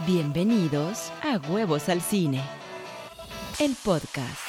Bienvenidos 0.00 1.12
a 1.22 1.38
Huevos 1.48 1.88
al 1.88 2.02
Cine, 2.02 2.42
el 3.60 3.76
podcast. 3.84 4.40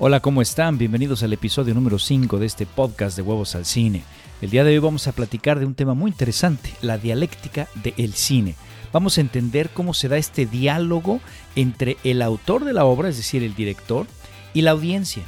Hola, 0.00 0.18
¿cómo 0.18 0.42
están? 0.42 0.78
Bienvenidos 0.78 1.22
al 1.22 1.32
episodio 1.32 1.74
número 1.74 1.96
5 2.00 2.38
de 2.40 2.46
este 2.46 2.66
podcast 2.66 3.16
de 3.16 3.22
Huevos 3.22 3.54
al 3.54 3.64
Cine. 3.64 4.02
El 4.42 4.50
día 4.50 4.64
de 4.64 4.72
hoy 4.72 4.78
vamos 4.78 5.06
a 5.06 5.12
platicar 5.12 5.60
de 5.60 5.64
un 5.64 5.76
tema 5.76 5.94
muy 5.94 6.10
interesante, 6.10 6.74
la 6.82 6.98
dialéctica 6.98 7.68
del 7.76 8.14
cine. 8.14 8.56
Vamos 8.92 9.16
a 9.16 9.20
entender 9.20 9.70
cómo 9.70 9.94
se 9.94 10.08
da 10.08 10.18
este 10.18 10.44
diálogo 10.44 11.20
entre 11.54 11.98
el 12.02 12.20
autor 12.20 12.64
de 12.64 12.72
la 12.72 12.84
obra, 12.84 13.10
es 13.10 13.16
decir, 13.16 13.44
el 13.44 13.54
director, 13.54 14.08
y 14.54 14.62
la 14.62 14.72
audiencia 14.72 15.22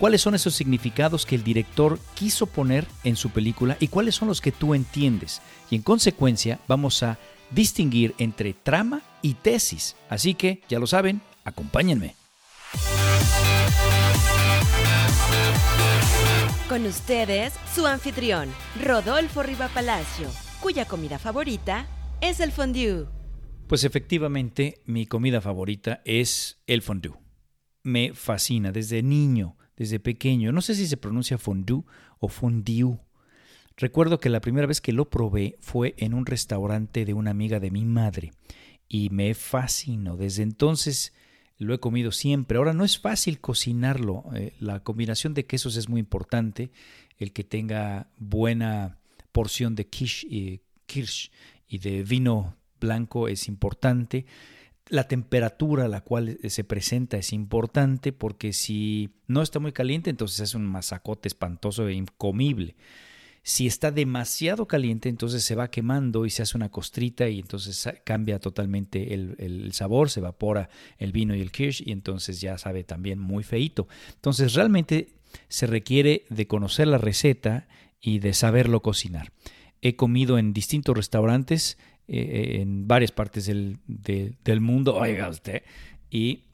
cuáles 0.00 0.22
son 0.22 0.34
esos 0.34 0.54
significados 0.54 1.26
que 1.26 1.34
el 1.34 1.44
director 1.44 2.00
quiso 2.14 2.46
poner 2.46 2.86
en 3.04 3.16
su 3.16 3.28
película 3.28 3.76
y 3.78 3.88
cuáles 3.88 4.14
son 4.14 4.28
los 4.28 4.40
que 4.40 4.50
tú 4.50 4.74
entiendes. 4.74 5.42
Y 5.70 5.76
en 5.76 5.82
consecuencia 5.82 6.58
vamos 6.66 7.02
a 7.02 7.18
distinguir 7.50 8.14
entre 8.16 8.54
trama 8.54 9.02
y 9.20 9.34
tesis. 9.34 9.96
Así 10.08 10.34
que, 10.34 10.62
ya 10.70 10.78
lo 10.78 10.86
saben, 10.86 11.20
acompáñenme. 11.44 12.14
Con 16.66 16.86
ustedes, 16.86 17.52
su 17.74 17.86
anfitrión, 17.86 18.48
Rodolfo 18.82 19.42
Riva 19.42 19.68
Palacio, 19.68 20.28
cuya 20.60 20.86
comida 20.86 21.18
favorita 21.18 21.86
es 22.22 22.40
el 22.40 22.52
fondue. 22.52 23.06
Pues 23.66 23.84
efectivamente, 23.84 24.80
mi 24.86 25.04
comida 25.04 25.42
favorita 25.42 26.00
es 26.06 26.62
el 26.66 26.80
fondue. 26.80 27.18
Me 27.82 28.14
fascina 28.14 28.72
desde 28.72 29.02
niño 29.02 29.56
desde 29.80 29.98
pequeño. 29.98 30.52
No 30.52 30.60
sé 30.60 30.74
si 30.74 30.86
se 30.86 30.98
pronuncia 30.98 31.38
fondue 31.38 31.84
o 32.18 32.28
fondue. 32.28 32.98
Recuerdo 33.78 34.20
que 34.20 34.28
la 34.28 34.42
primera 34.42 34.66
vez 34.66 34.82
que 34.82 34.92
lo 34.92 35.08
probé 35.08 35.56
fue 35.58 35.94
en 35.96 36.12
un 36.12 36.26
restaurante 36.26 37.06
de 37.06 37.14
una 37.14 37.30
amiga 37.30 37.60
de 37.60 37.70
mi 37.70 37.86
madre 37.86 38.32
y 38.90 39.08
me 39.08 39.32
fascinó. 39.32 40.18
Desde 40.18 40.42
entonces 40.42 41.14
lo 41.56 41.72
he 41.72 41.80
comido 41.80 42.12
siempre. 42.12 42.58
Ahora 42.58 42.74
no 42.74 42.84
es 42.84 42.98
fácil 42.98 43.40
cocinarlo. 43.40 44.24
Eh, 44.34 44.52
la 44.60 44.80
combinación 44.80 45.32
de 45.32 45.46
quesos 45.46 45.76
es 45.76 45.88
muy 45.88 46.00
importante. 46.00 46.72
El 47.16 47.32
que 47.32 47.42
tenga 47.42 48.10
buena 48.18 48.98
porción 49.32 49.76
de 49.76 49.88
y, 50.28 50.60
kirsch 50.84 51.30
y 51.66 51.78
de 51.78 52.02
vino 52.02 52.54
blanco 52.78 53.28
es 53.28 53.48
importante. 53.48 54.26
La 54.90 55.04
temperatura 55.06 55.84
a 55.84 55.88
la 55.88 56.00
cual 56.00 56.38
eh, 56.42 56.50
se 56.50 56.64
presenta 56.64 57.16
es 57.16 57.32
importante 57.32 58.12
porque 58.12 58.52
si 58.52 59.10
no 59.28 59.40
está 59.40 59.60
muy 59.60 59.72
caliente, 59.72 60.10
entonces 60.10 60.40
es 60.40 60.54
un 60.56 60.66
masacote 60.66 61.28
espantoso 61.28 61.86
e 61.86 61.94
incomible. 61.94 62.74
Si 63.42 63.68
está 63.68 63.92
demasiado 63.92 64.66
caliente, 64.66 65.08
entonces 65.08 65.44
se 65.44 65.54
va 65.54 65.70
quemando 65.70 66.26
y 66.26 66.30
se 66.30 66.42
hace 66.42 66.56
una 66.56 66.70
costrita 66.70 67.28
y 67.28 67.38
entonces 67.38 67.88
cambia 68.04 68.38
totalmente 68.40 69.14
el, 69.14 69.72
sabor, 69.72 70.10
se 70.10 70.20
evapora 70.20 70.68
el 70.98 71.12
vino 71.12 71.34
y 71.34 71.40
el 71.40 71.50
kirsch 71.50 71.82
y 71.86 71.92
entonces 71.92 72.40
ya 72.40 72.58
sabe 72.58 72.84
también 72.84 73.18
muy 73.18 73.42
feito. 73.42 73.88
Entonces 74.16 74.54
realmente 74.54 75.14
se 75.48 75.66
requiere 75.66 76.26
de 76.28 76.46
conocer 76.48 76.88
la 76.88 76.98
receta 76.98 77.66
y 78.00 78.18
de 78.18 78.34
saberlo 78.34 78.82
cocinar. 78.82 79.32
He 79.80 79.96
comido 79.96 80.36
en 80.36 80.52
distintos 80.52 80.96
restaurantes 80.96 81.78
eh, 82.12 82.60
en 82.60 82.88
varias 82.88 83.12
partes 83.12 83.46
del, 83.46 83.78
del 83.86 84.60
mundo, 84.60 84.96
oiga 84.96 85.28
usted, 85.28 85.62
y, 86.10 86.44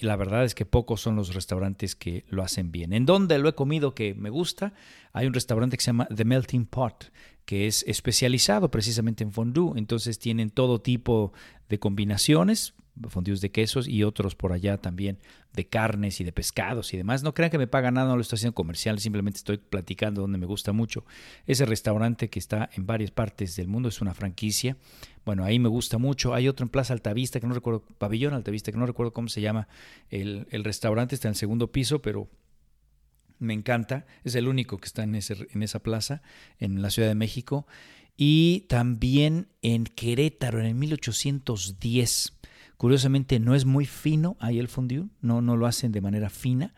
la 0.00 0.16
verdad 0.16 0.44
es 0.44 0.54
que 0.54 0.66
pocos 0.66 1.00
son 1.00 1.16
los 1.16 1.32
restaurantes 1.32 1.94
que 1.96 2.24
lo 2.28 2.42
hacen 2.42 2.70
bien. 2.70 2.92
¿En 2.92 3.06
dónde 3.06 3.38
lo 3.38 3.48
he 3.48 3.54
comido 3.54 3.94
que 3.94 4.14
me 4.14 4.28
gusta? 4.28 4.74
Hay 5.14 5.26
un 5.26 5.32
restaurante 5.32 5.78
que 5.78 5.82
se 5.82 5.86
llama 5.86 6.06
The 6.14 6.26
Melting 6.26 6.66
Pot, 6.66 7.10
que 7.46 7.66
es 7.66 7.82
especializado 7.88 8.70
precisamente 8.70 9.24
en 9.24 9.32
fondue, 9.32 9.78
entonces 9.78 10.18
tienen 10.18 10.50
todo 10.50 10.82
tipo 10.82 11.32
de 11.70 11.78
combinaciones, 11.78 12.74
fondues 13.08 13.40
de 13.40 13.50
quesos 13.50 13.86
y 13.88 14.02
otros 14.04 14.34
por 14.34 14.52
allá 14.52 14.78
también 14.78 15.18
de 15.52 15.66
carnes 15.66 16.20
y 16.20 16.24
de 16.24 16.32
pescados 16.32 16.92
y 16.94 16.96
demás. 16.96 17.22
No 17.22 17.34
crean 17.34 17.50
que 17.50 17.58
me 17.58 17.66
paga 17.66 17.90
nada, 17.90 18.08
no 18.08 18.16
lo 18.16 18.22
estoy 18.22 18.36
haciendo 18.36 18.54
comercial, 18.54 18.98
simplemente 18.98 19.38
estoy 19.38 19.58
platicando 19.58 20.22
donde 20.22 20.38
me 20.38 20.46
gusta 20.46 20.72
mucho. 20.72 21.04
Ese 21.46 21.66
restaurante 21.66 22.30
que 22.30 22.38
está 22.38 22.70
en 22.74 22.86
varias 22.86 23.10
partes 23.10 23.56
del 23.56 23.68
mundo 23.68 23.88
es 23.88 24.00
una 24.00 24.14
franquicia. 24.14 24.76
Bueno, 25.24 25.44
ahí 25.44 25.58
me 25.58 25.68
gusta 25.68 25.98
mucho. 25.98 26.34
Hay 26.34 26.48
otro 26.48 26.64
en 26.64 26.70
Plaza 26.70 26.92
Altavista, 26.92 27.40
que 27.40 27.46
no 27.46 27.54
recuerdo, 27.54 27.84
Pabellón 27.98 28.34
Altavista, 28.34 28.72
que 28.72 28.78
no 28.78 28.86
recuerdo 28.86 29.12
cómo 29.12 29.28
se 29.28 29.40
llama. 29.40 29.68
El, 30.10 30.46
el 30.50 30.64
restaurante 30.64 31.14
está 31.14 31.28
en 31.28 31.32
el 31.32 31.36
segundo 31.36 31.72
piso, 31.72 32.00
pero 32.00 32.28
me 33.38 33.54
encanta. 33.54 34.06
Es 34.24 34.34
el 34.34 34.48
único 34.48 34.78
que 34.78 34.86
está 34.86 35.02
en, 35.02 35.14
ese, 35.14 35.48
en 35.52 35.62
esa 35.62 35.80
plaza, 35.80 36.22
en 36.58 36.82
la 36.82 36.90
Ciudad 36.90 37.08
de 37.08 37.14
México. 37.14 37.66
Y 38.16 38.60
también 38.68 39.48
en 39.60 39.84
Querétaro, 39.84 40.60
en 40.60 40.66
el 40.66 40.74
1810 40.74 42.35
Curiosamente 42.76 43.40
no 43.40 43.54
es 43.54 43.64
muy 43.64 43.86
fino 43.86 44.36
ahí 44.40 44.58
el 44.58 44.68
fondue, 44.68 45.06
no, 45.20 45.40
no 45.40 45.56
lo 45.56 45.66
hacen 45.66 45.92
de 45.92 46.00
manera 46.00 46.28
fina. 46.28 46.74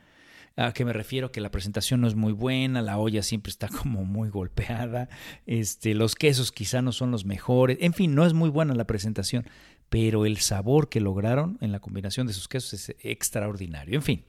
¿A 0.57 0.73
qué 0.73 0.85
me 0.85 0.93
refiero? 0.93 1.31
Que 1.31 1.41
la 1.41 1.53
presentación 1.53 2.01
no 2.01 2.09
es 2.09 2.17
muy 2.17 2.33
buena, 2.33 2.83
la 2.83 2.99
olla 2.99 3.23
siempre 3.23 3.51
está 3.51 3.69
como 3.69 4.05
muy 4.05 4.29
golpeada, 4.29 5.09
este, 5.47 5.95
los 5.95 6.15
quesos 6.15 6.51
quizá 6.51 6.83
no 6.83 6.93
son 6.93 7.11
los 7.11 7.25
mejores, 7.25 7.79
en 7.81 7.95
fin, 7.95 8.15
no 8.15 8.27
es 8.27 8.33
muy 8.33 8.51
buena 8.51 8.75
la 8.75 8.87
presentación, 8.87 9.47
pero 9.89 10.27
el 10.27 10.39
sabor 10.39 10.89
que 10.89 11.01
lograron 11.01 11.59
en 11.61 11.73
la 11.73 11.81
combinación 11.81 12.27
de 12.27 12.33
sus 12.33 12.49
quesos 12.49 12.75
es 12.75 12.97
extraordinario. 13.01 13.95
En 13.95 14.03
fin, 14.03 14.25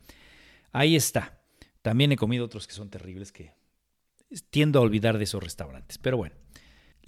ahí 0.71 0.95
está. 0.95 1.41
También 1.81 2.11
he 2.11 2.15
comido 2.15 2.45
otros 2.45 2.67
que 2.67 2.73
son 2.73 2.89
terribles 2.89 3.31
que 3.31 3.53
tiendo 4.51 4.79
a 4.79 4.83
olvidar 4.83 5.17
de 5.17 5.23
esos 5.23 5.43
restaurantes, 5.43 5.97
pero 5.97 6.17
bueno. 6.17 6.35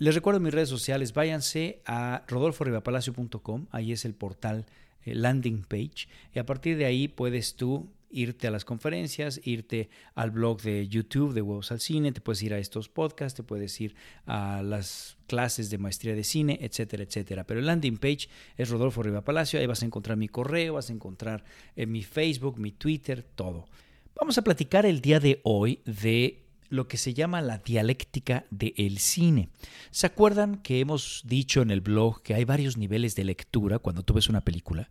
Les 0.02 0.16
recuerdo 0.16 0.40
mis 0.40 0.52
redes 0.52 0.68
sociales, 0.68 1.14
váyanse 1.14 1.84
a 1.86 2.24
rodolforibapalacio.com, 2.28 3.68
ahí 3.70 3.92
es 3.92 4.04
el 4.04 4.16
portal 4.16 4.66
eh, 5.06 5.14
landing 5.14 5.62
page, 5.62 6.08
y 6.34 6.40
a 6.40 6.46
partir 6.48 6.76
de 6.76 6.86
ahí 6.86 7.08
puedes 7.08 7.56
tú 7.56 7.88
irte 8.10 8.48
a 8.48 8.52
las 8.52 8.66
conferencias, 8.66 9.40
irte 9.44 9.92
al 10.16 10.32
blog 10.32 10.60
de 10.64 10.88
YouTube 10.88 11.36
de 11.36 11.44
Huevos 11.44 11.72
al 11.72 11.82
Cine, 11.82 12.12
te 12.12 12.20
puedes 12.20 12.42
ir 12.42 12.52
a 12.56 12.58
estos 12.58 12.90
podcasts, 12.90 13.38
te 13.38 13.44
puedes 13.44 13.80
ir 13.80 13.94
a 14.26 14.64
las 14.64 15.18
clases 15.28 15.70
de 15.70 15.78
maestría 15.78 16.16
de 16.16 16.24
cine, 16.24 16.58
etcétera, 16.64 17.04
etcétera. 17.04 17.44
Pero 17.44 17.60
el 17.60 17.68
landing 17.68 18.00
page 18.00 18.28
es 18.58 18.70
Rodolfo 18.70 19.04
Riva 19.04 19.24
Palacio, 19.24 19.60
ahí 19.60 19.68
vas 19.68 19.84
a 19.84 19.86
encontrar 19.86 20.18
mi 20.18 20.30
correo, 20.30 20.74
vas 20.74 20.90
a 20.90 20.94
encontrar 20.94 21.44
en 21.76 21.90
eh, 21.90 21.92
mi 21.92 22.02
Facebook, 22.02 22.58
mi 22.58 22.72
Twitter, 22.72 23.22
todo. 23.22 23.68
Vamos 24.16 24.36
a 24.40 24.42
platicar 24.42 24.88
el 24.88 25.00
día 25.00 25.20
de 25.20 25.42
hoy 25.44 25.80
de 25.86 26.41
lo 26.72 26.88
que 26.88 26.98
se 26.98 27.14
llama 27.14 27.42
la 27.42 27.60
dialéctica 27.60 28.46
del 28.50 28.98
cine. 28.98 29.50
¿Se 29.92 30.08
acuerdan 30.08 30.58
que 30.58 30.80
hemos 30.80 31.22
dicho 31.26 31.62
en 31.62 31.70
el 31.70 31.82
blog 31.82 32.24
que 32.24 32.34
hay 32.34 32.46
varios 32.46 32.78
niveles 32.78 33.16
de 33.16 33.26
lectura 33.26 33.78
cuando 33.78 34.04
tú 34.04 34.14
ves 34.14 34.30
una 34.30 34.42
película? 34.42 34.90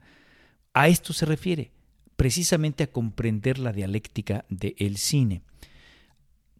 A 0.75 0.89
esto 0.89 1.13
se 1.13 1.27
refiere, 1.27 1.73
precisamente 2.17 2.85
a 2.85 2.93
comprender 2.93 3.59
la 3.59 3.73
dialéctica 3.73 4.45
del 4.51 4.99
cine. 4.99 5.43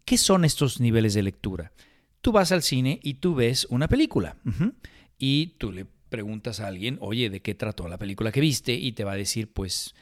¿Qué 0.05 0.17
son 0.17 0.43
estos 0.43 0.79
niveles 0.79 1.13
de 1.13 1.23
lectura? 1.23 1.71
Tú 2.21 2.31
vas 2.31 2.51
al 2.51 2.63
cine 2.63 2.99
y 3.03 3.15
tú 3.15 3.35
ves 3.35 3.67
una 3.69 3.87
película 3.87 4.37
y 5.17 5.55
tú 5.59 5.71
le 5.71 5.85
preguntas 6.09 6.59
a 6.59 6.67
alguien, 6.67 6.97
oye, 6.99 7.29
¿de 7.29 7.41
qué 7.41 7.53
trató 7.53 7.87
la 7.87 7.97
película 7.97 8.31
que 8.31 8.41
viste? 8.41 8.73
Y 8.73 8.91
te 8.91 9.03
va 9.03 9.13
a 9.13 9.17
decir, 9.17 9.53
pues, 9.53 9.95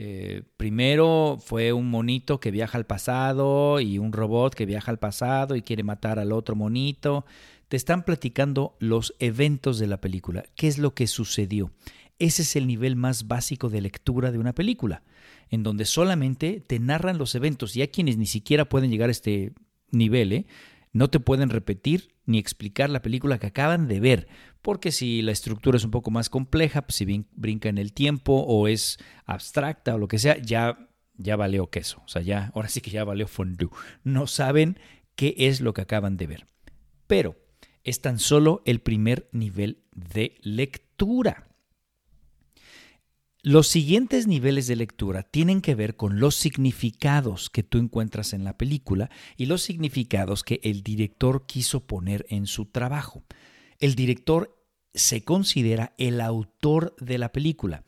eh, 0.00 0.42
primero 0.56 1.38
fue 1.44 1.72
un 1.72 1.90
monito 1.90 2.38
que 2.38 2.52
viaja 2.52 2.78
al 2.78 2.86
pasado 2.86 3.80
y 3.80 3.98
un 3.98 4.12
robot 4.12 4.54
que 4.54 4.64
viaja 4.64 4.92
al 4.92 5.00
pasado 5.00 5.56
y 5.56 5.62
quiere 5.62 5.82
matar 5.82 6.20
al 6.20 6.30
otro 6.30 6.54
monito. 6.54 7.26
Te 7.66 7.76
están 7.76 8.04
platicando 8.04 8.76
los 8.78 9.16
eventos 9.18 9.80
de 9.80 9.88
la 9.88 10.00
película, 10.00 10.44
qué 10.54 10.68
es 10.68 10.78
lo 10.78 10.94
que 10.94 11.08
sucedió. 11.08 11.72
Ese 12.20 12.42
es 12.42 12.54
el 12.54 12.68
nivel 12.68 12.94
más 12.94 13.26
básico 13.26 13.70
de 13.70 13.80
lectura 13.80 14.30
de 14.30 14.38
una 14.38 14.54
película, 14.54 15.02
en 15.50 15.64
donde 15.64 15.84
solamente 15.84 16.62
te 16.64 16.78
narran 16.78 17.18
los 17.18 17.34
eventos 17.34 17.74
y 17.74 17.80
hay 17.80 17.88
quienes 17.88 18.18
ni 18.18 18.26
siquiera 18.26 18.68
pueden 18.68 18.92
llegar 18.92 19.08
a 19.08 19.12
este 19.12 19.52
nivel, 19.90 20.32
¿eh? 20.32 20.46
no 20.92 21.10
te 21.10 21.18
pueden 21.18 21.50
repetir 21.50 22.14
ni 22.24 22.38
explicar 22.38 22.88
la 22.88 23.02
película 23.02 23.38
que 23.38 23.48
acaban 23.48 23.88
de 23.88 24.00
ver, 24.00 24.28
porque 24.62 24.92
si 24.92 25.22
la 25.22 25.32
estructura 25.32 25.76
es 25.76 25.84
un 25.84 25.90
poco 25.90 26.10
más 26.10 26.30
compleja, 26.30 26.82
pues 26.82 26.96
si 26.96 27.04
bien 27.04 27.26
brinca 27.32 27.68
en 27.68 27.78
el 27.78 27.92
tiempo 27.92 28.34
o 28.34 28.68
es 28.68 28.98
abstracta 29.24 29.94
o 29.94 29.98
lo 29.98 30.08
que 30.08 30.18
sea, 30.18 30.38
ya, 30.38 30.88
ya 31.16 31.36
valió 31.36 31.70
queso, 31.70 32.02
o 32.04 32.08
sea, 32.08 32.22
ya, 32.22 32.50
ahora 32.54 32.68
sí 32.68 32.80
que 32.80 32.90
ya 32.90 33.04
valió 33.04 33.26
fondue. 33.26 33.70
No 34.04 34.26
saben 34.26 34.78
qué 35.14 35.34
es 35.36 35.60
lo 35.60 35.72
que 35.74 35.82
acaban 35.82 36.16
de 36.16 36.26
ver. 36.26 36.46
Pero 37.06 37.36
es 37.84 38.00
tan 38.00 38.18
solo 38.18 38.62
el 38.66 38.80
primer 38.80 39.28
nivel 39.32 39.84
de 39.92 40.36
lectura. 40.42 41.48
Los 43.42 43.68
siguientes 43.68 44.26
niveles 44.26 44.66
de 44.66 44.76
lectura 44.76 45.22
tienen 45.22 45.60
que 45.60 45.74
ver 45.74 45.96
con 45.96 46.20
los 46.20 46.34
significados 46.34 47.50
que 47.50 47.62
tú 47.62 47.78
encuentras 47.78 48.32
en 48.32 48.44
la 48.44 48.58
película 48.58 49.10
y 49.36 49.46
los 49.46 49.62
significados 49.62 50.42
que 50.42 50.60
el 50.64 50.82
director 50.82 51.46
quiso 51.46 51.86
poner 51.86 52.26
en 52.28 52.46
su 52.46 52.66
trabajo. 52.66 53.24
El 53.78 53.94
director 53.94 54.56
se 54.94 55.22
considera 55.22 55.94
el 55.98 56.20
autor 56.20 56.96
de 57.00 57.18
la 57.18 57.32
película. 57.32 57.84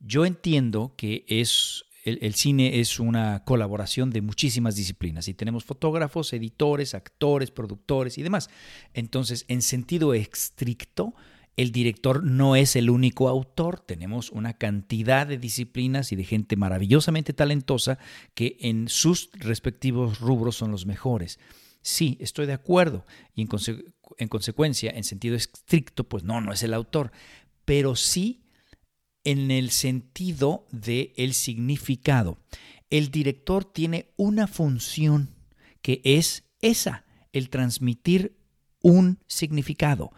Yo 0.00 0.24
entiendo 0.24 0.94
que 0.96 1.24
es 1.28 1.84
el, 2.04 2.34
cine 2.34 2.80
es 2.80 3.00
una 3.00 3.44
colaboración 3.44 4.10
de 4.10 4.22
muchísimas 4.22 4.76
disciplinas 4.76 5.28
y 5.28 5.34
tenemos 5.34 5.64
fotógrafos, 5.64 6.32
editores, 6.32 6.94
actores, 6.94 7.50
productores 7.50 8.18
y 8.18 8.22
demás. 8.22 8.48
Entonces, 8.94 9.44
en 9.48 9.62
sentido 9.62 10.14
estricto, 10.14 11.14
el 11.56 11.72
director 11.72 12.22
no 12.22 12.56
es 12.56 12.76
el 12.76 12.88
único 12.88 13.28
autor, 13.28 13.80
tenemos 13.80 14.30
una 14.30 14.54
cantidad 14.54 15.26
de 15.26 15.38
disciplinas 15.38 16.12
y 16.12 16.16
de 16.16 16.24
gente 16.24 16.56
maravillosamente 16.56 17.32
talentosa 17.32 17.98
que 18.34 18.56
en 18.60 18.88
sus 18.88 19.30
respectivos 19.34 20.20
rubros 20.20 20.56
son 20.56 20.70
los 20.70 20.86
mejores. 20.86 21.38
Sí, 21.82 22.16
estoy 22.20 22.46
de 22.46 22.52
acuerdo 22.52 23.06
y 23.34 23.42
en, 23.42 23.48
en 24.18 24.28
consecuencia, 24.28 24.90
en 24.90 25.04
sentido 25.04 25.36
estricto, 25.36 26.04
pues 26.04 26.24
no, 26.24 26.40
no 26.40 26.52
es 26.52 26.62
el 26.62 26.74
autor, 26.74 27.12
pero 27.64 27.96
sí 27.96 28.42
en 29.24 29.50
el 29.50 29.70
sentido 29.70 30.66
del 30.72 31.12
el 31.16 31.34
significado. 31.34 32.38
El 32.90 33.10
director 33.10 33.64
tiene 33.64 34.10
una 34.16 34.46
función 34.46 35.34
que 35.82 36.00
es 36.04 36.44
esa, 36.60 37.04
el 37.32 37.50
transmitir 37.50 38.38
un 38.80 39.18
significado. 39.26 40.12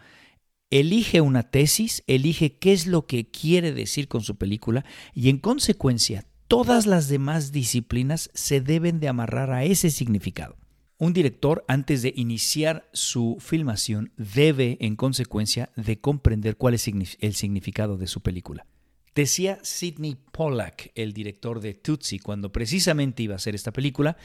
Elige 0.69 1.19
una 1.19 1.43
tesis, 1.43 2.03
elige 2.07 2.57
qué 2.57 2.71
es 2.71 2.87
lo 2.87 3.05
que 3.05 3.29
quiere 3.29 3.73
decir 3.73 4.07
con 4.07 4.21
su 4.21 4.37
película 4.37 4.85
y 5.13 5.29
en 5.29 5.37
consecuencia 5.37 6.25
todas 6.47 6.85
las 6.85 7.09
demás 7.09 7.51
disciplinas 7.51 8.29
se 8.33 8.61
deben 8.61 8.99
de 8.99 9.09
amarrar 9.09 9.51
a 9.51 9.65
ese 9.65 9.89
significado. 9.89 10.55
Un 11.01 11.13
director 11.13 11.65
antes 11.67 12.03
de 12.03 12.13
iniciar 12.15 12.87
su 12.93 13.37
filmación 13.39 14.11
debe 14.17 14.77
en 14.81 14.95
consecuencia 14.95 15.71
de 15.75 15.99
comprender 15.99 16.57
cuál 16.57 16.75
es 16.75 16.87
el 16.87 17.33
significado 17.33 17.97
de 17.97 18.05
su 18.05 18.21
película. 18.21 18.67
Decía 19.15 19.57
Sidney 19.63 20.15
Pollack, 20.31 20.91
el 20.93 21.13
director 21.13 21.59
de 21.59 21.73
Tootsie, 21.73 22.19
cuando 22.19 22.51
precisamente 22.51 23.23
iba 23.23 23.33
a 23.33 23.37
hacer 23.37 23.55
esta 23.55 23.73
película, 23.73 24.15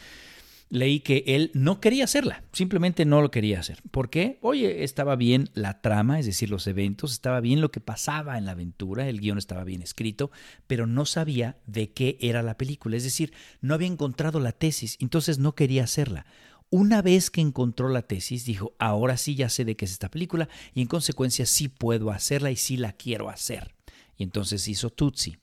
leí 0.69 1.01
que 1.01 1.25
él 1.27 1.51
no 1.55 1.81
quería 1.81 2.05
hacerla, 2.05 2.45
simplemente 2.53 3.07
no 3.07 3.23
lo 3.23 3.31
quería 3.31 3.61
hacer. 3.61 3.81
¿Por 3.91 4.11
qué? 4.11 4.39
Oye, 4.43 4.85
estaba 4.85 5.17
bien 5.17 5.49
la 5.55 5.81
trama, 5.81 6.21
es 6.21 6.27
decir, 6.27 6.51
los 6.51 6.67
eventos, 6.67 7.13
estaba 7.13 7.41
bien 7.41 7.63
lo 7.63 7.71
que 7.71 7.81
pasaba 7.81 8.37
en 8.37 8.45
la 8.45 8.53
aventura, 8.53 9.09
el 9.09 9.21
guion 9.21 9.39
estaba 9.39 9.65
bien 9.65 9.81
escrito, 9.81 10.31
pero 10.67 10.87
no 10.87 11.07
sabía 11.07 11.57
de 11.67 11.95
qué 11.95 12.19
era 12.21 12.43
la 12.43 12.59
película, 12.59 12.99
es 12.99 13.05
decir, 13.05 13.33
no 13.63 13.73
había 13.73 13.89
encontrado 13.89 14.41
la 14.41 14.53
tesis, 14.53 14.99
entonces 15.01 15.39
no 15.39 15.55
quería 15.55 15.85
hacerla. 15.85 16.27
Una 16.71 17.01
vez 17.01 17.31
que 17.31 17.41
encontró 17.41 17.89
la 17.89 18.03
tesis, 18.03 18.45
dijo, 18.45 18.75
ahora 18.79 19.17
sí 19.17 19.35
ya 19.35 19.49
sé 19.49 19.65
de 19.65 19.77
qué 19.77 19.85
es 19.85 19.93
esta 19.93 20.11
película 20.11 20.49
y 20.75 20.83
en 20.83 20.89
consecuencia 20.89 21.47
sí 21.47 21.69
puedo 21.69 22.11
hacerla 22.11 22.51
y 22.51 22.57
sí 22.57 22.77
la 22.77 22.93
quiero 22.93 23.29
hacer 23.29 23.77
y 24.17 24.23
entonces 24.23 24.67
hizo 24.69 24.91
Tutsi. 24.91 25.37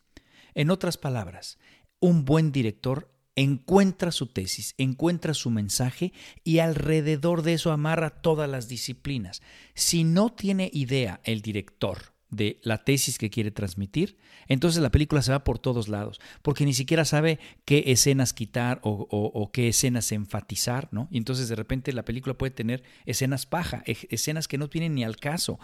En 0.53 0.69
otras 0.69 0.97
palabras, 0.97 1.57
un 1.99 2.25
buen 2.25 2.51
director 2.51 3.11
encuentra 3.35 4.11
su 4.11 4.27
tesis, 4.27 4.75
encuentra 4.77 5.33
su 5.33 5.49
mensaje 5.49 6.13
y 6.43 6.59
alrededor 6.59 7.41
de 7.41 7.53
eso 7.53 7.71
amarra 7.71 8.21
todas 8.21 8.49
las 8.49 8.67
disciplinas. 8.67 9.41
Si 9.73 10.03
no 10.03 10.31
tiene 10.31 10.69
idea 10.73 11.21
el 11.23 11.41
director 11.41 12.12
de 12.35 12.59
la 12.63 12.83
tesis 12.83 13.17
que 13.17 13.29
quiere 13.29 13.51
transmitir, 13.51 14.17
entonces 14.47 14.81
la 14.81 14.91
película 14.91 15.21
se 15.21 15.31
va 15.31 15.43
por 15.43 15.59
todos 15.59 15.87
lados, 15.87 16.19
porque 16.41 16.65
ni 16.65 16.73
siquiera 16.73 17.05
sabe 17.05 17.39
qué 17.65 17.83
escenas 17.87 18.33
quitar 18.33 18.79
o, 18.83 19.49
qué 19.53 19.69
escenas 19.69 20.11
enfatizar, 20.11 20.89
¿no? 20.91 21.07
Y 21.11 21.17
entonces 21.17 21.49
de 21.49 21.55
repente 21.55 21.93
la 21.93 22.05
película 22.05 22.37
puede 22.37 22.51
tener 22.51 22.83
escenas 23.05 23.45
paja, 23.45 23.83
escenas 23.85 24.47
que 24.47 24.57
no 24.57 24.69
tienen 24.69 24.95
ni 24.95 25.03
al 25.03 25.17
caso 25.17 25.59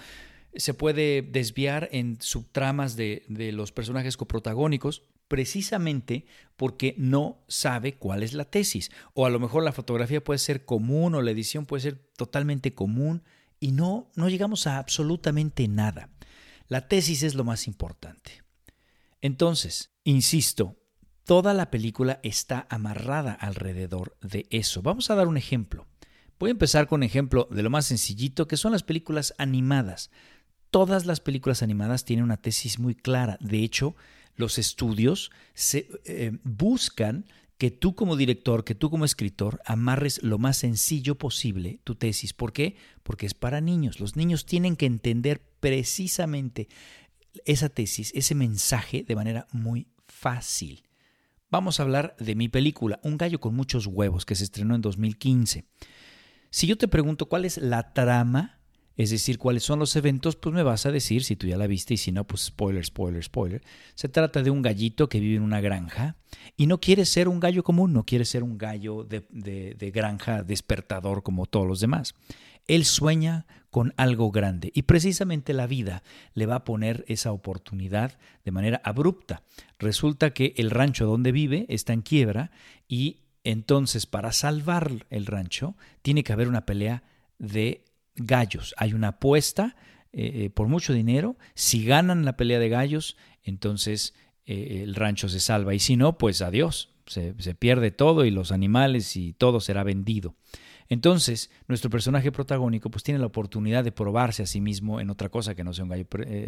se 0.56 0.74
puede 0.74 1.22
desviar 1.22 1.90
en 1.92 2.18
subtramas 2.22 2.96
de, 2.96 3.24
de 3.28 3.52
los 3.52 3.72
personajes 3.72 4.18
coprotagónicos 4.18 5.04
precisamente 5.30 6.26
porque 6.58 6.96
no 6.98 7.38
sabe 7.48 7.94
cuál 7.94 8.24
es 8.24 8.34
la 8.34 8.46
tesis. 8.46 8.92
O 9.14 9.26
a 9.26 9.30
lo 9.30 9.40
mejor 9.40 9.64
la 9.64 9.72
fotografía 9.72 10.22
puede 10.22 10.40
ser 10.40 10.66
común 10.66 11.16
o 11.16 11.22
la 11.22 11.32
edición 11.32 11.66
puede 11.66 11.82
ser 11.82 11.96
totalmente 12.18 12.74
común 12.74 13.24
y 13.62 13.72
no, 13.72 14.10
no 14.16 14.28
llegamos 14.28 14.68
a 14.68 14.78
absolutamente 14.80 15.68
nada. 15.68 16.10
La 16.70 16.88
tesis 16.88 17.24
es 17.24 17.36
lo 17.36 17.44
más 17.44 17.68
importante. 17.68 18.44
Entonces, 19.20 19.92
insisto, 20.06 20.78
toda 21.26 21.54
la 21.54 21.70
película 21.70 22.22
está 22.24 22.66
amarrada 22.70 23.34
alrededor 23.34 24.18
de 24.22 24.48
eso. 24.50 24.82
Vamos 24.82 25.10
a 25.10 25.16
dar 25.16 25.28
un 25.28 25.36
ejemplo. 25.36 25.88
Voy 26.40 26.50
a 26.50 26.52
empezar 26.52 26.88
con 26.88 27.00
un 27.00 27.04
ejemplo 27.04 27.50
de 27.52 27.64
lo 27.64 27.70
más 27.70 27.88
sencillito, 27.88 28.48
que 28.48 28.56
son 28.56 28.72
las 28.72 28.84
películas 28.84 29.34
animadas 29.38 30.10
todas 30.72 31.06
las 31.06 31.20
películas 31.20 31.64
animadas 31.64 32.06
tienen 32.06 32.24
una 32.24 32.38
tesis 32.38 32.80
muy 32.80 32.96
clara. 32.96 33.38
De 33.42 33.64
hecho, 33.64 33.96
los 34.36 34.58
estudios 34.58 35.32
se, 35.54 35.90
eh, 36.06 36.32
buscan 36.44 37.26
que 37.60 37.72
tú 37.72 37.94
como 37.94 38.16
director, 38.16 38.64
que 38.64 38.74
tú 38.74 38.90
como 38.90 39.04
escritor, 39.04 39.62
amarres 39.66 40.24
lo 40.24 40.38
más 40.40 40.56
sencillo 40.56 41.16
posible 41.16 41.82
tu 41.84 41.94
tesis. 41.94 42.32
¿Por 42.32 42.54
qué? 42.54 42.78
Porque 43.04 43.26
es 43.26 43.34
para 43.34 43.60
niños. 43.60 44.00
Los 44.00 44.16
niños 44.16 44.46
tienen 44.46 44.78
que 44.78 44.86
entender 44.86 45.42
precisamente 45.60 46.70
esa 47.44 47.68
tesis, 47.68 48.14
ese 48.16 48.34
mensaje 48.34 49.04
de 49.04 49.16
manera 49.16 49.46
muy 49.52 49.88
fácil. 50.08 50.84
Vamos 51.52 51.80
a 51.80 51.84
hablar 51.84 52.16
de 52.18 52.34
mi 52.34 52.48
película, 52.48 52.98
Un 53.04 53.18
gallo 53.18 53.42
con 53.42 53.56
muchos 53.56 53.88
huevos, 53.88 54.26
que 54.26 54.36
se 54.36 54.46
estrenó 54.46 54.74
en 54.74 54.82
2015. 54.82 55.66
Si 56.52 56.66
yo 56.66 56.78
te 56.78 56.88
pregunto 56.88 57.28
cuál 57.28 57.44
es 57.44 57.58
la 57.58 57.92
trama 57.92 58.59
es 59.00 59.12
decir, 59.12 59.38
cuáles 59.38 59.64
son 59.64 59.80
los 59.80 59.96
eventos, 59.96 60.36
pues 60.36 60.54
me 60.54 60.62
vas 60.62 60.86
a 60.86 60.92
decir 60.92 61.24
si 61.24 61.38
tú 61.38 61.48
ya 61.48 61.56
la 61.56 61.68
viste 61.68 61.94
y 61.94 61.98
si 61.98 62.12
no, 62.12 62.28
pues 62.28 62.42
spoiler, 62.42 62.86
spoiler, 62.86 63.24
spoiler. 63.24 63.62
Se 63.96 64.10
trata 64.10 64.44
de 64.44 64.50
un 64.50 64.62
gallito 64.62 65.08
que 65.08 65.22
vive 65.22 65.38
en 65.38 65.42
una 65.44 65.62
granja 65.62 66.18
y 66.58 66.68
no 66.68 66.82
quiere 66.82 67.06
ser 67.06 67.30
un 67.30 67.40
gallo 67.40 67.64
común, 67.64 67.94
no 67.94 68.04
quiere 68.04 68.26
ser 68.26 68.44
un 68.44 68.58
gallo 68.58 69.06
de, 69.06 69.24
de 69.32 69.92
granja 69.92 70.44
despertador 70.44 71.24
como 71.24 71.46
todos 71.46 71.66
los 71.66 71.80
demás. 71.80 72.14
Él 72.68 72.84
sueña 72.84 73.48
con 73.70 73.94
algo 73.96 74.32
grande 74.32 74.70
y 74.76 74.82
precisamente 74.82 75.54
la 75.54 75.66
vida 75.66 76.04
le 76.34 76.46
va 76.46 76.56
a 76.56 76.64
poner 76.66 77.06
esa 77.08 77.32
oportunidad 77.32 78.20
de 78.44 78.52
manera 78.52 78.82
abrupta. 78.84 79.44
Resulta 79.80 80.32
que 80.32 80.54
el 80.58 80.72
rancho 80.72 81.06
donde 81.06 81.32
vive 81.32 81.66
está 81.70 81.94
en 81.94 82.02
quiebra 82.02 82.52
y 82.90 83.22
entonces 83.46 84.06
para 84.08 84.34
salvar 84.34 85.06
el 85.10 85.26
rancho 85.26 85.78
tiene 86.02 86.26
que 86.26 86.34
haber 86.34 86.50
una 86.50 86.66
pelea 86.66 87.04
de 87.38 87.86
gallos. 88.20 88.76
Hay 88.78 88.94
una 88.94 89.10
apuesta 89.10 89.76
eh, 90.12 90.46
eh, 90.46 90.50
por 90.50 90.68
mucho 90.68 90.94
dinero. 90.94 91.38
Si 91.56 91.86
ganan 91.86 92.26
la 92.26 92.38
pelea 92.38 92.60
de 92.60 92.70
gallos, 92.70 93.18
entonces 93.44 94.14
eh, 94.46 94.82
el 94.84 94.96
rancho 94.96 95.30
se 95.30 95.40
salva. 95.40 95.74
Y 95.74 95.80
si 95.80 95.98
no, 95.98 96.18
pues 96.18 96.42
adiós. 96.42 96.96
Se, 97.06 97.34
se, 97.40 97.56
pierde 97.56 97.90
todo 97.90 98.24
y 98.24 98.30
los 98.30 98.52
animales 98.52 99.16
y 99.16 99.34
todo 99.34 99.62
será 99.62 99.84
vendido. 99.84 100.36
Entonces, 100.90 101.50
nuestro 101.68 101.90
personaje 101.90 102.32
protagónico 102.32 102.92
pues 102.92 103.04
tiene 103.04 103.20
la 103.20 103.26
oportunidad 103.26 103.84
de 103.84 103.92
probarse 103.92 104.44
a 104.44 104.46
sí 104.46 104.62
mismo 104.62 105.02
en 105.02 105.10
otra 105.10 105.30
cosa 105.30 105.56
que 105.56 105.64
no 105.64 105.74
sea 105.74 105.86
un 105.86 105.90
gallo 105.90 106.06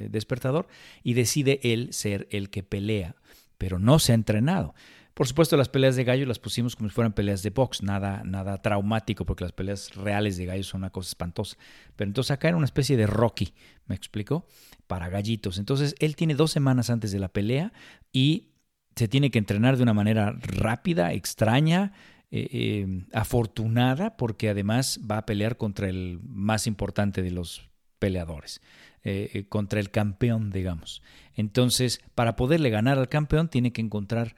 despertador 0.09 0.67
y 1.03 1.15
decide 1.15 1.59
él 1.63 1.93
ser 1.93 2.27
el 2.29 2.51
que 2.51 2.61
pelea, 2.61 3.15
pero 3.57 3.79
no 3.79 3.97
se 3.97 4.11
ha 4.11 4.15
entrenado. 4.15 4.75
Por 5.13 5.27
supuesto, 5.27 5.57
las 5.57 5.69
peleas 5.69 5.95
de 5.95 6.03
gallo 6.03 6.25
las 6.25 6.39
pusimos 6.39 6.75
como 6.75 6.89
si 6.89 6.95
fueran 6.95 7.13
peleas 7.13 7.43
de 7.43 7.49
box, 7.49 7.83
nada, 7.83 8.23
nada 8.23 8.61
traumático, 8.61 9.25
porque 9.25 9.43
las 9.43 9.51
peleas 9.51 9.93
reales 9.95 10.37
de 10.37 10.45
gallos 10.45 10.67
son 10.67 10.81
una 10.81 10.89
cosa 10.89 11.09
espantosa. 11.09 11.57
Pero 11.95 12.09
entonces 12.09 12.31
acá 12.31 12.47
era 12.47 12.57
una 12.57 12.65
especie 12.65 12.95
de 12.95 13.07
Rocky, 13.07 13.53
¿me 13.87 13.95
explico? 13.95 14.47
Para 14.87 15.09
gallitos. 15.09 15.57
Entonces 15.57 15.95
él 15.99 16.15
tiene 16.15 16.35
dos 16.35 16.51
semanas 16.51 16.89
antes 16.89 17.11
de 17.11 17.19
la 17.19 17.27
pelea 17.27 17.73
y 18.13 18.51
se 18.95 19.07
tiene 19.07 19.31
que 19.31 19.39
entrenar 19.39 19.77
de 19.77 19.83
una 19.83 19.93
manera 19.93 20.35
rápida, 20.39 21.13
extraña, 21.13 21.93
eh, 22.31 22.47
eh, 22.51 23.05
afortunada, 23.11 24.15
porque 24.15 24.49
además 24.49 25.01
va 25.09 25.17
a 25.17 25.25
pelear 25.25 25.57
contra 25.57 25.89
el 25.89 26.19
más 26.23 26.67
importante 26.67 27.21
de 27.21 27.31
los 27.31 27.69
peleadores, 27.99 28.61
eh, 29.03 29.45
contra 29.49 29.79
el 29.79 29.91
campeón, 29.91 30.49
digamos. 30.49 31.01
Entonces, 31.35 32.01
para 32.15 32.35
poderle 32.35 32.69
ganar 32.69 32.97
al 32.97 33.09
campeón, 33.09 33.49
tiene 33.49 33.73
que 33.73 33.81
encontrar 33.81 34.35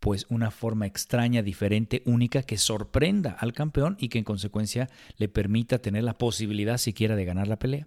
pues 0.00 0.26
una 0.30 0.50
forma 0.50 0.86
extraña, 0.86 1.42
diferente, 1.42 2.02
única, 2.06 2.42
que 2.42 2.56
sorprenda 2.56 3.36
al 3.38 3.52
campeón 3.52 3.96
y 4.00 4.08
que 4.08 4.18
en 4.18 4.24
consecuencia 4.24 4.88
le 5.16 5.28
permita 5.28 5.78
tener 5.78 6.04
la 6.04 6.18
posibilidad 6.18 6.78
siquiera 6.78 7.16
de 7.16 7.26
ganar 7.26 7.46
la 7.46 7.58
pelea. 7.58 7.86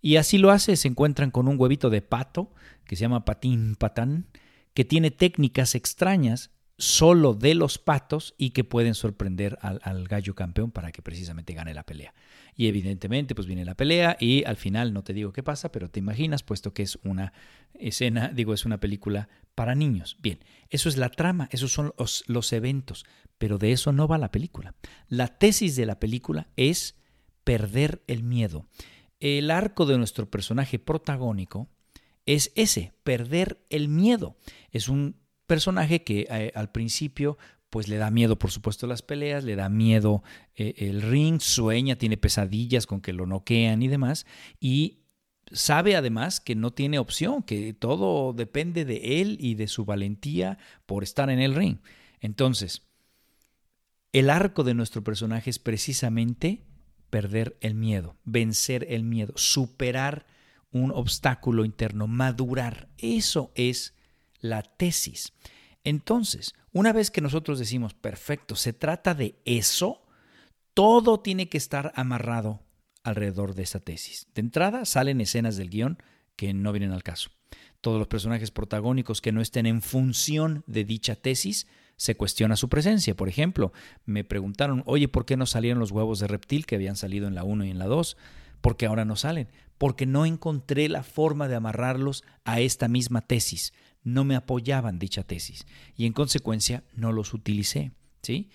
Y 0.00 0.16
así 0.16 0.38
lo 0.38 0.50
hace, 0.50 0.76
se 0.76 0.88
encuentran 0.88 1.30
con 1.30 1.48
un 1.48 1.60
huevito 1.60 1.90
de 1.90 2.02
pato, 2.02 2.52
que 2.84 2.96
se 2.96 3.02
llama 3.02 3.24
patín 3.24 3.76
patán, 3.76 4.26
que 4.72 4.84
tiene 4.84 5.10
técnicas 5.10 5.74
extrañas 5.74 6.50
solo 6.78 7.34
de 7.34 7.56
los 7.56 7.78
patos 7.78 8.34
y 8.38 8.50
que 8.50 8.62
pueden 8.62 8.94
sorprender 8.94 9.58
al, 9.60 10.06
gallo 10.06 10.36
campeón 10.36 10.70
para 10.70 10.92
que 10.92 11.02
precisamente 11.02 11.52
gane 11.52 11.74
la 11.74 11.82
pelea. 11.82 12.14
Y 12.54 12.68
evidentemente 12.68 13.34
pues 13.34 13.48
viene 13.48 13.64
la 13.64 13.74
pelea 13.74 14.16
y 14.20 14.44
al 14.44 14.56
final 14.56 14.92
no 14.92 15.02
te 15.02 15.12
digo 15.12 15.32
qué 15.32 15.42
pasa, 15.42 15.72
pero 15.72 15.90
te 15.90 15.98
imaginas 15.98 16.44
puesto 16.44 16.72
que 16.72 16.84
es 16.84 16.98
una 17.02 17.32
escena, 17.74 18.28
digo, 18.28 18.54
es 18.54 18.64
una 18.64 18.78
película 18.78 19.28
para 19.58 19.74
niños. 19.74 20.16
Bien, 20.20 20.38
eso 20.70 20.88
es 20.88 20.96
la 20.96 21.08
trama, 21.08 21.48
esos 21.50 21.72
son 21.72 21.92
los, 21.96 22.52
eventos, 22.52 23.04
pero 23.38 23.58
de 23.58 23.72
eso 23.72 23.90
no 23.90 24.06
va 24.06 24.16
la 24.16 24.30
película. 24.30 24.76
La 25.08 25.36
tesis 25.36 25.74
de 25.74 25.84
la 25.84 25.98
película 25.98 26.46
es 26.54 26.94
perder 27.42 28.04
el 28.06 28.22
miedo. 28.22 28.68
El 29.18 29.50
arco 29.50 29.84
de 29.84 29.98
nuestro 29.98 30.30
personaje 30.30 30.78
protagónico 30.78 31.68
es 32.24 32.52
ese, 32.54 32.92
perder 33.02 33.60
el 33.68 33.88
miedo. 33.88 34.36
Es 34.70 34.88
un 34.88 35.16
personaje 35.48 36.04
que 36.04 36.28
eh, 36.30 36.52
al 36.54 36.70
principio 36.70 37.36
pues 37.68 37.88
le 37.88 37.96
da 37.96 38.12
miedo, 38.12 38.38
por 38.38 38.52
supuesto, 38.52 38.86
las 38.86 39.02
peleas, 39.02 39.42
le 39.42 39.56
da 39.56 39.68
miedo 39.68 40.22
eh, 40.54 40.74
el 40.76 41.02
ring, 41.02 41.40
sueña, 41.40 41.96
tiene 41.96 42.16
pesadillas 42.16 42.86
con 42.86 43.00
que 43.00 43.12
lo 43.12 43.26
noquean 43.26 43.82
y 43.82 43.88
demás, 43.88 44.24
y 44.60 45.00
sabe 45.52 45.96
además 45.96 46.40
que 46.40 46.54
no 46.54 46.72
tiene 46.72 46.98
opción, 46.98 47.42
que 47.42 47.72
todo 47.72 48.32
depende 48.32 48.84
de 48.84 49.20
él 49.20 49.36
y 49.40 49.54
de 49.54 49.68
su 49.68 49.84
valentía 49.84 50.58
por 50.86 51.02
estar 51.02 51.30
en 51.30 51.40
el 51.40 51.54
ring. 51.54 51.78
Entonces, 52.20 52.82
el 54.12 54.30
arco 54.30 54.64
de 54.64 54.74
nuestro 54.74 55.02
personaje 55.02 55.50
es 55.50 55.58
precisamente 55.58 56.62
perder 57.10 57.56
el 57.60 57.74
miedo, 57.74 58.16
vencer 58.24 58.86
el 58.90 59.04
miedo, 59.04 59.32
superar 59.36 60.26
un 60.70 60.90
obstáculo 60.90 61.64
interno, 61.64 62.06
madurar. 62.06 62.88
Eso 62.98 63.52
es 63.54 63.94
la 64.40 64.62
tesis. 64.62 65.32
Entonces, 65.84 66.54
una 66.72 66.92
vez 66.92 67.10
que 67.10 67.20
nosotros 67.20 67.58
decimos, 67.58 67.94
perfecto, 67.94 68.56
se 68.56 68.72
trata 68.72 69.14
de 69.14 69.40
eso, 69.44 70.02
todo 70.74 71.20
tiene 71.20 71.48
que 71.48 71.58
estar 71.58 71.92
amarrado 71.96 72.60
alrededor 73.02 73.54
de 73.54 73.62
esa 73.62 73.80
tesis. 73.80 74.26
De 74.34 74.40
entrada 74.40 74.84
salen 74.84 75.20
escenas 75.20 75.56
del 75.56 75.70
guion 75.70 75.98
que 76.36 76.52
no 76.54 76.72
vienen 76.72 76.92
al 76.92 77.02
caso. 77.02 77.30
Todos 77.80 77.98
los 77.98 78.08
personajes 78.08 78.50
protagónicos 78.50 79.20
que 79.20 79.32
no 79.32 79.40
estén 79.40 79.66
en 79.66 79.82
función 79.82 80.64
de 80.66 80.84
dicha 80.84 81.14
tesis 81.14 81.66
se 81.96 82.16
cuestiona 82.16 82.56
su 82.56 82.68
presencia. 82.68 83.16
Por 83.16 83.28
ejemplo, 83.28 83.72
me 84.04 84.24
preguntaron, 84.24 84.82
oye, 84.86 85.08
¿por 85.08 85.26
qué 85.26 85.36
no 85.36 85.46
salieron 85.46 85.78
los 85.78 85.90
huevos 85.90 86.20
de 86.20 86.28
reptil 86.28 86.66
que 86.66 86.76
habían 86.76 86.96
salido 86.96 87.26
en 87.28 87.34
la 87.34 87.44
1 87.44 87.66
y 87.66 87.70
en 87.70 87.78
la 87.78 87.86
2? 87.86 88.16
¿Por 88.60 88.76
qué 88.76 88.86
ahora 88.86 89.04
no 89.04 89.16
salen? 89.16 89.48
Porque 89.78 90.06
no 90.06 90.26
encontré 90.26 90.88
la 90.88 91.02
forma 91.02 91.48
de 91.48 91.56
amarrarlos 91.56 92.24
a 92.44 92.60
esta 92.60 92.88
misma 92.88 93.20
tesis. 93.20 93.72
No 94.02 94.24
me 94.24 94.36
apoyaban 94.36 94.98
dicha 94.98 95.22
tesis 95.22 95.66
y 95.96 96.06
en 96.06 96.12
consecuencia 96.12 96.84
no 96.94 97.12
los 97.12 97.34
utilicé. 97.34 97.92
¿sí? 98.22 98.50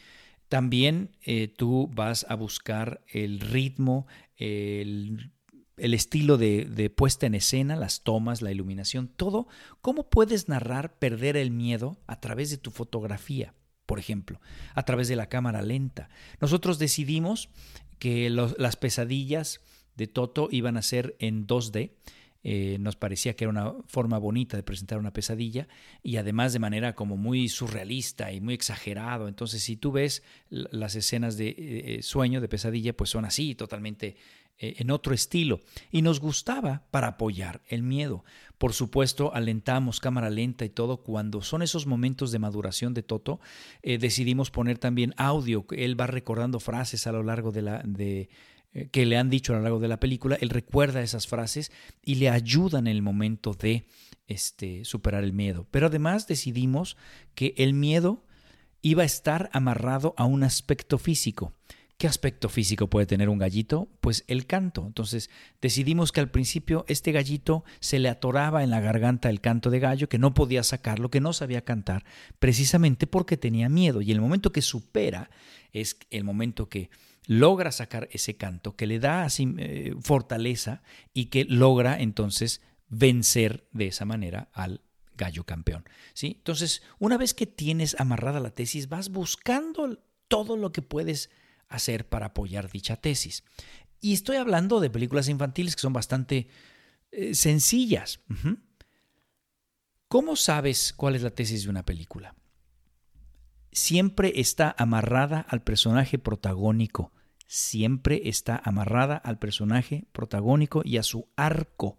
También 0.54 1.18
eh, 1.24 1.48
tú 1.48 1.90
vas 1.96 2.28
a 2.30 2.36
buscar 2.36 3.02
el 3.08 3.40
ritmo, 3.40 4.06
el 4.38 5.32
el 5.78 5.96
estilo 5.96 6.38
de, 6.38 6.94
puesta 6.96 7.26
en 7.26 7.34
escena, 7.34 7.76
las 7.76 8.04
tomas, 8.04 8.44
la 8.44 8.52
iluminación, 8.52 9.08
todo, 9.08 9.48
¿cómo 9.82 10.12
puedes 10.12 10.48
narrar 10.48 11.00
perder 11.00 11.38
el 11.38 11.50
miedo 11.50 11.98
a 12.06 12.20
través 12.20 12.52
de 12.52 12.60
tu 12.60 12.70
fotografía? 12.70 13.56
Por 13.88 13.98
ejemplo, 13.98 14.40
a 14.76 14.84
través 14.84 15.08
de 15.08 15.16
la 15.16 15.28
cámara 15.30 15.64
lenta. 15.64 16.10
Nosotros 16.40 16.78
decidimos 16.78 17.50
que 17.98 18.30
las 18.30 18.76
pesadillas 18.76 19.60
de 19.96 20.06
Toto 20.06 20.50
iban 20.52 20.78
a 20.78 20.84
ser 20.84 21.16
en 21.18 21.48
2D. 21.48 21.94
Eh, 22.44 22.78
nos 22.80 22.98
parecía 22.98 23.36
que 23.36 23.46
era 23.46 23.52
una 23.52 23.74
forma 23.88 24.18
bonita 24.18 24.58
de 24.58 24.64
presentar 24.64 25.00
una 25.00 25.14
pesadilla 25.14 25.68
y 26.02 26.18
además 26.18 26.52
de 26.52 26.60
manera 26.60 26.94
como 26.94 27.16
muy 27.16 27.48
surrealista 27.48 28.32
y 28.34 28.42
muy 28.42 28.54
exagerado. 28.54 29.28
Entonces, 29.28 29.64
si 29.64 29.78
tú 29.78 29.94
ves 29.94 30.24
las 30.50 30.96
escenas 30.96 31.38
de 31.38 31.56
eh, 31.58 32.04
sueño, 32.04 32.42
de 32.42 32.50
pesadilla, 32.50 32.96
pues 32.96 33.10
son 33.10 33.24
así, 33.24 33.56
totalmente 33.56 34.18
eh, 34.60 34.76
en 34.78 34.92
otro 34.92 35.14
estilo 35.14 35.62
y 35.90 36.02
nos 36.02 36.20
gustaba 36.20 36.84
para 36.92 37.08
apoyar 37.08 37.62
el 37.70 37.82
miedo. 37.82 38.26
Por 38.58 38.74
supuesto, 38.74 39.34
alentamos 39.34 40.02
cámara 40.02 40.30
lenta 40.30 40.66
y 40.66 40.70
todo. 40.70 40.98
Cuando 40.98 41.42
son 41.42 41.62
esos 41.62 41.88
momentos 41.88 42.32
de 42.32 42.40
maduración 42.40 42.94
de 42.94 43.04
Toto, 43.04 43.40
decidimos 43.82 44.52
poner 44.52 44.78
también 44.78 45.14
audio. 45.18 45.66
Él 45.72 46.00
va 46.00 46.08
recordando 46.08 46.62
frases 46.62 47.08
a 47.08 47.12
lo 47.12 47.24
largo 47.24 47.52
de 47.52 47.62
la... 47.62 47.80
De, 47.84 48.30
que 48.92 49.06
le 49.06 49.18
han 49.18 49.30
dicho 49.30 49.54
a 49.54 49.58
lo 49.58 49.64
largo 49.64 49.80
de 49.80 49.88
la 49.88 50.00
película, 50.00 50.38
él 50.42 50.50
recuerda 50.50 51.02
esas 51.02 51.28
frases 51.28 51.72
y 52.04 52.16
le 52.16 52.30
ayudan 52.30 52.88
en 52.88 52.96
el 52.96 53.02
momento 53.02 53.54
de 53.54 53.86
este, 54.28 54.84
superar 54.86 55.24
el 55.24 55.34
miedo. 55.34 55.68
Pero 55.72 55.88
además 55.88 56.28
decidimos 56.28 56.98
que 57.36 57.54
el 57.58 57.74
miedo 57.74 58.26
iba 58.82 59.04
a 59.04 59.06
estar 59.06 59.50
amarrado 59.54 60.14
a 60.18 60.26
un 60.26 60.44
aspecto 60.44 60.98
físico. 60.98 61.54
¿Qué 61.98 62.08
aspecto 62.08 62.50
físico 62.50 62.90
puede 62.90 63.06
tener 63.06 63.30
un 63.30 63.38
gallito? 63.38 63.88
Pues 64.02 64.26
el 64.28 64.46
canto. 64.46 64.86
Entonces 64.86 65.30
decidimos 65.62 66.12
que 66.12 66.20
al 66.20 66.32
principio 66.32 66.84
este 66.88 67.12
gallito 67.12 67.64
se 67.80 68.00
le 68.00 68.10
atoraba 68.10 68.64
en 68.64 68.72
la 68.72 68.82
garganta 68.82 69.30
el 69.30 69.40
canto 69.40 69.70
de 69.70 69.80
gallo, 69.80 70.10
que 70.10 70.18
no 70.18 70.34
podía 70.34 70.64
sacarlo, 70.64 71.10
que 71.10 71.22
no 71.22 71.32
sabía 71.32 71.64
cantar, 71.64 72.04
precisamente 72.40 73.08
porque 73.08 73.38
tenía 73.38 73.70
miedo. 73.70 74.02
Y 74.02 74.12
el 74.12 74.20
momento 74.20 74.52
que 74.52 74.62
supera 74.62 75.30
es 75.72 75.98
el 76.10 76.24
momento 76.24 76.68
que 76.68 76.90
logra 77.26 77.72
sacar 77.72 78.10
ese 78.12 78.36
canto, 78.36 78.76
que 78.76 78.88
le 78.88 79.00
da 79.00 79.24
así 79.24 79.54
eh, 79.58 79.96
fortaleza 80.02 80.82
y 81.14 81.26
que 81.26 81.46
logra 81.46 82.00
entonces 82.00 82.62
vencer 82.90 83.68
de 83.72 83.88
esa 83.88 84.06
manera 84.06 84.50
al 84.54 84.82
gallo 85.16 85.46
campeón. 85.46 85.86
¿sí? 86.14 86.36
Entonces, 86.38 86.84
una 87.00 87.18
vez 87.18 87.34
que 87.34 87.48
tienes 87.48 87.96
amarrada 88.00 88.40
la 88.40 88.52
tesis, 88.52 88.90
vas 88.90 89.10
buscando 89.10 90.04
todo 90.28 90.58
lo 90.58 90.72
que 90.72 90.82
puedes 90.82 91.30
hacer 91.70 92.08
para 92.08 92.28
apoyar 92.28 92.70
dicha 92.70 92.98
tesis. 92.98 93.44
Y 94.02 94.14
estoy 94.14 94.36
hablando 94.36 94.80
de 94.80 94.90
películas 94.90 95.30
infantiles 95.30 95.76
que 95.76 95.82
son 95.82 95.94
bastante 95.94 96.50
eh, 97.12 97.34
sencillas. 97.36 98.20
¿Cómo 100.10 100.36
sabes 100.36 100.94
cuál 100.94 101.16
es 101.16 101.22
la 101.22 101.30
tesis 101.30 101.64
de 101.64 101.70
una 101.70 101.86
película? 101.86 102.36
Siempre 103.72 104.34
está 104.36 104.76
amarrada 104.78 105.40
al 105.40 105.64
personaje 105.64 106.20
protagónico. 106.20 107.13
Siempre 107.46 108.22
está 108.26 108.62
amarrada 108.64 109.18
al 109.18 109.40
personaje 109.40 110.06
protagónico 110.12 110.82
y 110.84 110.98
a 110.98 111.04
su 111.04 111.28
arco. 111.36 111.98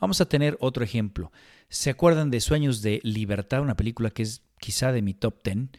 Vamos 0.00 0.20
a 0.20 0.28
tener 0.28 0.56
otro 0.60 0.84
ejemplo. 0.84 1.32
¿Se 1.68 1.90
acuerdan 1.90 2.30
de 2.30 2.40
Sueños 2.40 2.82
de 2.82 3.00
Libertad? 3.02 3.62
Una 3.62 3.76
película 3.76 4.10
que 4.10 4.22
es 4.22 4.42
quizá 4.58 4.92
de 4.92 5.02
mi 5.02 5.14
top 5.14 5.42
ten. 5.42 5.70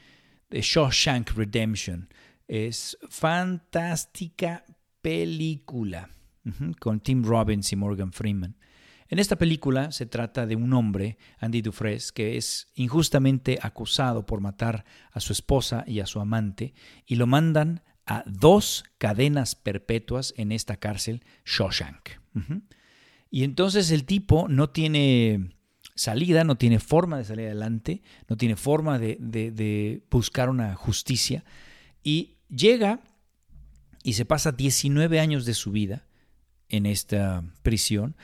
De 0.49 0.61
Shawshank 0.61 1.31
Redemption. 1.31 2.09
Es 2.47 2.97
fantástica 3.09 4.65
película 5.01 6.09
con 6.79 6.99
Tim 6.99 7.23
Robbins 7.23 7.71
y 7.71 7.75
Morgan 7.75 8.11
Freeman. 8.11 8.57
En 9.11 9.19
esta 9.19 9.35
película 9.35 9.91
se 9.91 10.05
trata 10.05 10.45
de 10.45 10.55
un 10.55 10.71
hombre, 10.71 11.17
Andy 11.39 11.61
Dufresne, 11.61 12.13
que 12.15 12.37
es 12.37 12.69
injustamente 12.75 13.59
acusado 13.61 14.25
por 14.25 14.39
matar 14.39 14.85
a 15.11 15.19
su 15.19 15.33
esposa 15.33 15.83
y 15.85 15.99
a 15.99 16.05
su 16.05 16.21
amante 16.21 16.73
y 17.05 17.15
lo 17.15 17.27
mandan 17.27 17.83
a 18.11 18.23
dos 18.25 18.83
cadenas 18.97 19.55
perpetuas 19.55 20.33
en 20.35 20.51
esta 20.51 20.75
cárcel, 20.75 21.23
Shawshank. 21.45 22.09
Y 23.29 23.45
entonces 23.45 23.89
el 23.91 24.03
tipo 24.03 24.49
no 24.49 24.69
tiene 24.69 25.55
salida, 25.95 26.43
no 26.43 26.57
tiene 26.57 26.79
forma 26.79 27.17
de 27.17 27.23
salir 27.23 27.45
adelante, 27.45 28.01
no 28.27 28.35
tiene 28.35 28.57
forma 28.57 28.99
de, 28.99 29.17
de 29.17 30.03
buscar 30.11 30.49
una 30.49 30.75
justicia 30.75 31.45
y 32.03 32.35
llega 32.49 32.99
y 34.03 34.13
se 34.13 34.25
pasa 34.25 34.51
19 34.51 35.21
años 35.21 35.45
de 35.45 35.53
su 35.53 35.71
vida 35.71 36.05
en 36.67 36.85
esta 36.85 37.45
prisión, 37.63 38.17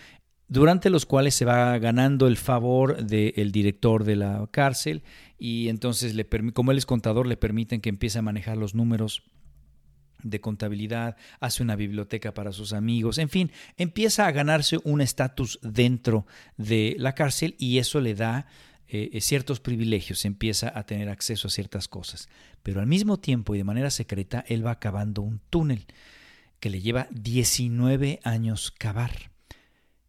durante 0.50 0.89
los 0.89 1.06
cuales 1.06 1.34
se 1.34 1.46
va 1.46 1.77
ganando 1.77 2.27
el 2.27 2.36
favor 2.36 3.06
del 3.06 3.53
director 3.53 4.03
de 4.03 4.17
la 4.17 4.50
cárcel 4.51 5.03
y 5.38 5.70
entonces, 5.70 6.13
le 6.13 6.27
como 6.51 6.72
él 6.72 6.77
es 6.77 6.86
contador, 6.86 7.25
le 7.25 7.38
permiten 7.38 7.79
que 7.79 7.89
empiece 7.89 8.20
a 8.20 8.22
manejar 8.22 8.58
los 8.58 8.75
números 8.75 9.24
de 10.24 10.42
contabilidad, 10.42 11.16
hace 11.40 11.64
una 11.64 11.76
biblioteca 11.76 12.34
para 12.34 12.52
sus 12.52 12.74
amigos, 12.74 13.18
en 13.18 13.30
fin, 13.30 13.52
empieza 13.78 14.28
a 14.28 14.32
ganarse 14.32 14.78
un 14.84 15.02
estatus 15.02 15.60
dentro 15.62 16.26
de 16.58 16.96
la 16.98 17.14
cárcel 17.14 17.56
y 17.58 17.78
eso 17.78 18.00
le 18.02 18.16
da 18.16 18.48
eh, 18.90 19.10
eh, 19.14 19.22
ciertos 19.22 19.60
privilegios, 19.60 20.24
empieza 20.24 20.72
a 20.78 20.86
tener 20.86 21.10
acceso 21.10 21.48
a 21.48 21.52
ciertas 21.52 21.88
cosas. 21.88 22.30
Pero 22.64 22.80
al 22.80 22.88
mismo 22.88 23.18
tiempo 23.18 23.54
y 23.54 23.58
de 23.58 23.64
manera 23.64 23.90
secreta, 23.90 24.46
él 24.48 24.66
va 24.66 24.80
cavando 24.80 25.22
un 25.22 25.40
túnel 25.50 25.86
que 26.60 26.70
le 26.70 26.82
lleva 26.82 27.08
19 27.12 28.20
años 28.24 28.72
cavar. 28.72 29.32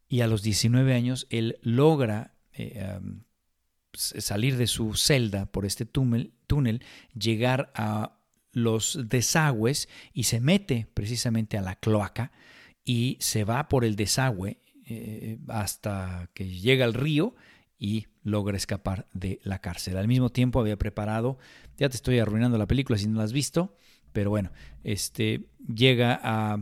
Y 0.09 0.21
a 0.21 0.27
los 0.27 0.43
19 0.43 0.95
años 0.95 1.27
él 1.29 1.59
logra 1.63 2.35
eh, 2.53 2.99
salir 3.93 4.57
de 4.57 4.67
su 4.67 4.95
celda 4.95 5.47
por 5.47 5.67
este 5.67 5.85
túnel, 5.85 6.33
túnel, 6.47 6.83
llegar 7.15 7.73
a 7.75 8.18
los 8.53 8.99
desagües 9.09 9.89
y 10.13 10.25
se 10.25 10.41
mete 10.41 10.87
precisamente 10.95 11.59
a 11.59 11.63
la 11.63 11.77
cloaca 11.77 12.33
y 12.85 13.17
se 13.21 13.45
va 13.45 13.69
por 13.69 13.85
el 13.85 13.97
desagüe 13.97 14.59
hasta 15.49 16.31
que 16.33 16.49
llega 16.49 16.85
al 16.87 16.95
río 16.95 17.35
y 17.79 18.07
logra 18.23 18.57
escapar 18.57 19.07
de 19.13 19.39
la 19.43 19.61
cárcel. 19.61 19.99
Al 19.99 20.09
mismo 20.09 20.31
tiempo 20.31 20.61
había 20.61 20.79
preparado, 20.79 21.39
ya 21.77 21.89
te 21.89 21.97
estoy 21.97 22.19
arruinando 22.19 22.57
la 22.59 22.67
película 22.67 22.99
si 22.99 23.07
no 23.07 23.19
la 23.19 23.25
has 23.25 23.33
visto, 23.33 23.77
pero 24.13 24.31
bueno, 24.31 24.51
este 24.83 25.45
llega 25.67 26.19
a 26.23 26.59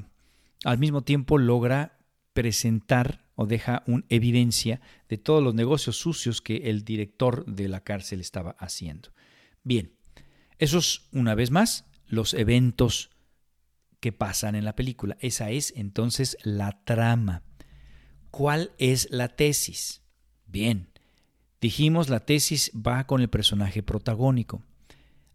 al 0.65 0.79
mismo 0.79 1.03
tiempo 1.03 1.39
logra 1.39 1.99
presentar 2.33 3.25
o 3.35 3.47
deja 3.47 3.83
una 3.87 4.05
evidencia 4.09 4.81
de 5.09 5.19
todos 5.19 5.43
los 5.43 5.55
negocios 5.55 5.97
sucios 5.97 6.41
que 6.41 6.57
el 6.71 6.85
director 6.85 7.47
de 7.47 7.69
la 7.69 7.81
cárcel 7.81 8.21
estaba 8.21 8.57
haciendo. 8.59 9.11
Bien, 9.63 9.93
esos 10.59 11.09
una 11.13 11.35
vez 11.35 11.51
más 11.51 11.85
los 12.07 12.35
eventos 12.35 13.11
que 14.01 14.13
pasan 14.13 14.55
en 14.55 14.65
la 14.65 14.77
película. 14.77 15.17
Esa 15.21 15.51
es 15.51 15.73
entonces 15.77 16.37
la 16.43 16.85
trama. 16.85 17.43
¿Cuál 18.31 18.73
es 18.79 19.09
la 19.11 19.29
tesis? 19.29 20.03
Bien, 20.47 20.89
Dijimos, 21.61 22.09
la 22.09 22.21
tesis 22.21 22.71
va 22.75 23.07
con 23.07 23.21
el 23.21 23.29
personaje 23.29 23.83
protagónico. 23.83 24.63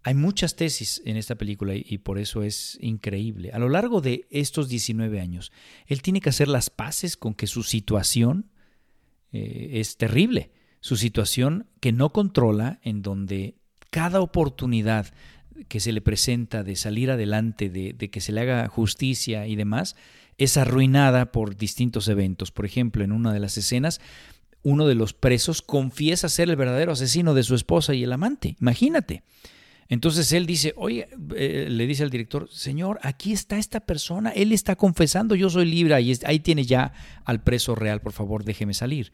Hay 0.04 0.14
muchas 0.14 0.56
tesis 0.56 1.02
en 1.06 1.18
esta 1.18 1.36
película 1.36 1.74
y 1.76 1.98
por 2.00 2.18
eso 2.18 2.44
es 2.44 2.78
increíble. 2.82 3.52
A 3.52 3.60
lo 3.60 3.70
largo 3.70 4.02
de 4.02 4.28
estos 4.32 4.68
19 4.68 5.20
años, 5.20 5.52
él 5.88 6.02
tiene 6.02 6.22
que 6.22 6.30
hacer 6.30 6.48
las 6.48 6.70
paces 6.70 7.18
con 7.18 7.34
que 7.34 7.48
su 7.48 7.64
situación 7.64 8.50
eh, 9.32 9.72
es 9.74 9.98
terrible. 9.98 10.52
Su 10.80 10.96
situación 10.96 11.68
que 11.80 11.92
no 11.92 12.12
controla, 12.12 12.80
en 12.84 13.04
donde 13.04 13.56
cada 13.92 14.22
oportunidad 14.22 15.14
que 15.68 15.80
se 15.80 15.92
le 15.92 16.02
presenta 16.02 16.64
de 16.64 16.76
salir 16.76 17.12
adelante, 17.12 17.70
de, 17.70 18.10
que 18.10 18.22
se 18.22 18.32
le 18.32 18.42
haga 18.42 18.68
justicia 18.68 19.46
y 19.46 19.56
demás, 19.56 19.96
es 20.38 20.58
arruinada 20.58 21.32
por 21.32 21.56
distintos 21.56 22.08
eventos. 22.08 22.52
Por 22.52 22.66
ejemplo, 22.66 23.04
en 23.04 23.12
una 23.12 23.32
de 23.32 23.40
las 23.40 23.58
escenas, 23.58 24.02
uno 24.64 24.88
de 24.88 24.96
los 24.96 25.14
presos 25.14 25.62
confiesa 25.62 26.30
ser 26.30 26.50
el 26.50 26.56
verdadero 26.56 26.94
asesino 26.94 27.34
de 27.34 27.44
su 27.44 27.54
esposa 27.54 27.94
y 27.94 28.04
el 28.04 28.14
amante. 28.14 28.56
Imagínate. 28.60 29.24
Entonces 29.90 30.32
él 30.32 30.46
dice, 30.46 30.74
oye, 30.78 31.10
eh, 31.36 31.68
le 31.70 31.86
dice 31.86 32.04
al 32.04 32.10
director, 32.10 32.48
señor, 32.50 32.98
aquí 33.04 33.34
está 33.34 33.58
esta 33.58 33.82
persona, 33.82 34.30
él 34.30 34.54
está 34.54 34.78
confesando, 34.78 35.36
yo 35.36 35.50
soy 35.50 35.66
libre, 35.66 35.94
ahí, 35.94 36.18
ahí 36.26 36.40
tiene 36.40 36.64
ya 36.64 36.94
al 37.26 37.44
preso 37.44 37.76
real, 37.76 38.00
por 38.00 38.14
favor, 38.14 38.46
déjeme 38.46 38.74
salir. 38.74 39.12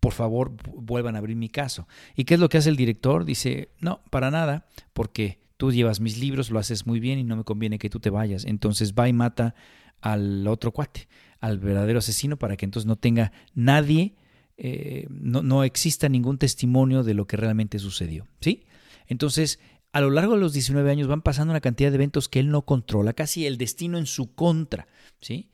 Por 0.00 0.12
favor, 0.12 0.56
vuelvan 0.74 1.14
a 1.14 1.18
abrir 1.18 1.36
mi 1.36 1.48
caso. 1.48 1.86
¿Y 2.16 2.24
qué 2.24 2.34
es 2.34 2.40
lo 2.40 2.48
que 2.48 2.58
hace 2.58 2.70
el 2.70 2.76
director? 2.76 3.24
Dice, 3.24 3.70
no, 3.80 4.00
para 4.10 4.30
nada, 4.30 4.66
porque 4.92 5.40
tú 5.56 5.70
llevas 5.70 6.00
mis 6.00 6.18
libros, 6.18 6.50
lo 6.50 6.58
haces 6.58 6.86
muy 6.86 7.00
bien 7.00 7.18
y 7.18 7.24
no 7.24 7.36
me 7.36 7.44
conviene 7.44 7.78
que 7.78 7.90
tú 7.90 8.00
te 8.00 8.08
vayas. 8.08 8.46
Entonces 8.46 8.94
va 8.94 9.08
y 9.08 9.12
mata 9.12 9.54
al 10.00 10.46
otro 10.48 10.72
cuate, 10.72 11.06
al 11.38 11.58
verdadero 11.58 11.98
asesino, 11.98 12.38
para 12.38 12.56
que 12.56 12.64
entonces 12.64 12.86
no 12.86 12.96
tenga 12.96 13.32
nadie, 13.54 14.14
eh, 14.56 15.06
no, 15.10 15.42
no 15.42 15.64
exista 15.64 16.08
ningún 16.08 16.38
testimonio 16.38 17.02
de 17.02 17.12
lo 17.12 17.26
que 17.26 17.36
realmente 17.36 17.78
sucedió. 17.78 18.26
¿Sí? 18.40 18.64
Entonces, 19.06 19.58
a 19.92 20.00
lo 20.00 20.10
largo 20.10 20.34
de 20.34 20.40
los 20.40 20.52
19 20.52 20.90
años 20.90 21.08
van 21.08 21.22
pasando 21.22 21.52
una 21.52 21.60
cantidad 21.60 21.90
de 21.90 21.96
eventos 21.96 22.28
que 22.28 22.40
él 22.40 22.50
no 22.50 22.62
controla, 22.62 23.12
casi 23.12 23.46
el 23.46 23.58
destino 23.58 23.98
en 23.98 24.06
su 24.06 24.34
contra, 24.34 24.86
¿sí? 25.20 25.50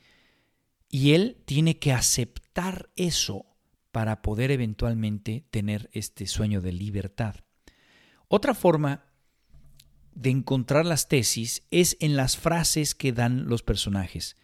Y 0.91 1.13
él 1.13 1.39
tiene 1.47 1.79
que 1.79 1.93
aceptar 1.93 2.91
eso 2.97 3.47
para 3.97 4.21
poder 4.21 4.51
eventualmente 4.51 5.47
tener 5.51 5.89
este 5.95 6.27
sueño 6.27 6.61
de 6.61 6.71
libertad. 6.71 7.37
Otra 8.29 8.53
forma 8.53 9.07
de 10.15 10.29
encontrar 10.29 10.85
las 10.85 11.09
tesis 11.09 11.63
es 11.71 11.97
en 12.01 12.15
las 12.15 12.37
frases 12.37 12.95
que 12.95 13.15
dan 13.15 13.47
los 13.47 13.63
personajes. 13.63 14.37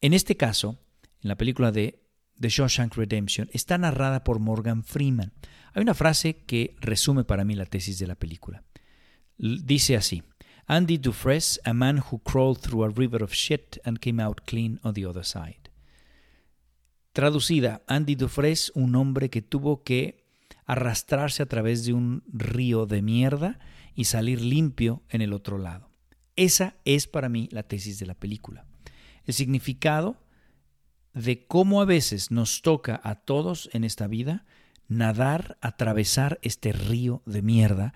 En 0.00 0.12
este 0.12 0.36
caso, 0.36 0.78
en 1.24 1.28
la 1.28 1.36
película 1.36 1.72
de 1.72 2.04
The 2.38 2.50
Shawshank 2.50 2.94
Redemption, 2.94 3.50
está 3.52 3.78
narrada 3.78 4.22
por 4.22 4.38
Morgan 4.38 4.84
Freeman. 4.84 5.32
Hay 5.72 5.82
una 5.82 5.94
frase 5.94 6.44
que 6.46 6.76
resume 6.78 7.24
para 7.24 7.44
mí 7.44 7.56
la 7.56 7.66
tesis 7.66 7.98
de 7.98 8.06
la 8.06 8.14
película. 8.14 8.62
Dice 9.38 9.96
así: 9.96 10.22
Andy 10.66 10.98
Dufresne, 10.98 11.60
a 11.64 11.72
man 11.72 11.98
who 11.98 12.20
crawled 12.22 12.60
through 12.60 12.84
a 12.84 12.90
river 12.90 13.24
of 13.24 13.32
shit 13.32 13.80
and 13.84 13.98
came 13.98 14.22
out 14.22 14.42
clean 14.46 14.78
on 14.84 14.94
the 14.94 15.04
other 15.04 15.24
side. 15.24 15.67
Traducida, 17.18 17.82
Andy 17.88 18.14
Dufresne, 18.14 18.80
un 18.80 18.94
hombre 18.94 19.28
que 19.28 19.42
tuvo 19.42 19.82
que 19.82 20.24
arrastrarse 20.66 21.42
a 21.42 21.46
través 21.46 21.84
de 21.84 21.92
un 21.92 22.22
río 22.32 22.86
de 22.86 23.02
mierda 23.02 23.58
y 23.96 24.04
salir 24.04 24.40
limpio 24.40 25.02
en 25.08 25.20
el 25.20 25.32
otro 25.32 25.58
lado. 25.58 25.90
Esa 26.36 26.76
es 26.84 27.08
para 27.08 27.28
mí 27.28 27.48
la 27.50 27.64
tesis 27.64 27.98
de 27.98 28.06
la 28.06 28.14
película. 28.14 28.66
El 29.24 29.34
significado 29.34 30.16
de 31.12 31.44
cómo 31.44 31.82
a 31.82 31.86
veces 31.86 32.30
nos 32.30 32.62
toca 32.62 33.00
a 33.02 33.16
todos 33.16 33.68
en 33.72 33.82
esta 33.82 34.06
vida 34.06 34.46
nadar, 34.86 35.58
atravesar 35.60 36.38
este 36.42 36.70
río 36.70 37.24
de 37.26 37.42
mierda 37.42 37.94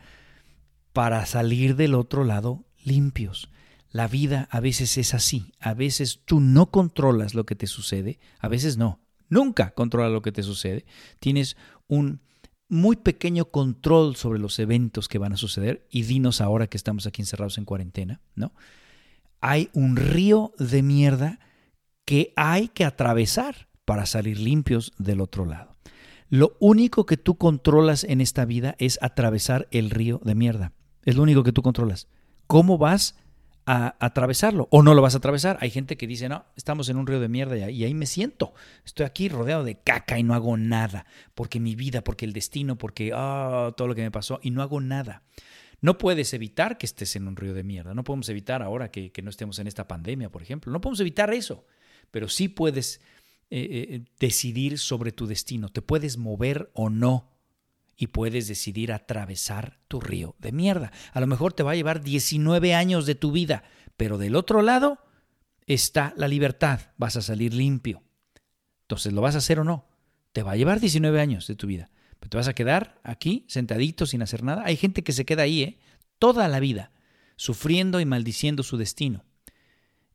para 0.93 1.25
salir 1.27 1.77
del 1.77 1.95
otro 1.95 2.25
lado 2.25 2.65
limpios. 2.83 3.51
La 3.93 4.09
vida 4.09 4.49
a 4.51 4.59
veces 4.59 4.99
es 4.99 5.15
así, 5.15 5.53
a 5.61 5.75
veces 5.75 6.23
tú 6.25 6.41
no 6.41 6.73
controlas 6.73 7.37
lo 7.37 7.47
que 7.47 7.55
te 7.55 7.69
sucede, 7.69 8.19
a 8.41 8.49
veces 8.49 8.79
no, 8.79 9.02
nunca 9.33 9.71
controlas 9.71 10.13
lo 10.13 10.21
que 10.21 10.31
te 10.31 10.43
sucede. 10.43 10.85
Tienes 11.19 11.57
un 11.89 12.21
muy 12.69 12.97
pequeño 12.97 13.47
control 13.47 14.15
sobre 14.17 14.39
los 14.39 14.59
eventos 14.59 15.09
que 15.09 15.19
van 15.19 15.33
a 15.33 15.37
suceder 15.39 15.87
y 15.91 16.03
dinos 16.03 16.41
ahora 16.41 16.67
que 16.67 16.77
estamos 16.77 17.07
aquí 17.07 17.23
encerrados 17.23 17.59
en 17.59 17.65
cuarentena, 17.65 18.21
¿no? 18.35 18.53
Hay 19.41 19.71
un 19.73 19.97
río 19.97 20.53
de 20.59 20.83
mierda 20.83 21.41
que 22.05 22.33
hay 22.37 22.69
que 22.69 22.85
atravesar 22.85 23.69
para 23.85 24.07
salir 24.07 24.39
limpios 24.39 24.93
del 24.99 25.21
otro 25.21 25.47
lado. 25.47 25.77
Lo 26.29 26.57
único 26.61 27.05
que 27.07 27.17
tú 27.17 27.37
controlas 27.37 28.05
en 28.05 28.21
esta 28.21 28.45
vida 28.45 28.75
es 28.79 28.99
atravesar 29.03 29.67
el 29.71 29.91
río 29.91 30.21
de 30.25 30.35
mierda. 30.35 30.73
Es 31.05 31.17
lo 31.17 31.23
único 31.23 31.43
que 31.43 31.53
tú 31.53 31.63
controlas. 31.63 32.07
¿Cómo 32.47 32.79
vas 32.79 33.17
a 33.67 33.97
atravesarlo? 34.05 34.69
¿O 34.71 34.83
no 34.83 34.95
lo 34.95 35.03
vas 35.03 35.15
a 35.15 35.19
atravesar? 35.19 35.59
Hay 35.61 35.71
gente 35.71 35.97
que 35.97 36.07
dice, 36.07 36.29
no, 36.29 36.45
estamos 36.57 36.89
en 36.89 36.97
un 36.97 37.07
río 37.07 37.21
de 37.21 37.29
mierda 37.29 37.71
y 37.71 37.85
ahí 37.85 37.95
me 37.95 38.07
siento. 38.07 38.55
Estoy 38.85 39.07
aquí 39.07 39.29
rodeado 39.29 39.65
de 39.65 39.79
caca 39.79 40.19
y 40.19 40.23
no 40.23 40.35
hago 40.35 40.57
nada. 40.57 41.07
Porque 41.35 41.61
mi 41.61 41.75
vida, 41.75 42.03
porque 42.03 42.25
el 42.25 42.33
destino, 42.33 42.77
porque 42.77 43.13
ah, 43.15 43.73
todo 43.77 43.89
lo 43.89 43.95
que 43.95 44.03
me 44.03 44.11
pasó 44.11 44.41
y 44.43 44.51
no 44.51 44.63
hago 44.63 44.81
nada. 44.81 45.23
No 45.81 45.99
puedes 45.99 46.33
evitar 46.33 46.79
que 46.79 46.87
estés 46.87 47.17
en 47.17 47.27
un 47.27 47.37
río 47.37 47.55
de 47.55 47.65
mierda. 47.65 47.93
No 47.93 48.05
podemos 48.05 48.29
evitar 48.29 48.63
ahora 48.63 48.91
que, 48.91 49.13
no 49.23 49.31
estemos 49.31 49.59
en 49.59 49.67
esta 49.67 49.89
pandemia, 49.89 50.31
por 50.31 50.43
ejemplo. 50.43 50.73
No 50.73 50.81
podemos 50.81 51.01
evitar 51.01 51.35
eso. 51.35 51.67
Pero 52.11 52.29
sí 52.29 52.49
puedes 52.49 53.01
eh, 53.51 53.69
eh, 53.71 54.05
decidir 54.21 54.79
sobre 54.79 55.11
tu 55.11 55.27
destino. 55.27 55.69
Te 55.69 55.83
puedes 55.83 56.19
mover 56.19 56.71
o 56.75 56.89
no 56.89 57.32
y 57.97 58.09
puedes 58.09 58.49
decidir 58.49 58.93
atravesar 58.93 59.79
tu 59.89 60.01
río 60.01 60.35
de 60.39 60.53
mierda. 60.53 60.93
A 61.13 61.21
lo 61.21 61.27
mejor 61.27 61.53
te 61.53 61.63
va 61.63 61.73
a 61.73 61.77
llevar 61.77 62.03
19 62.03 62.75
años 62.75 63.07
de 63.07 63.15
tu 63.15 63.33
vida, 63.33 63.65
pero 63.97 64.19
del 64.19 64.37
otro 64.37 64.63
lado 64.63 64.99
está 65.67 66.13
la 66.17 66.29
libertad, 66.29 66.81
vas 66.97 67.17
a 67.17 67.23
salir 67.23 67.55
limpio. 67.55 68.03
Entonces, 68.83 69.13
¿lo 69.13 69.21
vas 69.21 69.35
a 69.35 69.39
hacer 69.39 69.59
o 69.61 69.65
no? 69.65 69.87
Te 70.33 70.43
va 70.43 70.53
a 70.53 70.57
llevar 70.57 70.81
19 70.81 71.21
años 71.21 71.47
de 71.47 71.57
tu 71.57 71.67
vida, 71.67 71.91
pero 72.19 72.31
te 72.31 72.37
vas 72.37 72.49
a 72.49 72.55
quedar 72.55 73.01
aquí 73.05 73.45
sentadito 73.49 74.07
sin 74.07 74.23
hacer 74.23 74.43
nada. 74.43 74.63
Hay 74.65 74.77
gente 74.77 75.03
que 75.03 75.13
se 75.13 75.25
queda 75.25 75.43
ahí, 75.43 75.63
¿eh? 75.63 75.79
Toda 76.19 76.49
la 76.49 76.61
vida, 76.61 76.93
sufriendo 77.37 78.01
y 78.01 78.05
maldiciendo 78.05 78.63
su 78.63 78.77
destino. 78.77 79.25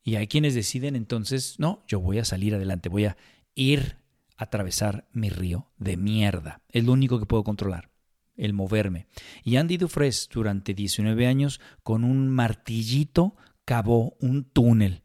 Y 0.03 0.15
hay 0.15 0.27
quienes 0.27 0.55
deciden 0.55 0.95
entonces, 0.95 1.59
no, 1.59 1.83
yo 1.87 1.99
voy 1.99 2.19
a 2.19 2.25
salir 2.25 2.55
adelante, 2.55 2.87
voy 2.87 3.05
a 3.05 3.17
ir 3.55 3.97
atravesar 4.37 5.07
mi 5.11 5.29
río 5.29 5.71
de 5.77 5.97
mierda. 5.97 6.61
Es 6.69 6.85
lo 6.85 6.93
único 6.93 7.19
que 7.19 7.25
puedo 7.25 7.43
controlar, 7.43 7.89
el 8.35 8.53
moverme. 8.53 9.07
Y 9.43 9.57
Andy 9.57 9.77
Dufresne 9.77 10.33
durante 10.33 10.73
19 10.73 11.27
años 11.27 11.59
con 11.83 12.03
un 12.03 12.29
martillito 12.29 13.35
cavó 13.65 14.15
un 14.21 14.45
túnel 14.45 15.03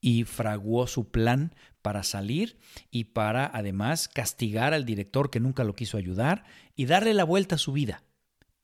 y 0.00 0.24
fraguó 0.24 0.86
su 0.86 1.10
plan 1.10 1.54
para 1.82 2.02
salir 2.02 2.58
y 2.90 3.04
para 3.04 3.46
además 3.46 4.08
castigar 4.08 4.74
al 4.74 4.84
director 4.84 5.30
que 5.30 5.40
nunca 5.40 5.64
lo 5.64 5.74
quiso 5.74 5.96
ayudar 5.96 6.44
y 6.74 6.86
darle 6.86 7.14
la 7.14 7.24
vuelta 7.24 7.56
a 7.56 7.58
su 7.58 7.72
vida. 7.72 8.02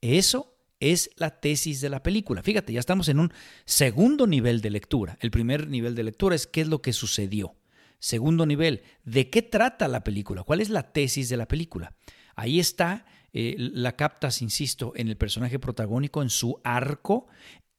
Eso 0.01 0.57
es 0.81 1.11
la 1.16 1.40
tesis 1.40 1.81
de 1.81 1.90
la 1.90 2.03
película. 2.03 2.42
Fíjate, 2.42 2.73
ya 2.73 2.81
estamos 2.81 3.09
en 3.09 3.18
un 3.18 3.33
segundo 3.64 4.27
nivel 4.27 4.61
de 4.61 4.71
lectura. 4.71 5.18
El 5.21 5.31
primer 5.31 5.68
nivel 5.68 5.94
de 5.94 6.05
lectura 6.05 6.37
es 6.37 6.47
qué 6.47 6.61
es 6.61 6.68
lo 6.68 6.83
que 6.83 6.92
sucedió. 6.92 7.58
Segundo 7.99 8.47
nivel, 8.47 8.83
¿de 9.05 9.29
qué 9.31 9.43
trata 9.43 9.89
la 9.89 10.05
película? 10.05 10.43
¿Cuál 10.43 10.61
es 10.61 10.71
la 10.71 10.93
tesis 10.93 11.29
de 11.29 11.37
la 11.37 11.49
película? 11.49 11.95
Ahí 12.37 12.61
está, 12.61 13.07
eh, 13.33 13.57
la 13.59 13.97
captas, 13.97 14.41
insisto, 14.43 14.93
en 14.95 15.09
el 15.09 15.17
personaje 15.17 15.59
protagónico, 15.59 16.23
en 16.23 16.31
su 16.31 16.61
arco, 16.63 17.27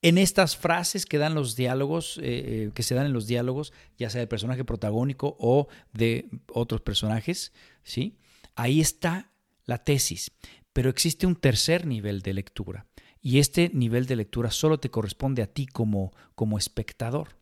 en 0.02 0.18
estas 0.18 0.56
frases 0.56 1.06
que 1.06 1.18
dan 1.18 1.34
los 1.34 1.56
diálogos, 1.56 2.18
eh, 2.18 2.22
eh, 2.24 2.70
que 2.74 2.82
se 2.82 2.94
dan 2.94 3.06
en 3.06 3.12
los 3.12 3.26
diálogos, 3.26 3.72
ya 3.98 4.10
sea 4.10 4.20
del 4.20 4.28
personaje 4.28 4.64
protagónico 4.64 5.36
o 5.38 5.68
de 5.92 6.28
otros 6.52 6.80
personajes, 6.80 7.52
¿sí? 7.82 8.16
Ahí 8.54 8.80
está 8.80 9.30
la 9.64 9.78
tesis. 9.78 10.32
Pero 10.72 10.88
existe 10.88 11.26
un 11.26 11.36
tercer 11.36 11.86
nivel 11.86 12.22
de 12.22 12.34
lectura. 12.34 12.86
Y 13.20 13.38
este 13.38 13.70
nivel 13.74 14.06
de 14.06 14.16
lectura 14.16 14.50
solo 14.50 14.80
te 14.80 14.90
corresponde 14.90 15.42
a 15.42 15.46
ti 15.46 15.66
como, 15.66 16.12
como 16.34 16.56
espectador. 16.56 17.36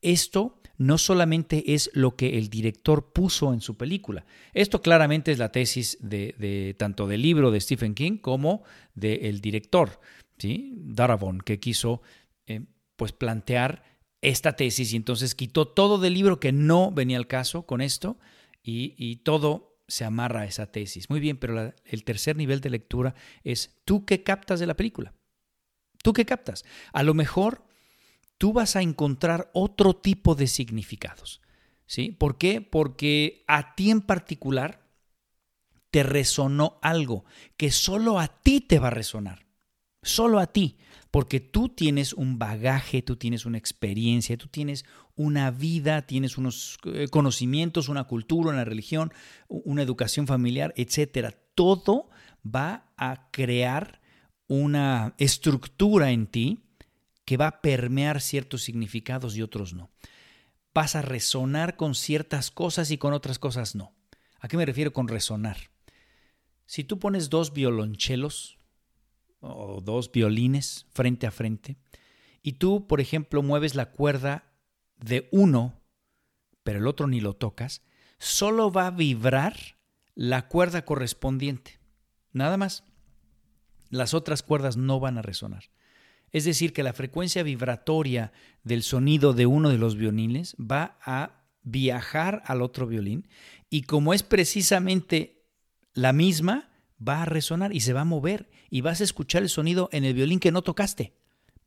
Esto 0.00 0.60
no 0.78 0.96
solamente 0.96 1.74
es 1.74 1.90
lo 1.92 2.16
que 2.16 2.38
el 2.38 2.48
director 2.48 3.12
puso 3.12 3.52
en 3.52 3.60
su 3.60 3.76
película. 3.76 4.24
Esto 4.54 4.80
claramente 4.80 5.32
es 5.32 5.38
la 5.38 5.50
tesis 5.50 5.98
de, 6.00 6.74
tanto 6.78 7.06
del 7.06 7.20
libro 7.20 7.50
de 7.50 7.60
Stephen 7.60 7.94
King 7.94 8.18
como 8.18 8.62
del 8.94 9.40
director, 9.40 10.00
¿sí? 10.38 10.72
Darabont, 10.76 11.42
que 11.42 11.58
quiso 11.58 12.00
eh, 12.46 12.62
pues 12.96 13.12
plantear 13.12 13.82
esta 14.22 14.54
tesis 14.54 14.92
y 14.92 14.96
entonces 14.96 15.34
quitó 15.34 15.68
todo 15.68 15.98
del 15.98 16.14
libro 16.14 16.40
que 16.40 16.52
no 16.52 16.92
venía 16.92 17.18
al 17.18 17.26
caso 17.26 17.66
con 17.66 17.80
esto 17.80 18.18
y, 18.62 19.16
todo 19.24 19.78
se 19.88 20.04
amarra 20.04 20.42
a 20.42 20.44
esa 20.44 20.70
tesis. 20.70 21.08
Muy 21.08 21.20
bien, 21.20 21.38
pero 21.38 21.72
el 21.84 22.04
tercer 22.04 22.36
nivel 22.36 22.60
de 22.60 22.68
lectura 22.68 23.14
es 23.42 23.80
tú 23.86 24.04
qué 24.04 24.22
captas 24.22 24.60
de 24.60 24.66
la 24.66 24.76
película. 24.76 25.14
¿Tú 26.02 26.12
qué 26.12 26.26
captas? 26.26 26.64
A 26.92 27.02
lo 27.02 27.14
mejor 27.14 27.64
tú 28.38 28.52
vas 28.52 28.76
a 28.76 28.82
encontrar 28.82 29.50
otro 29.52 29.94
tipo 29.94 30.34
de 30.34 30.46
significados. 30.46 31.42
¿sí? 31.86 32.12
¿Por 32.12 32.38
qué? 32.38 32.60
Porque 32.60 33.44
a 33.48 33.74
ti 33.74 33.90
en 33.90 34.00
particular 34.00 34.86
te 35.90 36.02
resonó 36.02 36.78
algo 36.82 37.24
que 37.56 37.70
solo 37.70 38.20
a 38.20 38.28
ti 38.28 38.60
te 38.60 38.78
va 38.78 38.88
a 38.88 38.92
resonar. 38.92 39.46
Solo 40.02 40.38
a 40.38 40.46
ti. 40.46 40.76
Porque 41.10 41.40
tú 41.40 41.70
tienes 41.70 42.12
un 42.12 42.38
bagaje, 42.38 43.00
tú 43.00 43.16
tienes 43.16 43.46
una 43.46 43.56
experiencia, 43.56 44.36
tú 44.36 44.46
tienes 44.46 44.84
una 45.16 45.50
vida, 45.50 46.02
tienes 46.02 46.36
unos 46.36 46.78
eh, 46.84 47.08
conocimientos, 47.08 47.88
una 47.88 48.04
cultura, 48.04 48.50
una 48.50 48.64
religión, 48.64 49.12
una 49.48 49.82
educación 49.82 50.26
familiar, 50.26 50.74
etcétera. 50.76 51.32
Todo 51.54 52.10
va 52.44 52.92
a 52.98 53.30
crear 53.30 54.02
una 54.48 55.14
estructura 55.16 56.10
en 56.10 56.26
ti 56.26 56.67
que 57.28 57.36
va 57.36 57.48
a 57.48 57.60
permear 57.60 58.22
ciertos 58.22 58.62
significados 58.62 59.36
y 59.36 59.42
otros 59.42 59.74
no. 59.74 59.90
Vas 60.72 60.96
a 60.96 61.02
resonar 61.02 61.76
con 61.76 61.94
ciertas 61.94 62.50
cosas 62.50 62.90
y 62.90 62.96
con 62.96 63.12
otras 63.12 63.38
cosas 63.38 63.74
no. 63.74 63.92
¿A 64.40 64.48
qué 64.48 64.56
me 64.56 64.64
refiero 64.64 64.94
con 64.94 65.08
resonar? 65.08 65.58
Si 66.64 66.84
tú 66.84 66.98
pones 66.98 67.28
dos 67.28 67.52
violonchelos 67.52 68.56
o 69.40 69.82
dos 69.82 70.10
violines 70.10 70.86
frente 70.94 71.26
a 71.26 71.30
frente 71.30 71.76
y 72.42 72.52
tú, 72.52 72.86
por 72.86 72.98
ejemplo, 72.98 73.42
mueves 73.42 73.74
la 73.74 73.90
cuerda 73.90 74.50
de 74.96 75.28
uno, 75.30 75.82
pero 76.62 76.78
el 76.78 76.86
otro 76.86 77.08
ni 77.08 77.20
lo 77.20 77.34
tocas, 77.34 77.82
solo 78.18 78.72
va 78.72 78.86
a 78.86 78.90
vibrar 78.90 79.76
la 80.14 80.48
cuerda 80.48 80.86
correspondiente. 80.86 81.78
Nada 82.32 82.56
más. 82.56 82.84
Las 83.90 84.14
otras 84.14 84.42
cuerdas 84.42 84.78
no 84.78 84.98
van 84.98 85.18
a 85.18 85.22
resonar. 85.22 85.64
Es 86.32 86.44
decir, 86.44 86.72
que 86.72 86.82
la 86.82 86.92
frecuencia 86.92 87.42
vibratoria 87.42 88.32
del 88.62 88.82
sonido 88.82 89.32
de 89.32 89.46
uno 89.46 89.70
de 89.70 89.78
los 89.78 89.96
violines 89.96 90.54
va 90.56 90.98
a 91.02 91.44
viajar 91.62 92.42
al 92.46 92.62
otro 92.62 92.86
violín 92.86 93.28
y 93.70 93.82
como 93.82 94.14
es 94.14 94.22
precisamente 94.22 95.44
la 95.92 96.12
misma, 96.12 96.70
va 97.06 97.22
a 97.22 97.26
resonar 97.26 97.74
y 97.74 97.80
se 97.80 97.92
va 97.92 98.02
a 98.02 98.04
mover 98.04 98.50
y 98.70 98.80
vas 98.80 99.00
a 99.00 99.04
escuchar 99.04 99.42
el 99.42 99.48
sonido 99.48 99.88
en 99.92 100.04
el 100.04 100.14
violín 100.14 100.40
que 100.40 100.52
no 100.52 100.62
tocaste. 100.62 101.14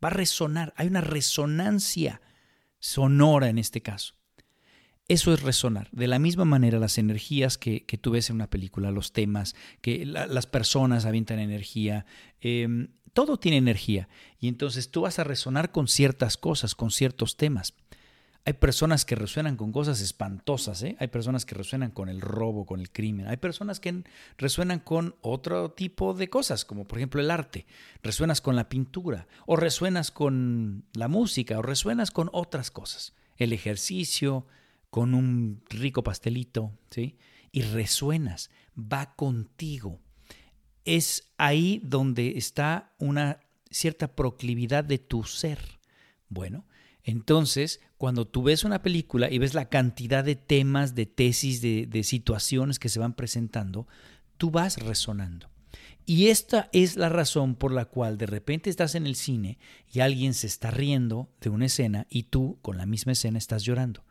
Va 0.04 0.10
a 0.10 0.12
resonar, 0.12 0.74
hay 0.78 0.88
una 0.88 1.02
resonancia 1.02 2.22
sonora 2.80 3.50
en 3.50 3.58
este 3.58 3.82
caso. 3.82 4.16
Eso 5.08 5.34
es 5.34 5.42
resonar. 5.42 5.90
De 5.92 6.08
la 6.08 6.20
misma 6.20 6.46
manera, 6.46 6.80
las 6.80 6.98
energías 6.98 7.58
que, 7.58 7.82
tú 8.00 8.12
ves 8.12 8.30
en 8.30 8.38
una 8.38 8.50
película, 8.50 8.92
los 8.92 9.12
temas, 9.12 9.56
que 9.82 10.06
las 10.06 10.48
personas 10.48 11.06
avientan 11.06 11.40
energía, 11.40 12.06
em, 12.40 12.94
todo 13.14 13.38
tiene 13.38 13.58
energía. 13.58 14.08
Y 14.40 14.48
entonces 14.48 14.90
tú 14.90 15.02
vas 15.02 15.20
a 15.20 15.24
resonar 15.24 15.72
con 15.72 15.88
ciertas 15.88 16.38
cosas, 16.38 16.76
con 16.76 16.92
ciertos 16.92 17.38
temas. 17.38 17.74
Hay 18.44 18.54
personas 18.54 19.06
que 19.06 19.16
resuenan 19.16 19.56
con 19.56 19.72
cosas 19.72 20.02
espantosas, 20.02 20.82
¿eh? 20.82 20.96
hay 21.00 21.10
personas 21.10 21.46
que 21.46 21.54
resuenan 21.54 21.92
con 21.92 22.10
el 22.10 22.22
robo, 22.22 22.66
con 22.66 22.80
el 22.80 22.90
crimen, 22.90 23.28
hay 23.28 23.38
personas 23.38 23.80
que 23.80 24.04
resuenan 24.38 24.80
con 24.80 25.16
otro 25.22 25.70
tipo 25.72 26.16
de 26.16 26.28
cosas, 26.28 26.66
como 26.66 26.88
por 26.88 26.98
ejemplo 26.98 27.22
el 27.22 27.30
arte, 27.30 27.68
resuenas 28.02 28.42
con 28.42 28.56
la 28.56 28.68
pintura, 28.68 29.28
o 29.46 29.58
resuenas 29.58 30.10
con 30.10 30.86
la 30.94 31.08
música, 31.08 31.60
o 31.60 31.62
resuenas 31.62 32.10
con 32.10 32.32
otras 32.34 32.72
cosas, 32.72 33.14
el 33.38 33.54
ejercicio, 33.54 34.48
con 34.90 35.14
un 35.14 35.64
rico 35.70 36.04
pastelito, 36.04 36.72
¿sí? 36.90 37.18
Y 37.52 37.62
resuenas, 37.62 38.50
va 38.76 39.16
contigo. 39.16 40.00
Es 40.86 41.32
ahí 41.38 41.82
donde 41.84 42.38
está 42.38 42.94
una 43.00 43.40
cierta 43.70 44.16
proclividad 44.16 44.84
de 44.84 44.98
tu 44.98 45.24
ser. 45.24 45.60
Bueno, 46.30 46.66
entonces, 47.04 47.80
cuando 47.98 48.28
tú 48.28 48.44
ves 48.44 48.64
una 48.64 48.82
película 48.82 49.30
y 49.32 49.40
ves 49.40 49.54
la 49.54 49.70
cantidad 49.70 50.24
de 50.24 50.36
temas, 50.36 50.94
de 50.96 51.06
tesis, 51.06 51.62
de, 51.62 52.04
situaciones 52.04 52.80
que 52.80 52.90
se 52.90 53.00
van 53.00 53.14
presentando, 53.14 53.88
tú 54.38 54.52
vas 54.52 54.78
resonando. 54.78 55.50
Y 56.06 56.28
esta 56.28 56.70
es 56.74 56.98
la 56.98 57.10
razón 57.10 57.56
por 57.56 57.72
la 57.72 57.86
cual 57.86 58.18
de 58.18 58.26
repente 58.26 58.70
estás 58.70 58.96
en 58.96 59.06
el 59.06 59.16
cine 59.16 59.60
y 59.92 60.00
alguien 60.00 60.34
se 60.34 60.48
está 60.48 60.72
riendo 60.72 61.30
de 61.40 61.50
una 61.50 61.68
escena 61.68 62.08
y 62.10 62.24
tú 62.24 62.60
con 62.62 62.78
la 62.78 62.86
misma 62.86 63.14
escena 63.14 63.38
estás 63.38 63.64
llorando. 63.64 64.04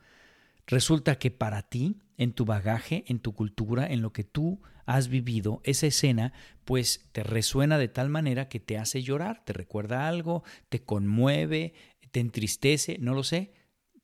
Resulta 0.71 1.19
que 1.19 1.33
para 1.33 1.63
ti, 1.63 1.97
en 2.17 2.33
tu 2.33 2.45
bagaje, 2.45 3.03
en 3.09 3.19
tu 3.19 3.35
cultura, 3.35 3.89
en 3.89 4.03
lo 4.03 4.13
que 4.13 4.23
tú 4.23 4.63
has 4.87 5.09
vivido, 5.09 5.61
esa 5.65 5.89
escena 5.89 6.33
pues 6.65 7.09
te 7.11 7.25
resuena 7.25 7.77
de 7.77 7.89
tal 7.89 8.09
manera 8.09 8.49
que 8.49 8.61
te 8.61 8.79
hace 8.79 9.03
llorar, 9.03 9.45
te 9.45 9.53
recuerda 9.53 10.07
algo, 10.07 10.45
te 10.69 10.81
conmueve, 10.85 11.75
te 12.13 12.21
entristece, 12.21 12.99
no 13.01 13.15
lo 13.15 13.25
sé, 13.25 13.53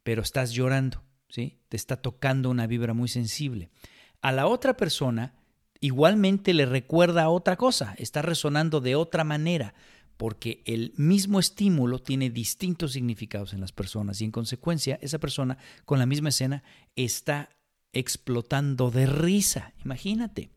pero 0.03 0.23
estás 0.23 0.53
llorando, 0.53 1.05
¿sí? 1.29 1.61
Te 1.69 1.77
está 1.77 2.03
tocando 2.03 2.51
una 2.51 2.67
vibra 2.67 2.95
muy 2.95 3.09
sensible. 3.09 3.71
A 4.21 4.33
la 4.33 4.49
otra 4.49 4.77
persona 4.77 5.37
igualmente 5.79 6.53
le 6.53 6.67
recuerda 6.67 7.29
otra 7.29 7.55
cosa, 7.55 7.95
está 7.99 8.23
resonando 8.23 8.81
de 8.81 8.97
otra 8.97 9.23
manera, 9.23 9.75
porque 10.17 10.63
el 10.65 10.93
mismo 10.97 11.39
estímulo 11.39 12.01
tiene 12.01 12.31
distintos 12.31 12.93
significados 12.93 13.53
en 13.53 13.61
las 13.61 13.73
personas 13.73 14.21
y 14.21 14.25
en 14.25 14.31
consecuencia 14.31 14.99
esa 15.03 15.19
persona 15.19 15.59
con 15.85 15.99
la 15.99 16.07
misma 16.07 16.31
escena 16.31 16.63
está 16.95 17.51
explotando 17.93 18.91
de 18.91 19.07
risa, 19.07 19.75
imagínate. 19.85 20.51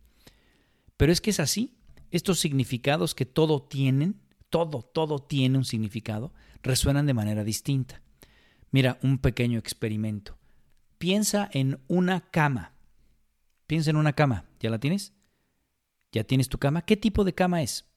Pero 0.97 1.11
es 1.11 1.21
que 1.21 1.29
es 1.29 1.39
así, 1.39 1.77
estos 2.11 2.39
significados 2.39 3.15
que 3.15 3.25
todo 3.25 3.61
tienen, 3.61 4.21
todo, 4.49 4.81
todo 4.81 5.19
tiene 5.19 5.57
un 5.57 5.65
significado, 5.65 6.33
resuenan 6.63 7.05
de 7.05 7.13
manera 7.13 7.43
distinta. 7.43 8.01
Mira, 8.71 8.99
un 9.01 9.17
pequeño 9.17 9.59
experimento. 9.59 10.37
Piensa 10.97 11.49
en 11.53 11.79
una 11.87 12.21
cama. 12.21 12.73
Piensa 13.67 13.89
en 13.89 13.95
una 13.95 14.13
cama. 14.13 14.45
¿Ya 14.59 14.69
la 14.69 14.79
tienes? 14.79 15.13
¿Ya 16.11 16.23
tienes 16.23 16.49
tu 16.49 16.57
cama? 16.57 16.81
¿Qué 16.81 16.97
tipo 16.97 17.23
de 17.23 17.33
cama 17.33 17.61
es? 17.61 17.88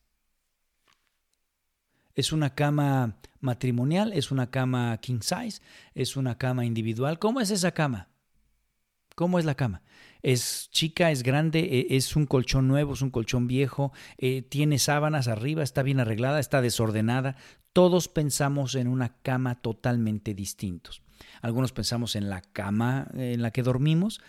¿Es 2.15 2.33
una 2.33 2.55
cama 2.55 3.17
matrimonial? 3.41 4.13
¿Es 4.13 4.31
una 4.31 4.51
cama 4.51 4.97
king 4.99 5.21
size? 5.21 5.63
¿Es 5.95 6.17
una 6.17 6.37
cama 6.37 6.65
individual? 6.65 7.19
¿Cómo 7.19 7.41
es 7.41 7.51
esa 7.51 7.73
cama? 7.73 8.09
¿Cómo 9.15 9.39
es 9.39 9.45
la 9.45 9.55
cama? 9.55 9.83
¿Es 10.23 10.69
chica, 10.71 11.11
es 11.11 11.23
grande, 11.23 11.61
e, 11.61 11.97
es 11.97 12.17
un 12.17 12.27
colchón 12.27 12.69
nuevo, 12.69 12.95
es 12.95 13.03
un 13.03 13.11
colchón 13.11 13.47
viejo, 13.47 13.93
eh, 14.19 14.43
tiene 14.43 14.79
sábanas 14.79 15.29
arriba, 15.29 15.63
está 15.63 15.83
bien 15.83 16.01
arreglada, 16.01 16.39
está 16.39 16.63
desordenada? 16.63 17.37
Todos 17.73 18.09
pensamos 18.09 18.75
en 18.75 18.89
una 18.89 19.17
cama 19.23 19.61
totalmente 19.61 20.35
distintos. 20.35 21.03
Algunos 21.41 21.73
pensamos 21.73 22.17
en 22.17 22.29
la 22.31 22.41
cama 22.41 23.09
en 23.15 23.43
la 23.43 23.51
que 23.51 23.63
dormimos, 23.63 24.21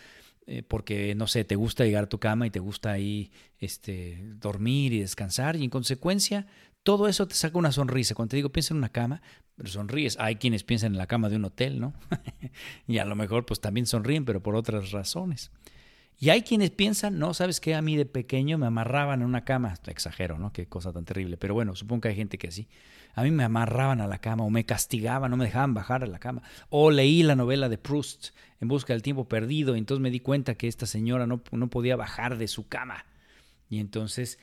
eh, 0.46 0.64
porque 0.64 1.16
no 1.16 1.28
sé, 1.28 1.44
te 1.44 1.56
gusta 1.56 1.86
llegar 1.86 2.06
a 2.06 2.10
tu 2.10 2.20
cama 2.20 2.48
y 2.48 2.50
te 2.50 2.60
gusta 2.60 2.92
ahí 2.92 3.32
este, 3.60 4.20
dormir 4.36 4.94
y 4.94 5.00
descansar, 5.00 5.56
y 5.56 5.64
en 5.64 5.70
consecuencia 5.70 6.48
todo 6.84 7.08
eso 7.08 7.28
te 7.28 7.36
saca 7.36 7.58
una 7.58 7.72
sonrisa. 7.72 8.14
Cuando 8.14 8.32
te 8.32 8.36
digo 8.38 8.52
piensa 8.52 8.74
en 8.74 8.78
una 8.78 8.90
cama, 8.90 9.22
pero 9.56 9.70
sonríes. 9.70 10.18
Hay 10.20 10.36
quienes 10.36 10.64
piensan 10.64 10.94
en 10.94 10.98
la 10.98 11.08
cama 11.08 11.30
de 11.30 11.38
un 11.38 11.46
hotel, 11.46 11.80
¿no? 11.80 11.94
y 12.88 12.98
a 12.98 13.06
lo 13.06 13.16
mejor 13.16 13.46
pues 13.46 13.62
también 13.62 13.86
sonríen, 13.86 14.26
pero 14.26 14.44
por 14.44 14.56
otras 14.56 14.92
razones. 14.92 15.52
Y 16.20 16.30
hay 16.30 16.44
quienes 16.44 16.70
piensan, 16.70 17.20
no, 17.20 17.34
sabes 17.34 17.60
que 17.60 17.76
a 17.76 17.82
mí 17.82 17.98
de 17.98 18.06
pequeño 18.06 18.58
me 18.58 18.68
amarraban 18.68 19.22
en 19.22 19.28
una 19.28 19.44
cama, 19.44 19.74
exagero, 19.88 20.38
¿no? 20.38 20.54
Qué 20.54 20.68
cosa 20.68 20.94
tan 20.94 21.06
terrible, 21.06 21.38
pero 21.38 21.54
bueno, 21.54 21.76
supongo 21.76 22.02
que 22.02 22.10
hay 22.10 22.16
gente 22.16 22.38
que 22.38 22.48
así. 22.48 22.68
A 23.16 23.24
mí 23.24 23.32
me 23.32 23.44
amarraban 23.44 24.00
a 24.00 24.08
la 24.08 24.20
cama 24.20 24.44
o 24.44 24.50
me 24.50 24.66
castigaban, 24.66 25.32
no 25.32 25.38
me 25.38 25.46
dejaban 25.46 25.74
bajar 25.74 26.04
a 26.04 26.08
la 26.08 26.20
cama. 26.20 26.42
O 26.70 26.92
leí 26.92 27.24
la 27.24 27.36
novela 27.36 27.68
de 27.68 27.78
Proust, 27.78 28.30
En 28.62 28.68
busca 28.68 28.94
del 28.94 29.02
tiempo 29.02 29.28
perdido, 29.28 29.76
y 29.76 29.80
entonces 29.80 30.02
me 30.02 30.12
di 30.12 30.20
cuenta 30.20 30.56
que 30.56 30.68
esta 30.68 30.86
señora 30.86 31.28
no, 31.28 31.42
no 31.52 31.70
podía 31.70 31.96
bajar 31.96 32.38
de 32.38 32.48
su 32.48 32.68
cama. 32.68 33.06
Y 33.70 33.80
entonces 33.80 34.40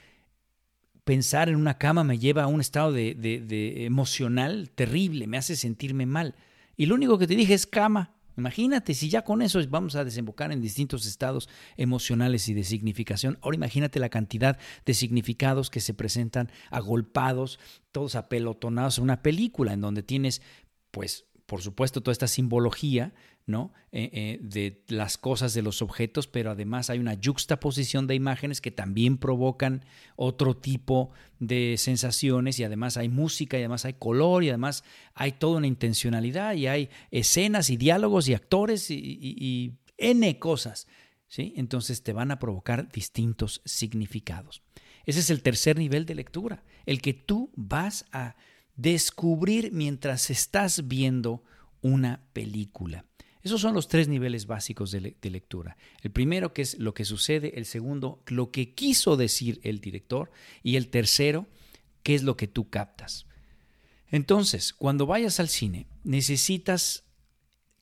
pensar 1.11 1.49
en 1.49 1.57
una 1.57 1.77
cama 1.77 2.05
me 2.05 2.21
lleva 2.21 2.45
a 2.45 2.47
un 2.47 2.61
estado 2.61 2.93
de, 2.93 3.85
emocional 3.85 4.71
terrible, 4.73 5.27
me 5.27 5.39
hace 5.39 5.57
sentirme 5.57 6.07
mal. 6.07 6.37
Y 6.77 6.87
lo 6.87 6.95
único 6.95 7.19
que 7.19 7.27
te 7.27 7.35
dije 7.35 7.53
es 7.53 7.67
cama. 7.67 8.15
Imagínate 8.37 8.95
si 8.95 9.09
ya 9.09 9.23
con 9.23 9.43
eso 9.43 9.61
vamos 9.69 9.97
a 9.97 10.05
desembocar 10.05 10.53
en 10.53 10.61
distintos 10.61 11.07
estados 11.07 11.49
emocionales 11.77 12.49
y 12.49 12.55
de 12.55 12.63
significación. 12.63 13.39
Ahora 13.43 13.57
imagínate 13.57 13.99
la 13.99 14.09
cantidad 14.09 14.57
de 14.87 14.95
significados 14.95 15.69
que 15.69 15.81
se 15.81 15.95
presentan 15.95 16.53
agolpados, 16.71 17.59
todos 17.91 18.15
apelotonados 18.15 18.99
en 18.99 19.03
una 19.03 19.21
película 19.21 19.73
en 19.73 19.81
donde 19.81 20.05
tienes, 20.05 20.43
pues, 20.93 21.25
por 21.45 21.61
supuesto, 21.61 22.03
toda 22.03 22.13
esta 22.13 22.29
simbología 22.29 23.13
Eh, 23.93 24.11
eh, 24.13 24.39
de 24.41 24.85
las 24.87 25.19
cosas, 25.19 25.53
de 25.53 25.63
los 25.63 25.83
objetos, 25.83 26.29
pero 26.29 26.53
además 26.53 26.91
hay 26.91 27.01
una 27.01 27.19
juxtaposición 27.21 28.07
de 28.07 28.15
imágenes 28.15 28.61
que 28.61 28.71
también 28.71 29.19
provocan 29.19 29.85
otro 30.15 30.57
tipo 30.57 31.11
de 31.41 31.75
sensaciones 31.77 32.61
y 32.61 32.65
además 32.65 32.97
hay 32.97 33.09
música 33.09 33.57
y 33.57 33.63
además 33.63 33.85
hay 33.85 33.95
color 33.95 34.45
y 34.45 34.51
además 34.51 34.85
hay 35.13 35.33
toda 35.33 35.57
una 35.57 35.67
intencionalidad 35.67 36.55
y 36.55 36.69
hay 36.69 36.89
escenas 37.11 37.69
y 37.69 37.77
diálogos 37.77 38.29
y 38.29 38.35
actores 38.35 38.93
y, 38.93 38.97
y 38.97 39.73
N 39.99 40.39
cosas. 40.39 40.87
¿sí? 41.27 41.53
Entonces 41.57 42.05
te 42.05 42.13
van 42.13 42.31
a 42.31 42.39
provocar 42.39 42.93
distintos 42.93 43.61
significados. 43.65 44.63
Ese 45.05 45.19
es 45.19 45.31
el 45.31 45.43
tercer 45.43 45.77
nivel 45.77 46.07
de 46.07 46.15
lectura, 46.15 46.63
el 46.87 47.03
que 47.03 47.13
tú 47.13 47.51
vas 47.57 48.05
a 48.13 48.37
descubrir 48.77 49.73
mientras 49.73 50.31
estás 50.31 50.87
viendo 50.87 51.43
una 51.81 52.23
película. 52.33 53.05
Esos 53.43 53.61
son 53.61 53.75
los 53.75 53.89
tres 53.89 54.09
niveles 54.09 54.47
básicos 54.47 54.91
de, 54.91 55.15
lectura. 55.23 55.77
El 56.03 56.11
primero, 56.11 56.53
que 56.53 56.63
es 56.63 56.79
lo 56.79 56.93
que 56.93 57.05
sucede. 57.05 57.59
El 57.59 57.65
segundo, 57.65 58.23
lo 58.27 58.51
que 58.51 58.75
quiso 58.75 59.17
decir 59.17 59.61
el 59.63 59.81
director. 59.81 60.31
Y 60.63 60.77
el 60.77 60.89
tercero, 60.89 61.47
qué 62.03 62.15
es 62.15 62.23
lo 62.23 62.37
que 62.37 62.49
tú 62.49 62.69
captas. 62.69 63.27
Entonces, 64.11 64.73
cuando 64.73 65.07
vayas 65.07 65.41
al 65.41 65.49
cine, 65.49 65.87
necesitas 66.05 67.05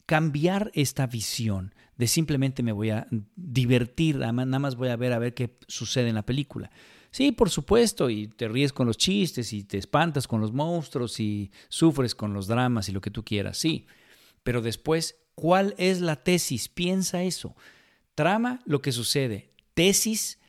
cambiar 0.06 0.70
esta 0.74 1.06
visión 1.06 1.74
de 1.96 2.06
simplemente 2.06 2.62
me 2.62 2.72
voy 2.72 2.90
a 2.90 3.06
divertir, 3.34 4.18
nada 4.18 4.32
más 4.32 4.76
voy 4.76 4.88
a 4.88 4.96
ver 4.96 5.12
a 5.12 5.18
ver 5.18 5.34
qué 5.34 5.58
sucede 5.66 6.08
en 6.08 6.14
la 6.14 6.24
película. 6.24 6.70
Sí, 7.10 7.32
por 7.32 7.50
supuesto, 7.50 8.08
y 8.08 8.28
te 8.28 8.46
ríes 8.46 8.72
con 8.72 8.86
los 8.86 8.96
chistes 8.96 9.52
y 9.52 9.64
te 9.64 9.78
espantas 9.78 10.28
con 10.28 10.40
los 10.40 10.52
monstruos 10.52 11.18
y 11.18 11.50
sufres 11.68 12.14
con 12.14 12.32
los 12.32 12.46
dramas 12.46 12.88
y 12.88 12.92
lo 12.92 13.00
que 13.00 13.10
tú 13.10 13.24
quieras, 13.24 13.58
sí. 13.58 13.86
Pero 14.44 14.62
después, 14.62 15.16
¿cuál 15.38 15.76
es 15.78 16.00
la 16.00 16.16
tesis? 16.16 16.68
Piensa 16.68 17.22
eso. 17.22 17.54
Trama, 18.16 18.60
lo 18.64 18.82
que 18.82 18.90
sucede. 18.90 19.52
Tesis, 19.72 20.40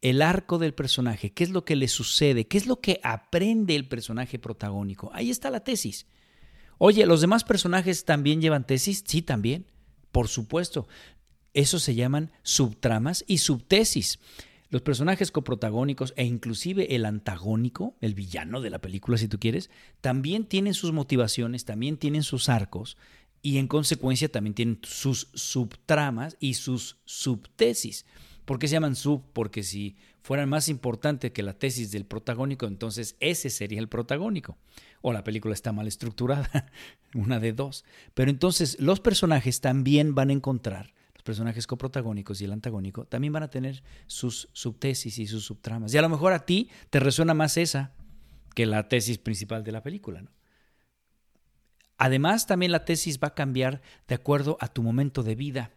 el 0.00 0.22
arco 0.22 0.56
del 0.56 0.72
personaje. 0.72 1.30
¿Qué 1.34 1.44
es 1.44 1.50
lo 1.50 1.66
que 1.66 1.76
le 1.76 1.88
sucede? 1.88 2.46
¿Qué 2.46 2.56
es 2.56 2.66
lo 2.66 2.80
que 2.80 3.00
aprende 3.02 3.76
el 3.76 3.86
personaje 3.86 4.38
protagónico? 4.38 5.10
Ahí 5.12 5.28
está 5.28 5.50
la 5.50 5.60
tesis. 5.60 6.06
Oye, 6.78 7.04
¿los 7.04 7.20
demás 7.20 7.44
personajes 7.44 8.06
también 8.06 8.40
llevan 8.40 8.66
tesis? 8.66 9.04
Sí, 9.06 9.20
también. 9.20 9.66
Por 10.10 10.28
supuesto. 10.28 10.88
Eso 11.52 11.78
se 11.78 11.94
llaman 11.94 12.32
subtramas 12.42 13.24
y 13.26 13.38
subtesis. 13.38 14.20
Los 14.70 14.80
personajes 14.80 15.32
coprotagónicos 15.32 16.14
e 16.16 16.24
inclusive 16.24 16.94
el 16.94 17.04
antagónico, 17.04 17.94
el 18.00 18.14
villano 18.14 18.62
de 18.62 18.70
la 18.70 18.78
película 18.78 19.18
si 19.18 19.28
tú 19.28 19.38
quieres, 19.38 19.68
también 20.00 20.46
tienen 20.46 20.72
sus 20.72 20.92
motivaciones, 20.92 21.66
también 21.66 21.98
tienen 21.98 22.22
sus 22.22 22.48
arcos 22.48 22.96
y 23.42 23.58
en 23.58 23.68
consecuencia 23.68 24.30
también 24.30 24.54
tienen 24.54 24.78
sus 24.82 25.28
subtramas 25.34 26.36
y 26.40 26.54
sus 26.54 26.98
subtesis. 27.04 28.04
¿Por 28.44 28.58
qué 28.58 28.68
se 28.68 28.72
llaman 28.72 28.96
sub? 28.96 29.22
Porque 29.32 29.62
si 29.62 29.96
fueran 30.22 30.48
más 30.48 30.68
importantes 30.68 31.30
que 31.30 31.42
la 31.42 31.54
tesis 31.54 31.90
del 31.90 32.04
protagónico, 32.04 32.66
entonces 32.66 33.16
ese 33.20 33.48
sería 33.48 33.80
el 33.80 33.88
protagónico. 33.88 34.58
O 35.02 35.12
la 35.12 35.24
película 35.24 35.54
está 35.54 35.72
mal 35.72 35.86
estructurada, 35.86 36.70
una 37.14 37.40
de 37.40 37.52
dos. 37.52 37.84
Pero 38.14 38.30
entonces 38.30 38.78
los 38.80 39.00
personajes 39.00 39.60
también 39.60 40.14
van 40.14 40.30
a 40.30 40.34
encontrar 40.34 40.92
los 41.14 41.22
personajes 41.22 41.66
coprotagónicos 41.66 42.40
y 42.40 42.44
el 42.44 42.52
antagónico 42.52 43.04
también 43.04 43.32
van 43.32 43.42
a 43.42 43.50
tener 43.50 43.82
sus 44.06 44.48
subtesis 44.52 45.18
y 45.18 45.26
sus 45.26 45.44
subtramas. 45.44 45.92
Y 45.94 45.98
a 45.98 46.02
lo 46.02 46.08
mejor 46.08 46.32
a 46.32 46.44
ti 46.44 46.70
te 46.90 46.98
resuena 46.98 47.34
más 47.34 47.56
esa 47.56 47.92
que 48.54 48.66
la 48.66 48.88
tesis 48.88 49.18
principal 49.18 49.62
de 49.62 49.72
la 49.72 49.82
película. 49.82 50.22
¿no? 50.22 50.30
Además, 52.00 52.46
también 52.46 52.72
la 52.72 52.86
tesis 52.86 53.20
va 53.22 53.28
a 53.28 53.34
cambiar 53.34 53.82
de 54.08 54.14
acuerdo 54.14 54.56
a 54.60 54.68
tu 54.68 54.82
momento 54.82 55.22
de 55.22 55.34
vida. 55.34 55.72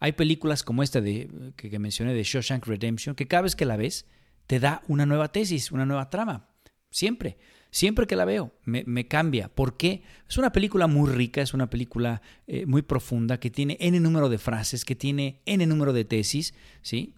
Hay 0.00 0.10
películas 0.10 0.64
como 0.64 0.82
esta 0.82 1.00
de, 1.00 1.52
que, 1.54 1.78
mencioné 1.78 2.14
de 2.14 2.24
Shawshank 2.24 2.66
Redemption, 2.66 3.14
que 3.14 3.28
cada 3.28 3.42
vez 3.42 3.54
que 3.54 3.64
la 3.64 3.76
ves 3.76 4.04
te 4.48 4.58
da 4.58 4.82
una 4.88 5.06
nueva 5.06 5.30
tesis, 5.30 5.70
una 5.70 5.86
nueva 5.86 6.10
trama. 6.10 6.48
Siempre. 6.90 7.38
Siempre 7.70 8.08
que 8.08 8.16
la 8.16 8.24
veo, 8.24 8.52
me, 8.64 9.06
cambia. 9.06 9.48
¿Por 9.48 9.76
qué? 9.76 10.02
Es 10.28 10.36
una 10.36 10.50
película 10.50 10.88
muy 10.88 11.12
rica, 11.12 11.42
es 11.42 11.54
una 11.54 11.70
película 11.70 12.22
eh, 12.48 12.66
muy 12.66 12.82
profunda, 12.82 13.38
que 13.38 13.50
tiene 13.50 13.76
N 13.78 14.00
número 14.00 14.28
de 14.28 14.38
frases, 14.38 14.84
que 14.84 14.96
tiene 14.96 15.42
N 15.46 15.64
número 15.64 15.92
de 15.92 16.04
tesis, 16.04 16.54
¿sí? 16.82 17.14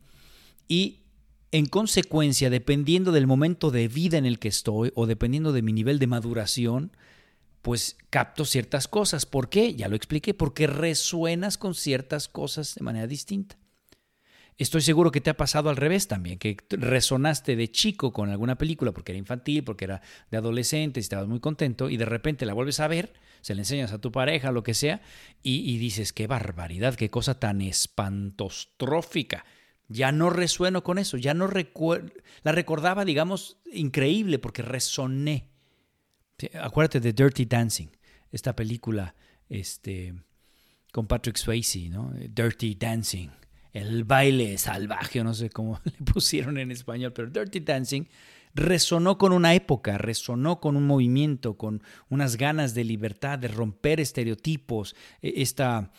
Y 0.68 1.05
en 1.51 1.64
consecuencia, 1.64 2.51
dependiendo 2.51 3.11
del 3.11 3.27
momento 3.27 3.70
de 3.70 3.88
vida 3.88 4.18
en 4.18 4.27
el 4.27 4.38
que 4.38 4.49
estoy 4.49 4.92
o 4.94 5.07
dependiendo 5.07 5.53
de 5.53 5.62
mi 5.62 5.73
nivel 5.73 5.99
de 5.99 6.09
maduración, 6.09 6.92
pues 7.62 7.96
capto 8.11 8.44
ciertas 8.44 8.88
cosas. 8.88 9.27
¿Por 9.27 9.49
qué? 9.49 9.75
Ya 9.75 9.88
lo 9.88 9.96
expliqué, 9.96 10.35
porque 10.35 10.66
resuenas 10.66 11.59
con 11.59 11.75
ciertas 11.75 12.29
cosas 12.29 12.75
de 12.75 12.85
manera 12.85 13.07
distinta. 13.07 13.57
Estoy 14.61 14.83
seguro 14.83 15.11
que 15.11 15.23
te 15.23 15.31
ha 15.31 15.38
pasado 15.38 15.70
al 15.70 15.77
revés 15.77 16.07
también, 16.07 16.38
que 16.38 16.59
resonaste 16.68 17.57
de 17.57 17.70
chico 17.70 18.12
con 18.12 18.29
alguna 18.29 18.59
película 18.59 18.92
porque 18.92 19.12
era 19.12 19.18
infantil, 19.18 19.64
porque 19.64 19.87
era 19.87 20.03
de 20.31 20.37
adolescente, 20.37 21.01
y 21.01 21.03
estabas 21.03 21.29
muy 21.29 21.40
contento 21.40 21.88
y 21.88 21.96
de 21.96 22.05
repente 22.05 22.44
la 22.44 22.53
vuelves 22.53 22.79
a 22.81 22.87
ver, 22.87 23.14
se 23.40 23.55
la 23.55 23.62
enseñas 23.62 23.92
a 23.92 24.03
tu 24.03 24.12
pareja, 24.12 24.53
lo 24.53 24.62
que 24.62 24.75
sea, 24.75 25.01
y, 25.42 25.79
dices, 25.79 26.12
qué 26.12 26.27
barbaridad, 26.27 26.94
qué 26.94 27.09
cosa 27.09 27.40
tan 27.40 27.62
espantostrófica. 27.62 29.46
Ya 29.88 30.12
no 30.12 30.29
resueno 30.29 30.85
con 30.85 30.99
eso, 30.99 31.16
ya 31.16 31.33
no 31.33 31.46
recuerdo, 31.46 32.12
la 32.42 32.53
recordaba, 32.53 33.07
digamos, 33.07 33.57
increíble 33.73 34.38
porque 34.38 34.61
resoné. 34.61 35.49
Acuérdate 36.61 37.00
de 37.00 37.12
Dirty 37.12 37.44
Dancing, 37.44 37.88
esta 38.31 38.55
película 38.55 39.14
este, 39.48 40.14
con 40.92 41.07
Patrick 41.07 41.37
Swayze, 41.37 41.88
¿no? 41.88 42.12
Dirty 42.14 42.74
Dancing 42.74 43.31
el 43.72 44.05
baile 44.05 44.59
salvaje, 44.59 45.22
no 45.22 45.35
sé 45.35 45.50
cómo 45.50 45.81
le 45.85 45.92
pusieron 46.05 46.59
en 46.59 46.70
español, 46.70 47.12
pero 47.12 47.31
Dirty 47.31 47.61
Dancing 47.61 48.05
resonó 48.53 49.16
con 49.16 49.33
una 49.33 49.55
época, 49.55 49.96
resonó 49.96 50.61
con 50.61 50.76
un 50.76 50.87
movimiento, 50.87 51.57
con 51.57 51.83
unas 52.09 52.37
ganas 52.37 52.74
de 52.74 52.85
libertad, 52.85 53.38
de 53.38 53.48
romper 53.48 54.00
estereotipos, 54.00 54.96
e, 55.22 55.35
esta, 55.37 55.92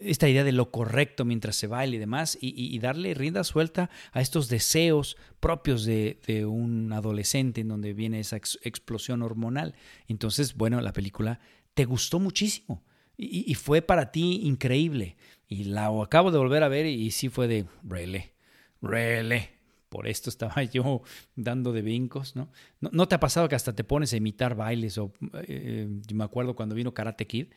esta 0.00 0.28
idea 0.28 0.44
de 0.44 0.52
lo 0.52 0.70
correcto 0.70 1.24
mientras 1.24 1.56
se 1.56 1.66
baila 1.66 1.96
y 1.96 1.98
demás, 1.98 2.38
y, 2.40 2.78
darle 2.78 3.14
rienda 3.14 3.44
suelta 3.44 3.90
a 4.12 4.20
estos 4.20 4.48
deseos 4.48 5.16
propios 5.40 5.84
de, 5.84 6.18
un 6.46 6.92
adolescente 6.92 7.60
en 7.60 7.68
donde 7.68 7.92
viene 7.92 8.20
esa 8.20 8.36
explosión 8.36 9.22
hormonal. 9.22 9.74
Entonces, 10.08 10.54
bueno, 10.54 10.80
la 10.80 10.92
película 10.92 11.40
te 11.74 11.84
gustó 11.84 12.20
muchísimo 12.20 12.82
y, 13.16 13.54
fue 13.54 13.82
para 13.82 14.12
ti 14.12 14.40
increíble. 14.42 15.16
Y 15.48 15.64
la 15.64 15.88
acabo 16.02 16.30
de 16.30 16.38
volver 16.38 16.62
a 16.62 16.68
ver 16.68 16.86
y 16.86 17.10
sí 17.10 17.28
fue 17.28 17.48
de, 17.48 17.66
rele, 17.82 18.32
rele. 18.82 19.50
Por 19.88 20.08
esto 20.08 20.28
estaba 20.30 20.62
yo 20.64 21.02
dando 21.36 21.72
de 21.72 21.82
vincos, 21.82 22.34
¿no? 22.36 22.50
¿no? 22.80 23.08
te 23.08 23.14
ha 23.14 23.20
pasado 23.20 23.48
que 23.48 23.54
hasta 23.54 23.74
te 23.74 23.84
pones 23.84 24.12
a 24.12 24.16
imitar 24.16 24.54
bailes? 24.54 24.98
O 24.98 25.12
eh, 25.46 25.88
me 26.12 26.24
acuerdo 26.24 26.54
cuando 26.54 26.74
vino 26.74 26.92
Karate 26.92 27.26
Kid. 27.26 27.48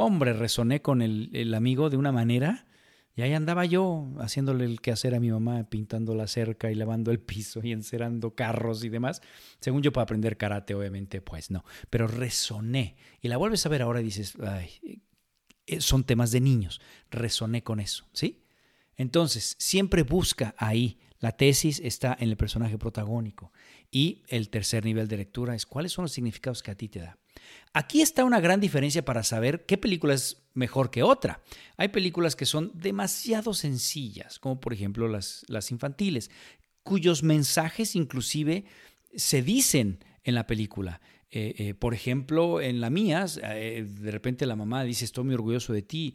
Hombre, 0.00 0.32
resoné 0.32 0.80
con 0.80 1.02
el, 1.02 1.28
el 1.32 1.52
amigo 1.54 1.90
de 1.90 1.96
una 1.96 2.12
manera 2.12 2.68
y 3.16 3.22
ahí 3.22 3.32
andaba 3.32 3.64
yo 3.64 4.06
haciéndole 4.20 4.64
el 4.64 4.80
quehacer 4.80 5.12
a 5.16 5.18
mi 5.18 5.28
mamá, 5.28 5.68
pintando 5.68 6.14
la 6.14 6.28
cerca 6.28 6.70
y 6.70 6.76
lavando 6.76 7.10
el 7.10 7.18
piso 7.18 7.58
y 7.64 7.72
encerando 7.72 8.36
carros 8.36 8.84
y 8.84 8.90
demás. 8.90 9.22
Según 9.58 9.82
yo 9.82 9.92
para 9.92 10.04
aprender 10.04 10.36
karate, 10.36 10.76
obviamente, 10.76 11.20
pues 11.20 11.50
no. 11.50 11.64
Pero 11.90 12.06
resoné. 12.06 12.94
Y 13.20 13.26
la 13.26 13.38
vuelves 13.38 13.66
a 13.66 13.70
ver 13.70 13.82
ahora 13.82 14.00
y 14.00 14.04
dices, 14.04 14.34
ay, 14.40 15.02
eh, 15.66 15.80
son 15.80 16.04
temas 16.04 16.30
de 16.30 16.42
niños. 16.42 16.80
Resoné 17.10 17.64
con 17.64 17.80
eso, 17.80 18.06
¿sí? 18.12 18.44
Entonces, 18.94 19.56
siempre 19.58 20.04
busca 20.04 20.54
ahí. 20.56 21.00
La 21.18 21.32
tesis 21.32 21.80
está 21.82 22.16
en 22.20 22.28
el 22.28 22.36
personaje 22.36 22.78
protagónico. 22.78 23.50
Y 23.90 24.22
el 24.28 24.48
tercer 24.48 24.84
nivel 24.84 25.08
de 25.08 25.16
lectura 25.16 25.56
es 25.56 25.66
cuáles 25.66 25.90
son 25.90 26.04
los 26.04 26.12
significados 26.12 26.62
que 26.62 26.70
a 26.70 26.76
ti 26.76 26.88
te 26.88 27.00
da. 27.00 27.18
Aquí 27.72 28.02
está 28.02 28.24
una 28.24 28.40
gran 28.40 28.60
diferencia 28.60 29.04
para 29.04 29.22
saber 29.22 29.66
qué 29.66 29.78
película 29.78 30.14
es 30.14 30.38
mejor 30.54 30.90
que 30.90 31.02
otra. 31.02 31.40
Hay 31.76 31.88
películas 31.88 32.34
que 32.34 32.46
son 32.46 32.72
demasiado 32.74 33.54
sencillas, 33.54 34.38
como 34.38 34.60
por 34.60 34.72
ejemplo 34.72 35.08
las, 35.08 35.70
infantiles, 35.70 36.30
cuyos 36.82 37.22
mensajes 37.22 37.94
inclusive 37.94 38.64
se 39.14 39.42
dicen 39.42 40.04
en 40.24 40.34
la 40.34 40.46
película. 40.46 41.00
Eh, 41.30 41.54
eh, 41.58 41.74
por 41.74 41.92
ejemplo, 41.92 42.62
en 42.62 42.80
la 42.80 42.88
mía, 42.88 43.26
eh, 43.42 43.86
de 43.86 44.10
repente 44.10 44.46
la 44.46 44.56
mamá 44.56 44.82
dice, 44.84 45.04
estoy 45.04 45.24
muy 45.24 45.34
orgulloso 45.34 45.72
de 45.74 45.82
ti. 45.82 46.14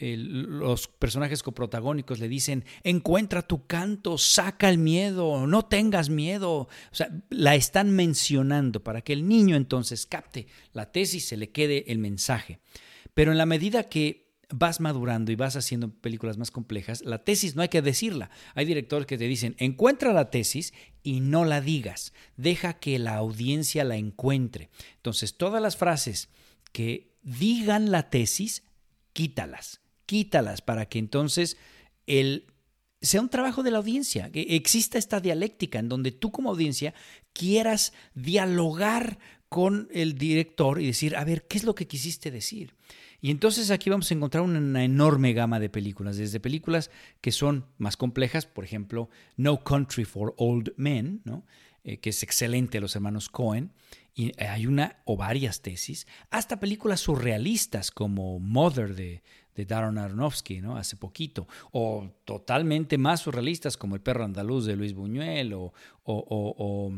los 0.00 0.88
personajes 0.88 1.42
coprotagónicos 1.42 2.18
le 2.18 2.28
dicen, 2.28 2.64
encuentra 2.84 3.42
tu 3.42 3.66
canto, 3.66 4.16
saca 4.16 4.70
el 4.70 4.78
miedo, 4.78 5.46
no 5.46 5.66
tengas 5.66 6.08
miedo. 6.08 6.52
O 6.52 6.68
sea, 6.94 7.10
la 7.28 7.54
están 7.54 7.90
mencionando 7.90 8.82
para 8.82 9.02
que 9.02 9.12
el 9.12 9.28
niño 9.28 9.56
entonces 9.56 10.06
capte 10.06 10.46
la 10.72 10.90
tesis, 10.90 11.26
se 11.26 11.36
le 11.36 11.50
quede 11.50 11.90
el 11.92 11.98
mensaje. 11.98 12.60
Pero 13.12 13.32
en 13.32 13.38
la 13.38 13.46
medida 13.46 13.88
que 13.88 14.27
vas 14.50 14.80
madurando 14.80 15.30
y 15.30 15.36
vas 15.36 15.56
haciendo 15.56 15.90
películas 15.90 16.38
más 16.38 16.50
complejas, 16.50 17.02
la 17.04 17.24
tesis 17.24 17.54
no 17.54 17.62
hay 17.62 17.68
que 17.68 17.82
decirla. 17.82 18.30
Hay 18.54 18.64
directores 18.64 19.06
que 19.06 19.18
te 19.18 19.28
dicen, 19.28 19.54
encuentra 19.58 20.12
la 20.12 20.30
tesis 20.30 20.72
y 21.02 21.20
no 21.20 21.44
la 21.44 21.60
digas, 21.60 22.12
deja 22.36 22.74
que 22.74 22.98
la 22.98 23.16
audiencia 23.16 23.84
la 23.84 23.96
encuentre. 23.96 24.70
Entonces, 24.96 25.36
todas 25.36 25.60
las 25.60 25.76
frases 25.76 26.28
que 26.72 27.12
digan 27.22 27.90
la 27.90 28.10
tesis, 28.10 28.62
quítalas, 29.12 29.80
quítalas 30.06 30.62
para 30.62 30.86
que 30.86 30.98
entonces 30.98 31.56
el 32.06 32.46
sea 33.00 33.20
un 33.20 33.28
trabajo 33.28 33.62
de 33.62 33.70
la 33.70 33.78
audiencia, 33.78 34.30
que 34.32 34.40
exista 34.56 34.98
esta 34.98 35.20
dialéctica 35.20 35.78
en 35.78 35.88
donde 35.88 36.10
tú 36.10 36.32
como 36.32 36.50
audiencia 36.50 36.94
quieras 37.32 37.92
dialogar 38.14 39.18
con 39.48 39.88
el 39.92 40.18
director 40.18 40.80
y 40.80 40.86
decir, 40.86 41.16
a 41.16 41.24
ver, 41.24 41.46
¿qué 41.46 41.58
es 41.58 41.64
lo 41.64 41.74
que 41.74 41.86
quisiste 41.86 42.30
decir? 42.30 42.74
Y 43.20 43.30
entonces 43.30 43.70
aquí 43.70 43.90
vamos 43.90 44.10
a 44.10 44.14
encontrar 44.14 44.44
una 44.44 44.84
enorme 44.84 45.32
gama 45.32 45.58
de 45.58 45.68
películas, 45.68 46.16
desde 46.16 46.38
películas 46.38 46.90
que 47.20 47.32
son 47.32 47.66
más 47.76 47.96
complejas, 47.96 48.46
por 48.46 48.64
ejemplo, 48.64 49.10
No 49.36 49.64
Country 49.64 50.04
for 50.04 50.34
Old 50.36 50.72
Men, 50.76 51.20
¿no? 51.24 51.44
Eh, 51.84 51.98
que 51.98 52.10
es 52.10 52.22
excelente 52.22 52.80
los 52.80 52.94
hermanos 52.96 53.28
Cohen, 53.28 53.72
Y 54.14 54.32
hay 54.42 54.66
una 54.66 54.98
o 55.04 55.16
varias 55.16 55.62
tesis, 55.62 56.06
hasta 56.30 56.60
películas 56.60 57.00
surrealistas 57.00 57.90
como 57.90 58.40
Mother 58.40 58.94
de, 58.94 59.22
de 59.54 59.64
Darren 59.64 59.96
Aronofsky, 59.96 60.60
¿no? 60.60 60.76
Hace 60.76 60.96
poquito, 60.96 61.48
o 61.72 62.10
totalmente 62.24 62.98
más 62.98 63.20
surrealistas 63.20 63.76
como 63.76 63.94
El 63.94 64.00
perro 64.00 64.24
andaluz 64.24 64.66
de 64.66 64.76
Luis 64.76 64.92
Buñuel, 64.92 65.52
o, 65.54 65.72
o, 66.04 66.92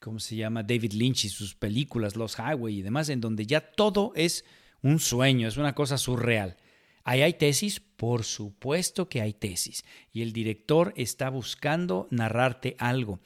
¿cómo 0.00 0.20
se 0.20 0.36
llama? 0.36 0.62
David 0.62 0.92
Lynch 0.92 1.24
y 1.24 1.28
sus 1.30 1.54
películas, 1.54 2.16
Los 2.16 2.38
Highway 2.38 2.78
y 2.78 2.82
demás, 2.82 3.08
en 3.08 3.20
donde 3.20 3.44
ya 3.46 3.60
todo 3.60 4.12
es 4.14 4.44
un 4.82 4.98
sueño, 4.98 5.48
es 5.48 5.56
una 5.56 5.74
cosa 5.74 5.98
surreal. 5.98 6.56
¿Ahí 7.04 7.22
hay 7.22 7.34
tesis? 7.34 7.80
Por 7.80 8.24
supuesto 8.24 9.08
que 9.08 9.20
hay 9.20 9.32
tesis. 9.32 9.84
Y 10.12 10.22
el 10.22 10.32
director 10.32 10.92
está 10.96 11.30
buscando 11.30 12.06
narrarte 12.10 12.76
algo. 12.78 13.20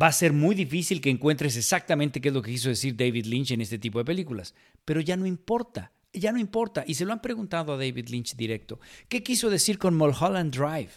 Va 0.00 0.08
a 0.08 0.12
ser 0.12 0.32
muy 0.32 0.56
difícil 0.56 1.00
que 1.00 1.10
encuentres 1.10 1.56
exactamente 1.56 2.20
qué 2.20 2.28
es 2.28 2.34
lo 2.34 2.42
que 2.42 2.50
quiso 2.50 2.68
decir 2.68 2.96
David 2.96 3.26
Lynch 3.26 3.52
en 3.52 3.60
este 3.60 3.78
tipo 3.78 3.98
de 3.98 4.04
películas, 4.04 4.54
pero 4.84 5.00
ya 5.00 5.16
no 5.16 5.24
importa, 5.24 5.92
ya 6.12 6.32
no 6.32 6.40
importa. 6.40 6.82
Y 6.84 6.94
se 6.94 7.04
lo 7.04 7.12
han 7.12 7.22
preguntado 7.22 7.72
a 7.72 7.76
David 7.76 8.08
Lynch 8.08 8.34
directo, 8.34 8.80
¿qué 9.08 9.22
quiso 9.22 9.50
decir 9.50 9.78
con 9.78 9.96
Mulholland 9.96 10.52
Drive? 10.52 10.90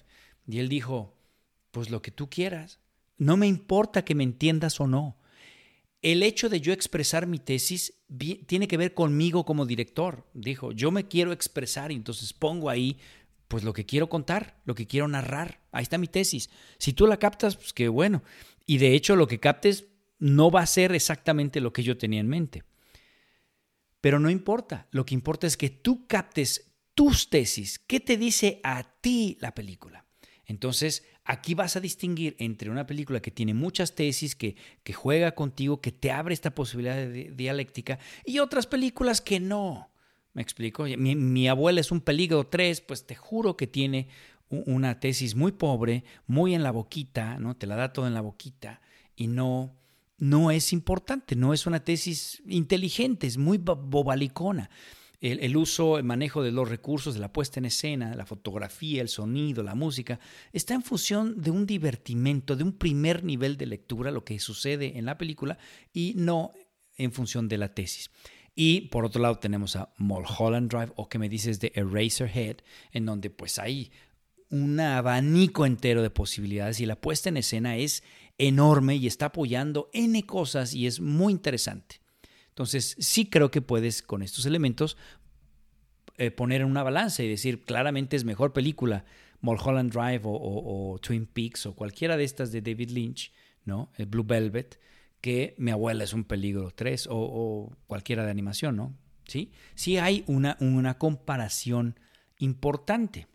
Y 0.48 0.58
él 0.58 0.70
dijo, 0.70 1.16
pues 1.70 1.92
lo 1.92 2.02
que 2.02 2.10
tú 2.10 2.28
quieras. 2.28 2.80
No 3.20 3.38
me 3.38 3.46
importa 3.46 4.04
que 4.04 4.16
me 4.16 4.24
entiendas 4.24 4.80
o 4.80 4.88
no 4.88 5.18
el 6.02 6.24
hecho 6.24 6.50
de 6.50 6.62
yo 6.62 6.74
expresar 6.74 7.28
mi 7.28 7.40
tesis 7.40 7.94
tiene 8.46 8.68
que 8.68 8.78
ver 8.78 8.94
conmigo 8.94 9.46
como 9.46 9.66
director. 9.66 10.28
Dijo, 10.34 10.72
yo 10.72 10.92
me 10.92 11.08
quiero 11.08 11.32
expresar 11.32 11.92
y 11.92 11.96
entonces 11.96 12.34
pongo 12.34 12.70
ahí 12.70 12.98
pues 13.48 13.64
lo 13.64 13.74
que 13.74 13.86
quiero 13.86 14.10
contar, 14.10 14.60
lo 14.66 14.76
que 14.76 14.88
quiero 14.88 15.08
narrar. 15.08 15.62
Ahí 15.72 15.84
está 15.84 15.98
mi 15.98 16.08
tesis. 16.08 16.50
Si 16.78 16.94
tú 16.94 17.08
la 17.08 17.18
captas, 17.18 17.56
pues 17.56 17.74
qué 17.74 17.88
bueno. 17.88 18.24
Y 18.66 18.78
de 18.78 18.94
hecho 18.94 19.16
lo 19.16 19.28
que 19.28 19.40
captes 19.40 19.86
no 20.20 20.52
va 20.52 20.62
a 20.62 20.68
ser 20.68 20.92
exactamente 20.94 21.62
lo 21.62 21.74
que 21.74 21.84
yo 21.84 21.98
tenía 21.98 22.20
en 22.20 22.28
mente. 22.28 22.64
Pero 24.02 24.20
no 24.20 24.30
importa, 24.30 24.88
lo 24.92 25.06
que 25.06 25.16
importa 25.16 25.48
es 25.48 25.58
que 25.58 25.70
tú 25.70 26.08
captes 26.08 26.72
tus 26.94 27.30
tesis. 27.30 27.80
¿Qué 27.80 28.00
te 28.00 28.18
dice 28.18 28.60
a 28.64 28.84
ti 29.02 29.38
la 29.40 29.54
película? 29.54 30.06
Entonces, 30.46 31.04
aquí 31.28 31.54
vas 31.54 31.76
a 31.76 31.82
distinguir 31.82 32.36
entre 32.40 32.72
una 32.72 32.88
película 32.88 33.22
que 33.22 33.32
tiene 33.32 33.54
muchas 33.54 33.94
tesis, 33.94 34.36
que, 34.36 34.56
juega 34.94 35.36
contigo, 35.36 35.82
que 35.82 35.92
te 35.92 36.10
abre 36.12 36.34
esta 36.34 36.56
posibilidad 36.56 36.96
de 36.96 37.32
dialéctica, 37.36 38.00
y 38.26 38.40
otras 38.40 38.66
películas 38.66 39.22
que 39.22 39.40
no. 39.40 39.92
¿Me 40.34 40.42
explico? 40.42 40.84
Mi, 40.84 41.16
mi 41.16 41.48
abuela 41.48 41.82
es 41.82 41.92
un 41.92 42.00
peligro 42.00 42.48
3, 42.48 42.82
pues 42.82 43.06
te 43.06 43.16
juro 43.16 43.58
que 43.58 43.68
tiene 43.68 44.08
una 44.50 45.00
tesis 45.00 45.36
muy 45.36 45.52
pobre, 45.52 46.06
muy 46.26 46.56
en 46.56 46.64
la 46.64 46.72
boquita, 46.72 47.38
¿no? 47.40 47.56
Te 47.56 47.68
la 47.68 47.76
da 47.76 47.92
todo 47.92 48.08
en 48.08 48.14
la 48.14 48.22
boquita 48.22 48.80
y 49.16 49.28
no, 49.28 49.76
no 50.18 50.52
es 50.52 50.72
importante, 50.72 51.36
no 51.36 51.54
es 51.54 51.66
una 51.68 51.84
tesis 51.84 52.42
inteligente, 52.48 53.28
es 53.28 53.38
muy 53.38 53.58
bobalicona 53.58 54.70
el, 55.20 55.58
uso, 55.58 55.98
el 55.98 56.04
manejo 56.04 56.44
de 56.44 56.52
los 56.52 56.70
recursos, 56.70 57.16
de 57.16 57.20
la 57.20 57.34
puesta 57.34 57.60
en 57.60 57.66
escena, 57.66 58.16
la 58.16 58.26
fotografía, 58.26 59.02
el 59.02 59.10
sonido, 59.10 59.64
la 59.64 59.76
música, 59.76 60.20
está 60.54 60.76
en 60.76 60.84
función 60.84 61.42
de 61.42 61.52
un 61.52 61.66
divertimento, 61.66 62.56
de 62.56 62.64
un 62.64 62.74
primer 62.74 63.24
nivel 63.24 63.58
de 63.58 63.66
lectura, 63.66 64.12
lo 64.12 64.24
que 64.24 64.40
sucede 64.40 64.98
en 64.98 65.06
la 65.06 65.18
película, 65.18 65.58
y 65.92 66.14
no 66.16 66.54
en 66.98 67.12
función 67.12 67.48
de 67.48 67.58
la 67.58 67.74
tesis. 67.74 68.12
Y 68.56 68.82
por 68.82 69.06
otro 69.06 69.22
lado 69.22 69.38
tenemos 69.40 69.76
a 69.76 69.94
Mulholland 69.98 70.70
Drive, 70.72 70.94
o 70.96 71.10
que 71.10 71.20
me 71.20 71.30
dices 71.30 71.60
de 71.60 71.72
Eraserhead, 71.76 72.58
en 72.92 73.06
donde 73.06 73.30
pues 73.30 73.60
hay 73.60 73.92
un 74.50 74.80
abanico 74.80 75.66
entero 75.66 76.02
de 76.02 76.10
posibilidades 76.10 76.80
y 76.80 76.86
la 76.86 77.00
puesta 77.00 77.30
en 77.30 77.38
escena 77.38 77.76
es 77.76 78.04
enorme 78.38 78.96
y 78.96 79.08
está 79.08 79.28
apoyando 79.28 79.90
N 79.94 80.26
cosas 80.26 80.74
y 80.74 80.88
es 80.88 81.00
muy 81.00 81.34
interesante. 81.34 82.02
Entonces, 82.58 82.96
sí 82.98 83.30
creo 83.30 83.52
que 83.52 83.62
puedes 83.62 84.02
con 84.02 84.24
estos 84.24 84.48
elementos 84.48 84.98
eh, 86.18 86.32
poner 86.32 86.62
en 86.62 86.68
una 86.68 86.82
balanza 86.82 87.22
y 87.22 87.30
decir, 87.30 87.64
claramente 87.64 88.16
es 88.16 88.26
mejor 88.26 88.52
película 88.52 89.06
Mulholland 89.42 89.94
Drive 89.94 90.22
o, 90.24 90.98
Twin 91.00 91.28
Peaks 91.28 91.68
o 91.68 91.76
cualquiera 91.76 92.18
de 92.18 92.24
estas 92.24 92.52
de 92.52 92.64
David 92.64 92.90
Lynch, 92.90 93.32
¿no? 93.64 93.92
El 93.96 94.08
Blue 94.08 94.24
Velvet, 94.24 94.80
que 95.22 95.54
Mi 95.60 95.70
abuela 95.70 96.04
es 96.04 96.14
un 96.14 96.24
peligro 96.24 96.72
3 96.72 97.10
o, 97.12 97.78
cualquiera 97.86 98.26
de 98.26 98.32
animación, 98.32 98.76
¿no? 98.76 98.98
Sí, 99.28 99.52
sí 99.76 100.00
hay 100.00 100.24
una, 100.26 100.58
una 100.60 100.98
comparación 100.98 102.00
importante. 102.40 103.28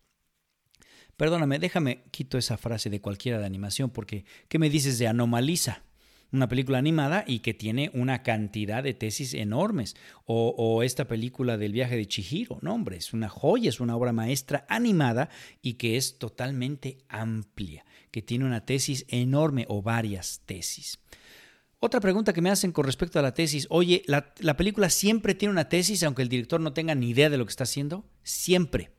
Perdóname, 1.17 1.61
déjame, 1.61 2.03
quito 2.11 2.39
esa 2.39 2.57
frase 2.57 2.91
de 2.91 3.01
cualquiera 3.01 3.39
de 3.39 3.47
animación 3.47 3.91
porque 3.91 4.25
¿qué 4.49 4.59
me 4.59 4.69
dices 4.69 4.99
de 4.99 5.07
Anomaliza? 5.07 5.85
Una 6.33 6.49
película 6.49 6.79
animada 6.79 7.25
y 7.27 7.41
que 7.41 7.55
tiene 7.55 7.91
una 7.95 8.23
cantidad 8.23 8.83
de 8.83 8.95
tesis 8.95 9.35
enormes. 9.35 9.95
O, 10.25 10.83
esta 10.83 11.07
película 11.07 11.59
del 11.59 11.73
viaje 11.73 11.97
de 11.97 12.07
Chihiro, 12.07 12.59
no 12.63 12.75
hombre, 12.75 12.97
es 12.97 13.13
una 13.13 13.29
joya, 13.29 13.69
es 13.69 13.81
una 13.81 13.97
obra 13.97 14.13
maestra 14.13 14.65
animada 14.69 15.29
y 15.61 15.75
que 15.75 15.97
es 15.97 16.19
totalmente 16.19 16.99
amplia, 17.09 17.85
que 18.11 18.23
tiene 18.23 18.47
una 18.47 18.65
tesis 18.65 19.05
enorme 19.09 19.67
o 19.69 19.83
varias 19.83 20.41
tesis. 20.47 20.99
Otra 21.81 22.01
pregunta 22.01 22.33
que 22.33 22.41
me 22.41 22.51
hacen 22.51 22.73
con 22.73 22.87
respecto 22.87 23.19
a 23.19 23.23
la 23.23 23.35
tesis, 23.35 23.67
oye, 23.69 24.03
¿la, 24.07 24.33
¿la 24.39 24.57
película 24.57 24.89
siempre 24.89 25.35
tiene 25.35 25.53
una 25.53 25.69
tesis 25.69 26.03
aunque 26.03 26.23
el 26.23 26.29
director 26.29 26.61
no 26.61 26.73
tenga 26.73 26.95
ni 26.95 27.11
idea 27.11 27.29
de 27.29 27.37
lo 27.37 27.45
que 27.45 27.51
está 27.51 27.65
haciendo? 27.65 28.05
Siempre. 28.23 28.93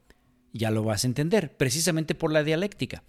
Ya 0.52 0.70
lo 0.70 0.84
vas 0.84 1.04
a 1.04 1.08
entender, 1.08 1.58
precisamente 1.58 2.14
por 2.14 2.32
la 2.32 2.44
dialéctica. 2.44 3.04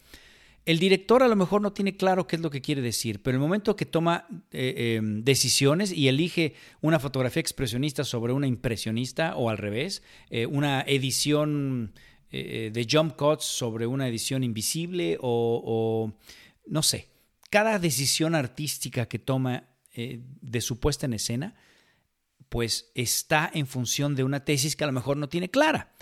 El 0.66 0.78
director 0.78 1.22
a 1.22 1.28
lo 1.28 1.36
mejor 1.36 1.60
no 1.60 1.74
tiene 1.74 1.96
claro 1.96 2.26
qué 2.26 2.36
es 2.36 2.42
lo 2.42 2.50
que 2.50 2.62
quiere 2.62 2.80
decir, 2.80 3.22
pero 3.22 3.36
el 3.36 3.40
momento 3.40 3.76
que 3.76 3.84
toma 3.84 4.26
eh, 4.50 4.96
em, 4.96 5.22
decisiones 5.22 5.92
y 5.92 6.08
elige 6.08 6.54
una 6.80 6.98
fotografía 6.98 7.40
expresionista 7.40 8.02
sobre 8.02 8.32
una 8.32 8.46
impresionista 8.46 9.36
o 9.36 9.50
al 9.50 9.58
revés, 9.58 10.02
eh, 10.30 10.46
una 10.46 10.80
edición 10.82 11.92
eh, 12.30 12.70
de 12.72 12.86
jump 12.90 13.14
cuts 13.14 13.44
sobre 13.44 13.86
una 13.86 14.08
edición 14.08 14.42
invisible 14.42 15.18
o, 15.20 16.14
no 16.66 16.82
sé, 16.82 17.08
cada 17.50 17.78
decisión 17.78 18.34
artística 18.34 19.06
que 19.06 19.18
toma 19.18 19.68
de 19.94 20.60
su 20.60 20.80
puesta 20.80 21.06
en 21.06 21.12
escena, 21.12 21.54
pues 22.48 22.90
está 22.96 23.48
en 23.54 23.68
función 23.68 24.16
de 24.16 24.24
una 24.24 24.44
tesis 24.44 24.74
que 24.74 24.82
a 24.82 24.88
lo 24.88 24.92
mejor 24.92 25.16
no 25.16 25.28
tiene 25.28 25.50
clara. 25.50 25.93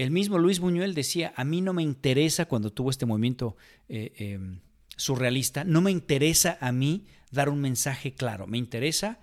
El 0.00 0.12
mismo 0.12 0.38
Luis 0.38 0.60
Buñuel 0.60 0.94
decía, 0.94 1.34
a 1.36 1.44
mí 1.44 1.60
no 1.60 1.74
me 1.74 1.82
interesa 1.82 2.46
cuando 2.46 2.72
tuvo 2.72 2.88
este 2.88 3.04
movimiento 3.04 3.58
eh, 3.86 4.14
em, 4.16 4.60
surrealista, 4.96 5.62
no 5.62 5.82
me 5.82 5.90
interesa 5.90 6.56
a 6.62 6.72
mí 6.72 7.04
dar 7.30 7.50
un 7.50 7.60
mensaje 7.60 8.14
claro, 8.14 8.46
me 8.46 8.56
interesa 8.56 9.20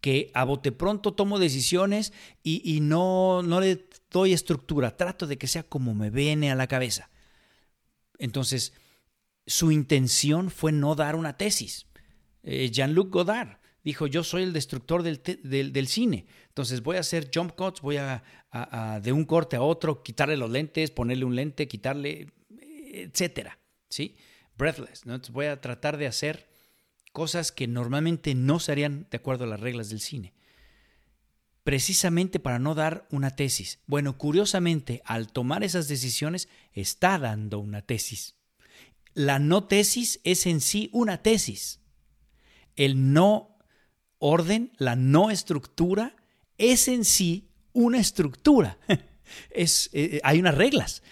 que 0.00 0.30
a 0.32 0.44
bote 0.44 0.72
pronto 0.72 1.12
tomo 1.12 1.38
decisiones 1.38 2.14
y, 2.42 2.80
no, 2.80 3.42
no 3.42 3.60
le 3.60 3.86
doy 4.10 4.32
estructura, 4.32 4.96
trato 4.96 5.26
de 5.26 5.36
que 5.36 5.46
sea 5.46 5.62
como 5.62 5.94
me 5.94 6.08
viene 6.08 6.50
a 6.50 6.54
la 6.54 6.68
cabeza. 6.68 7.10
Entonces, 8.16 8.72
su 9.46 9.72
intención 9.72 10.50
fue 10.50 10.72
no 10.72 10.94
dar 10.94 11.16
una 11.16 11.36
tesis. 11.36 11.86
Eh, 12.44 12.70
Jean-Luc 12.70 13.10
Godard 13.10 13.58
dijo, 13.84 14.06
yo 14.06 14.24
soy 14.24 14.42
el 14.42 14.52
destructor 14.52 15.02
del, 15.02 15.20
del, 15.22 15.86
cine. 15.86 16.26
Entonces 16.48 16.82
voy 16.82 16.96
a 16.96 17.00
hacer 17.00 17.30
jump 17.32 17.52
cuts, 17.54 17.82
voy 17.82 17.98
a, 17.98 18.22
de 19.02 19.12
un 19.12 19.24
corte 19.24 19.56
a 19.56 19.62
otro, 19.62 20.02
quitarle 20.02 20.36
los 20.36 20.50
lentes, 20.50 20.90
ponerle 20.90 21.24
un 21.24 21.36
lente, 21.36 21.68
quitarle, 21.68 22.32
etcétera. 22.58 23.58
¿Sí? 23.90 24.16
Breathless. 24.56 25.04
¿no? 25.04 25.20
Voy 25.30 25.46
a 25.46 25.60
tratar 25.60 25.98
de 25.98 26.06
hacer 26.06 26.48
cosas 27.12 27.52
que 27.52 27.68
normalmente 27.68 28.34
no 28.34 28.58
se 28.58 28.72
harían 28.72 29.06
de 29.10 29.18
acuerdo 29.18 29.44
a 29.44 29.48
las 29.48 29.60
reglas 29.60 29.90
del 29.90 30.00
cine. 30.00 30.32
Precisamente 31.62 32.40
para 32.40 32.58
no 32.58 32.74
dar 32.74 33.06
una 33.10 33.36
tesis. 33.36 33.80
Bueno, 33.86 34.18
curiosamente, 34.18 35.02
al 35.04 35.30
tomar 35.30 35.62
esas 35.62 35.88
decisiones, 35.88 36.48
está 36.72 37.18
dando 37.18 37.58
una 37.58 37.82
tesis. 37.82 38.34
La 39.12 39.38
no 39.38 39.64
tesis 39.64 40.20
es 40.24 40.46
en 40.46 40.60
sí 40.60 40.90
una 40.92 41.22
tesis. 41.22 41.80
El 42.76 43.12
no 43.12 43.53
orden, 44.26 44.72
la 44.78 44.96
no 44.96 45.30
estructura, 45.30 46.16
es 46.56 46.88
en 46.88 47.04
sí 47.04 47.50
una 47.72 47.98
estructura. 47.98 48.78
Es, 49.50 49.88
eh, 49.94 50.20
hay 50.22 50.38
unas 50.38 50.54
reglas. 50.54 51.02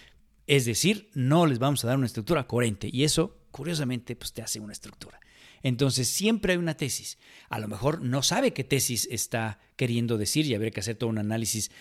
Es 0.45 0.65
decir, 0.65 1.09
no 1.15 1.47
les 1.47 1.57
vamos 1.57 1.83
a 1.83 1.87
dar 1.87 1.97
una 1.97 2.05
estructura 2.05 2.45
coherente 2.45 2.87
y 2.93 3.03
eso, 3.03 3.39
curiosamente, 3.49 4.15
pues 4.15 4.33
te 4.33 4.43
hace 4.43 4.59
una 4.59 4.71
estructura. 4.71 5.19
Entonces, 5.63 6.07
siempre 6.07 6.53
hay 6.53 6.59
una 6.59 6.77
tesis. 6.77 7.17
A 7.49 7.57
lo 7.57 7.67
mejor 7.67 8.01
no 8.01 8.21
sabe 8.21 8.53
qué 8.53 8.63
tesis 8.63 9.07
está 9.09 9.59
queriendo 9.75 10.17
decir 10.19 10.45
y 10.45 10.53
habría 10.53 10.69
que 10.69 10.81
hacer 10.81 10.95
todo 10.95 11.09
un 11.09 11.17
análisis 11.17 11.71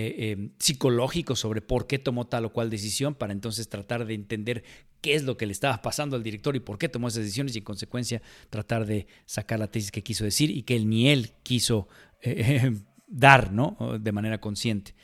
eh, 0.00 0.14
eh, 0.30 0.50
psicológico 0.60 1.34
sobre 1.34 1.60
por 1.60 1.88
qué 1.88 1.98
tomó 1.98 2.28
tal 2.28 2.44
o 2.44 2.52
cual 2.52 2.70
decisión 2.70 3.16
para 3.16 3.32
entonces 3.32 3.68
tratar 3.68 4.06
de 4.06 4.14
entender 4.14 4.62
qué 5.00 5.14
es 5.14 5.24
lo 5.24 5.36
que 5.36 5.44
le 5.44 5.50
estaba 5.50 5.82
pasando 5.82 6.14
al 6.14 6.22
director 6.22 6.54
y 6.54 6.60
por 6.60 6.78
qué 6.78 6.88
tomó 6.88 7.08
esas 7.08 7.24
decisiones 7.24 7.56
y 7.56 7.58
en 7.58 7.64
consecuencia 7.64 8.22
tratar 8.48 8.86
de 8.86 9.08
sacar 9.26 9.58
la 9.58 9.72
tesis 9.72 9.90
que 9.90 10.04
quiso 10.04 10.22
decir 10.22 10.52
y 10.52 10.62
que 10.62 10.76
él 10.76 10.88
ni 10.88 11.08
él 11.08 11.32
quiso 11.42 11.88
eh, 12.22 12.70
dar, 13.08 13.52
¿no? 13.52 13.98
De 13.98 14.12
manera 14.12 14.40
consciente. 14.40 14.94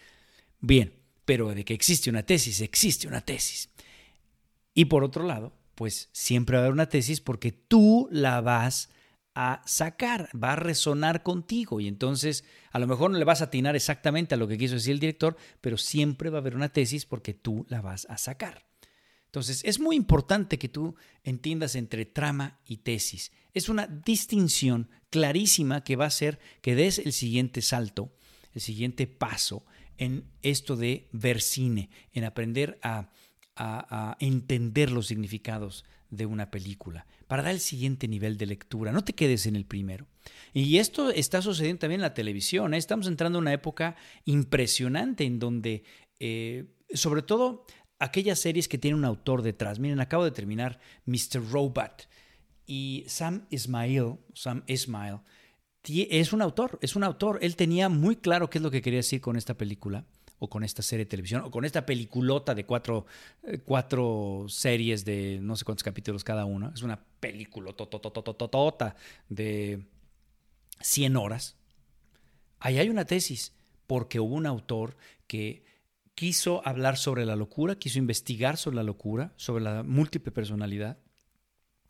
Bien, 0.61 0.92
pero 1.24 1.53
de 1.53 1.64
que 1.64 1.74
existe 1.74 2.09
una 2.09 2.22
tesis, 2.22 2.61
existe 2.61 3.09
una 3.09 3.20
tesis. 3.20 3.70
Y 4.74 4.84
por 4.84 5.03
otro 5.03 5.24
lado, 5.24 5.53
pues 5.74 6.09
siempre 6.12 6.55
va 6.55 6.62
a 6.62 6.66
haber 6.66 6.72
una 6.72 6.88
tesis 6.88 7.20
porque 7.20 7.51
tú 7.51 8.07
la 8.12 8.40
vas 8.40 8.90
a 9.35 9.62
sacar, 9.66 10.30
va 10.41 10.53
a 10.53 10.57
resonar 10.57 11.22
contigo 11.22 11.80
y 11.80 11.89
entonces 11.89 12.45
a 12.70 12.78
lo 12.78 12.87
mejor 12.87 13.11
no 13.11 13.18
le 13.18 13.24
vas 13.24 13.41
a 13.41 13.47
atinar 13.47 13.74
exactamente 13.74 14.35
a 14.35 14.39
lo 14.39 14.47
que 14.47 14.59
quiso 14.59 14.74
decir 14.74 14.93
el 14.93 15.01
director, 15.01 15.37
pero 15.61 15.76
siempre 15.76 16.30
va 16.30 16.39
a 16.39 16.41
haber 16.41 16.55
una 16.55 16.68
tesis 16.68 17.05
porque 17.05 17.35
tú 17.35 17.66
la 17.68 17.80
vas 17.80 18.07
a 18.09 18.16
sacar. 18.16 18.64
Entonces 19.26 19.62
es 19.64 19.80
muy 19.80 19.97
importante 19.97 20.59
que 20.59 20.68
tú 20.68 20.95
entiendas 21.24 21.74
entre 21.74 22.07
trama 22.07 22.61
y 22.64 22.78
tesis. 22.78 23.32
Es 23.53 23.68
una 23.68 23.89
distinción 23.89 24.89
clarísima 25.11 25.82
que 25.82 25.97
va 25.97 26.05
a 26.05 26.09
hacer 26.09 26.39
que 26.61 26.76
des 26.76 27.01
el 27.01 27.12
siguiente 27.12 27.61
salto, 27.61 28.14
el 28.53 28.61
siguiente 28.61 29.09
paso 29.09 29.66
en 29.99 30.30
esto 30.43 30.76
de 30.76 31.09
ver 31.11 31.41
cine, 31.41 31.91
en 32.12 32.24
aprender 32.24 32.78
a, 32.82 33.11
a 33.57 34.16
entender 34.20 34.93
los 34.93 35.09
significados 35.09 35.85
de 36.17 36.27
una 36.27 36.51
película, 36.51 37.07
para 37.27 37.43
dar 37.43 37.53
el 37.53 37.61
siguiente 37.61 38.09
nivel 38.09 38.37
de 38.37 38.47
lectura. 38.47 38.93
No 38.93 39.05
te 39.05 39.15
quedes 39.15 39.47
en 39.47 39.57
el 39.57 39.65
primero. 39.65 40.07
Y 40.53 40.79
esto 40.79 41.11
está 41.11 41.43
sucediendo 41.43 41.81
también 41.81 42.01
en 42.01 42.03
la 42.03 42.15
televisión. 42.15 42.75
¿eh? 42.75 42.79
Estamos 42.79 43.07
entrando 43.07 43.39
en 43.39 43.43
una 43.45 43.53
época 43.53 43.97
impresionante 44.25 45.25
en 45.25 45.39
donde, 45.39 45.85
eh, 46.21 46.67
sobre 46.93 47.23
todo, 47.23 47.67
aquellas 47.99 48.39
series 48.39 48.69
que 48.69 48.79
tienen 48.79 48.99
un 48.99 49.05
autor 49.05 49.43
detrás. 49.43 49.79
Miren, 49.79 50.01
acabo 50.01 50.25
de 50.25 50.31
terminar 50.31 50.81
Mr. 51.07 51.51
Robot 51.51 52.09
y 52.67 53.05
Sam 53.07 53.47
Ismail, 53.51 54.17
Sam 54.35 54.62
Ismail, 54.67 55.21
es 55.87 56.33
un 56.33 56.41
autor, 56.41 56.79
es 56.81 56.97
un 56.97 57.05
autor. 57.05 57.39
Él 57.43 57.57
tenía 57.57 57.89
muy 57.89 58.17
claro 58.17 58.49
qué 58.49 58.59
es 58.59 58.62
lo 58.62 58.71
que 58.71 58.81
quería 58.81 59.01
decir 59.01 59.21
con 59.21 59.37
esta 59.37 59.55
película 59.55 60.07
o 60.39 60.49
con 60.49 60.64
esta 60.64 60.82
serie 60.82 61.05
de 61.05 61.11
televisión, 61.11 61.43
o 61.43 61.51
con 61.51 61.64
esta 61.64 61.87
peliculota 61.87 62.55
de 62.55 62.66
cuatro, 62.66 63.07
eh, 63.43 63.59
cuatro 63.59 64.47
series 64.49 65.05
de 65.05 65.39
no 65.41 65.57
sé 65.57 65.64
cuántos 65.64 65.85
capítulos 65.85 66.24
cada 66.24 66.45
una. 66.45 66.72
Es 66.74 66.82
una 66.82 67.05
película 67.20 67.74
de 69.28 69.87
100 70.80 71.16
horas. 71.16 71.57
Ahí 72.59 72.78
hay 72.78 72.89
una 72.89 73.05
tesis, 73.05 73.53
porque 73.87 74.20
hubo 74.20 74.35
un 74.35 74.47
autor 74.47 74.97
que 75.26 75.64
quiso 76.14 76.66
hablar 76.66 76.97
sobre 76.97 77.26
la 77.26 77.37
locura, 77.37 77.76
quiso 77.76 77.99
investigar 77.99 78.57
sobre 78.57 78.76
la 78.76 78.82
locura, 78.82 79.32
sobre 79.37 79.64
la 79.64 79.82
múltiple 79.82 80.32
personalidad, 80.32 80.99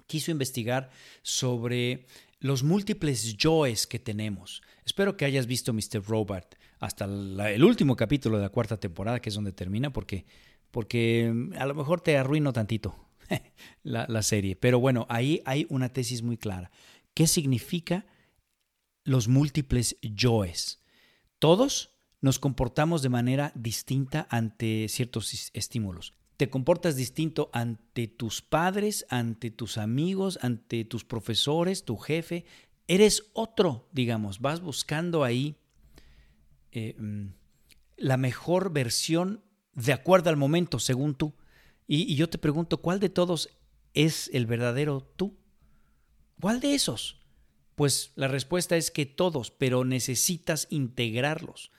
quiso 0.07 0.31
investigar 0.31 0.91
sobre 1.23 2.07
los 2.41 2.63
múltiples 2.63 3.37
yoes 3.37 3.87
que 3.87 3.99
tenemos. 3.99 4.63
Espero 4.85 5.17
que 5.17 5.25
hayas 5.25 5.47
visto 5.47 5.73
Mr. 5.73 6.05
Robot 6.07 6.57
hasta 6.85 7.05
el 7.07 7.65
último 7.65 7.97
capítulo 7.97 8.37
de 8.37 8.43
la 8.43 8.51
cuarta 8.51 8.79
temporada, 8.79 9.21
que 9.21 9.31
es 9.31 9.35
donde 9.35 9.53
termina, 9.53 9.93
porque, 9.93 10.27
porque 10.71 11.31
mm, 11.33 11.55
a 11.59 11.67
lo 11.67 11.75
mejor 11.75 12.01
te 12.01 12.17
arruino 12.17 12.53
tantito 12.53 12.95
la, 13.83 14.07
la 14.09 14.23
serie. 14.23 14.57
Pero 14.57 14.81
bueno, 14.81 15.07
ahí 15.09 15.41
hay 15.45 15.67
una 15.71 15.93
tesis 15.93 16.23
muy 16.23 16.37
clara. 16.37 16.71
¿Qué 17.15 17.27
significa 17.27 18.07
los 19.05 19.29
múltiples 19.29 19.97
yoes? 20.03 20.83
Todos 21.39 21.91
nos 22.21 22.39
comportamos 22.39 23.03
de 23.03 23.09
manera 23.09 23.53
distinta 23.55 24.27
ante 24.31 24.87
ciertos 24.89 25.51
estímulos. 25.53 26.15
Te 26.37 26.51
comportas 26.51 26.97
distinto 26.97 27.51
ante 27.53 28.09
tus 28.09 28.43
padres, 28.43 29.07
ante 29.09 29.51
tus 29.51 29.79
amigos, 29.79 30.39
ante 30.43 30.85
tus 30.85 31.05
profesores, 31.05 31.85
tu 31.85 31.97
jefe. 31.97 32.45
Eres 32.89 33.31
otro, 33.35 33.89
digamos. 33.93 34.41
Vas 34.41 34.61
buscando 34.61 35.23
ahí 35.23 35.57
eh, 36.75 36.95
mm, 36.99 37.29
la 37.97 38.17
mejor 38.17 38.73
versión 38.73 39.43
de 39.75 39.93
acuerdo 39.93 40.29
al 40.29 40.37
momento, 40.37 40.79
según 40.79 41.15
tú. 41.15 41.35
Y, 41.87 42.17
yo 42.17 42.29
te 42.29 42.39
pregunto, 42.39 42.79
¿cuál 42.79 43.01
de 43.01 43.09
todos 43.09 43.49
es 43.95 44.29
el 44.33 44.47
verdadero 44.47 45.01
tú? 45.01 45.37
¿Cuál 46.41 46.61
de 46.61 46.75
esos? 46.75 47.21
Pues 47.77 48.13
la 48.17 48.29
respuesta 48.29 48.77
es 48.77 48.91
que 48.91 49.07
todos, 49.07 49.51
pero 49.51 49.85
necesitas 49.85 50.67
integrarlos. 50.71 51.71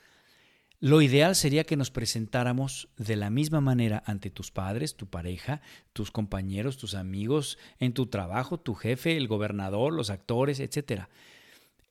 Lo 0.80 1.02
ideal 1.02 1.36
sería 1.36 1.66
que 1.66 1.78
nos 1.78 1.92
presentáramos 1.92 2.90
de 2.98 3.16
la 3.16 3.30
misma 3.30 3.60
manera 3.60 4.04
ante 4.06 4.30
tus 4.30 4.52
padres, 4.52 4.96
tu 4.96 5.08
pareja, 5.08 5.62
tus 5.94 6.12
compañeros, 6.12 6.78
tus 6.78 6.96
amigos, 6.96 7.58
en 7.80 7.94
tu 7.94 8.08
trabajo, 8.08 8.60
tu 8.60 8.76
jefe, 8.76 9.18
el 9.18 9.28
gobernador, 9.28 9.94
los 9.94 10.10
actores, 10.10 10.60
etc. 10.60 11.08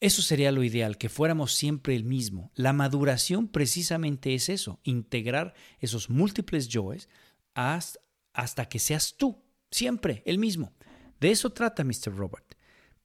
Eso 0.04 0.20
sería 0.20 0.52
lo 0.52 0.62
ideal, 0.62 0.98
que 0.98 1.08
fuéramos 1.08 1.54
siempre 1.54 1.96
el 1.96 2.04
mismo. 2.04 2.52
La 2.56 2.74
maduración 2.74 3.48
precisamente 3.48 4.34
es 4.34 4.50
eso, 4.50 4.78
integrar 4.84 5.54
esos 5.80 6.10
múltiples 6.10 6.68
yoes 6.68 7.08
hasta 7.54 8.68
que 8.68 8.78
seas 8.80 9.14
tú, 9.16 9.42
siempre 9.70 10.22
el 10.26 10.38
mismo. 10.38 10.74
De 11.20 11.30
eso 11.30 11.54
trata 11.54 11.84
Mr. 11.84 12.14
Robert. 12.14 12.44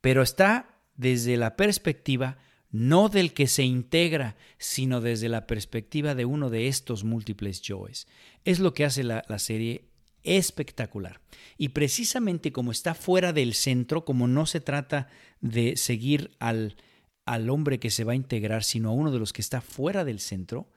Pero 0.02 0.22
está 0.22 0.78
desde 0.98 1.38
la 1.38 1.56
perspectiva 1.56 2.38
no 2.70 3.08
del 3.08 3.34
que 3.34 3.48
se 3.48 3.64
integra, 3.64 4.36
sino 4.58 5.00
desde 5.00 5.30
la 5.30 5.48
perspectiva 5.48 6.16
de 6.16 6.26
uno 6.26 6.50
de 6.50 6.68
estos 6.68 7.06
múltiples 7.06 7.62
yoes. 7.62 8.10
Es 8.44 8.60
lo 8.60 8.74
que 8.74 8.84
hace 8.84 9.06
la, 9.06 9.24
la 9.30 9.40
serie 9.40 9.86
espectacular. 10.24 11.22
Y 11.58 11.70
precisamente 11.70 12.52
como 12.52 12.74
está 12.74 12.94
fuera 12.94 13.32
del 13.32 13.54
centro, 13.54 14.04
como 14.04 14.28
no 14.28 14.46
se 14.46 14.60
trata 14.60 15.08
de 15.40 15.78
seguir 15.78 16.32
al, 16.40 16.76
al 17.30 17.52
hombre 17.52 17.80
que 17.80 17.92
se 17.92 18.04
va 18.04 18.14
a 18.14 18.16
integrar, 18.16 18.64
sino 18.64 18.90
a 18.90 18.94
uno 18.94 19.12
de 19.12 19.20
los 19.20 19.34
que 19.34 19.44
está 19.44 19.62
fuera 19.62 20.04
del 20.04 20.20
centro, 20.20 20.68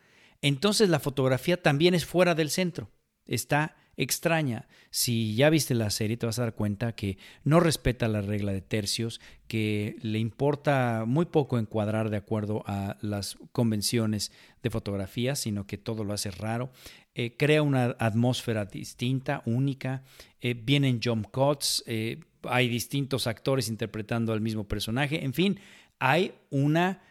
entonces 0.42 0.90
la 0.90 1.00
fotografía 1.00 1.62
también 1.62 1.94
es 1.94 2.04
fuera 2.04 2.34
del 2.34 2.50
centro. 2.50 2.90
Está 3.26 3.76
extraña. 3.96 4.68
Si 4.90 5.34
ya 5.34 5.50
viste 5.50 5.74
la 5.74 5.90
serie, 5.90 6.16
te 6.16 6.26
vas 6.26 6.38
a 6.38 6.42
dar 6.42 6.54
cuenta 6.54 6.94
que 6.94 7.18
no 7.44 7.60
respeta 7.60 8.08
la 8.08 8.20
regla 8.20 8.52
de 8.52 8.62
tercios, 8.62 9.20
que 9.48 9.96
le 10.00 10.18
importa 10.18 11.04
muy 11.06 11.26
poco 11.26 11.58
encuadrar 11.58 12.10
de 12.10 12.16
acuerdo 12.16 12.62
a 12.66 12.96
las 13.00 13.36
convenciones 13.52 14.32
de 14.62 14.70
fotografía, 14.70 15.34
sino 15.36 15.66
que 15.66 15.78
todo 15.78 16.04
lo 16.04 16.14
hace 16.14 16.30
raro. 16.30 16.70
Eh, 17.14 17.36
crea 17.36 17.62
una 17.62 17.96
atmósfera 17.98 18.64
distinta, 18.64 19.42
única. 19.44 20.02
Eh, 20.40 20.54
vienen 20.54 21.00
jump 21.02 21.26
cuts, 21.30 21.84
eh, 21.86 22.20
hay 22.44 22.68
distintos 22.68 23.26
actores 23.26 23.68
interpretando 23.68 24.32
al 24.32 24.40
mismo 24.40 24.66
personaje. 24.66 25.24
En 25.24 25.34
fin, 25.34 25.60
hay 25.98 26.32
una 26.50 27.02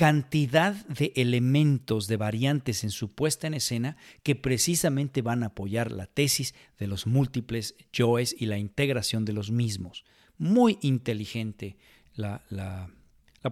cantidad 0.00 0.72
de 0.86 1.12
elementos, 1.14 2.08
de 2.08 2.16
variantes 2.16 2.84
en 2.84 2.90
su 2.90 3.14
puesta 3.14 3.46
en 3.46 3.52
escena 3.52 3.98
que 4.22 4.34
precisamente 4.34 5.20
van 5.20 5.42
a 5.42 5.48
apoyar 5.48 5.92
la 5.92 6.06
tesis 6.06 6.54
de 6.78 6.86
los 6.86 7.06
múltiples 7.06 7.74
yoes 7.92 8.34
y 8.38 8.46
la 8.46 8.56
integración 8.56 9.26
de 9.26 9.34
los 9.34 9.50
mismos. 9.50 10.06
Muy 10.38 10.78
inteligente 10.80 11.76
la, 12.14 12.42
la, 12.48 12.88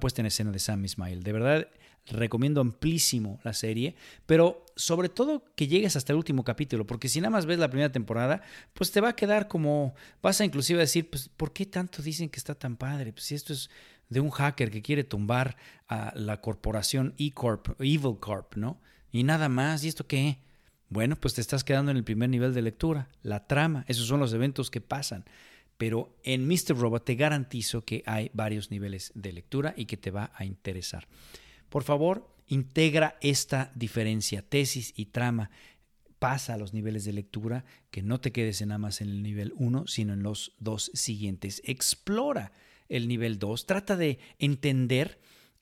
puesta 0.00 0.22
en 0.22 0.26
escena 0.26 0.50
de 0.50 0.58
Sam 0.58 0.86
Ismail. 0.86 1.22
De 1.22 1.32
verdad, 1.32 1.68
recomiendo 2.06 2.62
amplísimo 2.62 3.40
la 3.44 3.52
serie, 3.52 3.94
pero 4.24 4.64
sobre 4.74 5.10
todo 5.10 5.44
que 5.54 5.68
llegues 5.68 5.96
hasta 5.96 6.14
el 6.14 6.16
último 6.16 6.44
capítulo, 6.44 6.86
porque 6.86 7.10
si 7.10 7.20
nada 7.20 7.28
más 7.28 7.44
ves 7.44 7.58
la 7.58 7.68
primera 7.68 7.92
temporada, 7.92 8.40
pues 8.72 8.90
te 8.90 9.02
va 9.02 9.10
a 9.10 9.16
quedar 9.16 9.48
como, 9.48 9.94
vas 10.22 10.40
a 10.40 10.46
inclusive 10.46 10.80
decir, 10.80 11.10
pues, 11.10 11.28
¿por 11.28 11.52
qué 11.52 11.66
tanto 11.66 12.00
dicen 12.00 12.30
que 12.30 12.38
está 12.38 12.54
tan 12.54 12.78
padre? 12.78 13.12
Pues 13.12 13.24
si 13.24 13.34
esto 13.34 13.52
es 13.52 13.68
de 14.08 14.20
un 14.20 14.30
hacker 14.30 14.70
que 14.70 14.82
quiere 14.82 15.04
tumbar 15.04 15.56
a 15.86 16.12
la 16.16 16.40
corporación 16.40 17.14
E-Corp, 17.18 17.80
Evil 17.80 18.18
Corp, 18.20 18.56
¿no? 18.56 18.80
Y 19.10 19.24
nada 19.24 19.48
más, 19.48 19.84
¿y 19.84 19.88
esto 19.88 20.06
qué? 20.06 20.38
Bueno, 20.90 21.16
pues 21.16 21.34
te 21.34 21.40
estás 21.40 21.64
quedando 21.64 21.90
en 21.90 21.96
el 21.96 22.04
primer 22.04 22.30
nivel 22.30 22.54
de 22.54 22.62
lectura, 22.62 23.08
la 23.22 23.46
trama, 23.46 23.84
esos 23.88 24.06
son 24.06 24.20
los 24.20 24.32
eventos 24.32 24.70
que 24.70 24.80
pasan. 24.80 25.24
Pero 25.76 26.16
en 26.24 26.48
Mr. 26.48 26.76
Robot 26.76 27.04
te 27.04 27.14
garantizo 27.14 27.84
que 27.84 28.02
hay 28.04 28.30
varios 28.34 28.70
niveles 28.70 29.12
de 29.14 29.32
lectura 29.32 29.74
y 29.76 29.84
que 29.84 29.96
te 29.96 30.10
va 30.10 30.32
a 30.34 30.44
interesar. 30.44 31.06
Por 31.68 31.84
favor, 31.84 32.28
integra 32.48 33.16
esta 33.20 33.70
diferencia, 33.74 34.42
tesis 34.42 34.92
y 34.96 35.06
trama. 35.06 35.50
Pasa 36.18 36.54
a 36.54 36.58
los 36.58 36.74
niveles 36.74 37.04
de 37.04 37.12
lectura, 37.12 37.64
que 37.92 38.02
no 38.02 38.20
te 38.20 38.32
quedes 38.32 38.60
en 38.60 38.68
nada 38.68 38.78
más 38.78 39.00
en 39.00 39.08
el 39.08 39.22
nivel 39.22 39.52
1, 39.56 39.86
sino 39.86 40.14
en 40.14 40.24
los 40.24 40.56
dos 40.58 40.90
siguientes. 40.94 41.62
Explora 41.64 42.50
el 42.88 43.08
nivel 43.08 43.38
2, 43.38 43.66
trata 43.66 43.96
de 43.96 44.18
entender 44.38 45.18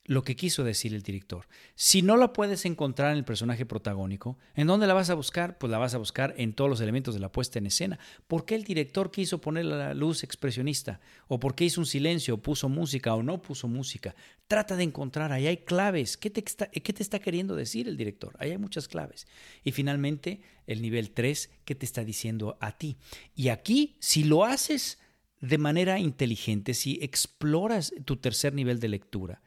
lo 0.07 0.23
que 0.23 0.37
quiso 0.37 0.63
decir 0.63 0.93
el 0.93 1.03
director. 1.03 1.47
Si 1.75 2.01
no 2.01 2.15
la 2.15 2.31
puedes 2.31 2.65
encontrar 2.65 3.11
en 3.11 3.17
el 3.17 3.25
personaje 3.25 3.65
protagónico, 3.65 4.37
¿en 4.55 4.67
dónde 4.67 4.87
la 4.87 4.93
vas 4.93 5.09
a 5.09 5.15
buscar? 5.15 5.57
Pues 5.57 5.69
la 5.69 5.77
vas 5.77 5.93
a 5.93 5.97
buscar 5.97 6.33
en 6.37 6.53
todos 6.53 6.69
los 6.69 6.79
elementos 6.79 7.13
de 7.13 7.19
la 7.19 7.31
puesta 7.31 7.59
en 7.59 7.67
escena. 7.67 7.99
¿Por 8.25 8.45
qué 8.45 8.55
el 8.55 8.63
director 8.63 9.11
quiso 9.11 9.41
poner 9.41 9.65
la 9.65 9.93
luz 9.93 10.23
expresionista? 10.23 11.01
¿O 11.27 11.39
por 11.39 11.55
qué 11.55 11.65
hizo 11.65 11.81
un 11.81 11.85
silencio? 11.85 12.35
¿O 12.35 12.41
puso 12.41 12.69
música 12.69 13.13
o 13.13 13.21
no 13.21 13.41
puso 13.41 13.67
música? 13.67 14.15
Trata 14.47 14.77
de 14.77 14.83
encontrar, 14.83 15.33
ahí 15.33 15.45
hay 15.45 15.57
claves. 15.57 16.15
¿Qué 16.15 16.29
te 16.29 16.39
está, 16.39 16.67
qué 16.67 16.93
te 16.93 17.03
está 17.03 17.19
queriendo 17.19 17.55
decir 17.55 17.89
el 17.89 17.97
director? 17.97 18.33
Ahí 18.39 18.51
hay 18.51 18.57
muchas 18.57 18.87
claves. 18.87 19.27
Y 19.65 19.73
finalmente, 19.73 20.41
el 20.67 20.81
nivel 20.81 21.11
3, 21.11 21.51
¿qué 21.65 21.75
te 21.75 21.85
está 21.85 22.05
diciendo 22.05 22.57
a 22.61 22.77
ti? 22.77 22.97
Y 23.35 23.49
aquí, 23.49 23.97
si 23.99 24.23
lo 24.23 24.45
haces 24.45 24.99
de 25.39 25.57
manera 25.57 25.99
inteligente, 25.99 26.73
si 26.73 26.99
exploras 27.01 27.93
tu 28.05 28.17
tercer 28.17 28.53
nivel 28.53 28.79
de 28.79 28.89
lectura 28.89 29.41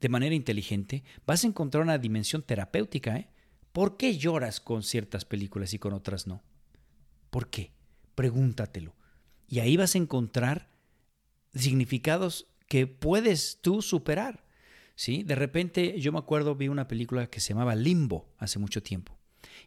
de 0.00 0.08
manera 0.08 0.34
inteligente, 0.34 1.04
vas 1.26 1.44
a 1.44 1.46
encontrar 1.46 1.82
una 1.82 1.98
dimensión 1.98 2.42
terapéutica. 2.42 3.16
¿eh? 3.16 3.28
¿Por 3.72 3.96
qué 3.96 4.16
lloras 4.16 4.60
con 4.60 4.82
ciertas 4.82 5.24
películas 5.24 5.74
y 5.74 5.78
con 5.78 5.92
otras 5.92 6.26
no? 6.26 6.42
¿Por 7.30 7.48
qué? 7.48 7.72
Pregúntatelo. 8.14 8.94
Y 9.48 9.60
ahí 9.60 9.76
vas 9.76 9.94
a 9.94 9.98
encontrar 9.98 10.68
significados 11.54 12.46
que 12.68 12.86
puedes 12.86 13.60
tú 13.60 13.82
superar. 13.82 14.44
¿sí? 14.94 15.22
De 15.22 15.34
repente 15.34 16.00
yo 16.00 16.12
me 16.12 16.18
acuerdo, 16.18 16.54
vi 16.54 16.68
una 16.68 16.88
película 16.88 17.28
que 17.28 17.40
se 17.40 17.50
llamaba 17.50 17.74
Limbo 17.74 18.28
hace 18.38 18.58
mucho 18.58 18.82
tiempo. 18.82 19.15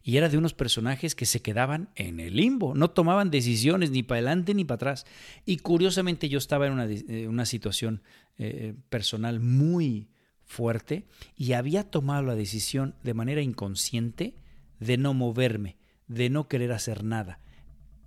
Y 0.04 0.18
era 0.18 0.30
de 0.30 0.38
unos 0.38 0.54
personajes 0.54 1.16
que 1.16 1.26
se 1.26 1.42
quedaban 1.42 1.90
en 1.96 2.20
el 2.20 2.36
limbo, 2.36 2.74
no 2.76 2.90
tomaban 2.92 3.32
decisiones 3.32 3.92
ni 3.92 4.04
para 4.04 4.18
adelante 4.18 4.54
ni 4.54 4.66
para 4.66 4.76
atrás. 4.76 5.06
Y 5.46 5.58
curiosamente 5.58 6.30
yo 6.30 6.38
estaba 6.38 6.68
en 6.68 6.74
una, 6.74 6.86
eh, 6.86 7.28
una 7.28 7.46
situación 7.46 8.02
eh, 8.38 8.74
personal 8.90 9.40
muy 9.40 10.08
fuerte 10.46 11.06
y 11.38 11.54
había 11.54 11.84
tomado 11.84 12.24
la 12.24 12.36
decisión 12.36 12.96
de 13.04 13.14
manera 13.14 13.42
inconsciente 13.42 14.34
de 14.80 14.98
no 14.98 15.14
moverme, 15.14 15.78
de 16.08 16.30
no 16.30 16.48
querer 16.48 16.72
hacer 16.72 17.04
nada. 17.04 17.40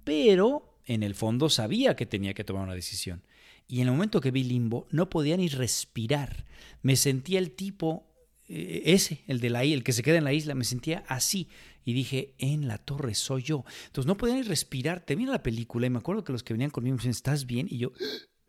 Pero 0.05 0.77
en 0.87 1.03
el 1.03 1.15
fondo 1.15 1.49
sabía 1.49 1.95
que 1.97 2.07
tenía 2.07 2.35
que 2.35 2.45
tomar 2.45 2.65
una 2.65 2.75
decisión. 2.75 3.23
Y 3.69 3.81
en 3.81 3.87
el 3.87 3.93
momento 3.93 4.21
que 4.21 4.31
vi 4.31 4.45
limbo, 4.45 4.87
no 4.91 5.09
podía 5.09 5.37
ni 5.37 5.49
respirar. 5.49 6.45
Me 6.83 6.97
sentía 6.97 7.39
el 7.39 7.53
tipo, 7.53 8.07
eh, 8.49 8.83
ese, 8.87 9.23
el 9.29 9.41
de 9.41 9.51
la 9.51 9.63
el 9.63 9.85
que 9.85 9.93
se 9.93 10.03
queda 10.03 10.19
en 10.19 10.25
la 10.25 10.33
isla, 10.33 10.55
me 10.55 10.65
sentía 10.65 11.05
así. 11.07 11.49
Y 11.85 11.93
dije, 11.95 12.35
en 12.39 12.69
la 12.69 12.79
torre 12.79 13.15
soy 13.15 13.43
yo. 13.43 13.65
Entonces 13.87 14.07
no 14.07 14.17
podía 14.17 14.35
ni 14.35 14.43
respirar. 14.43 15.01
Te 15.01 15.17
vi 15.17 15.27
la 15.27 15.43
película 15.43 15.87
y 15.87 15.91
me 15.91 15.99
acuerdo 15.99 16.25
que 16.25 16.33
los 16.33 16.43
que 16.43 16.55
venían 16.55 16.71
conmigo 16.71 16.95
me 16.95 16.99
decían, 16.99 17.13
¿estás 17.13 17.47
bien? 17.47 17.67
Y 17.71 17.79
yo, 17.79 17.93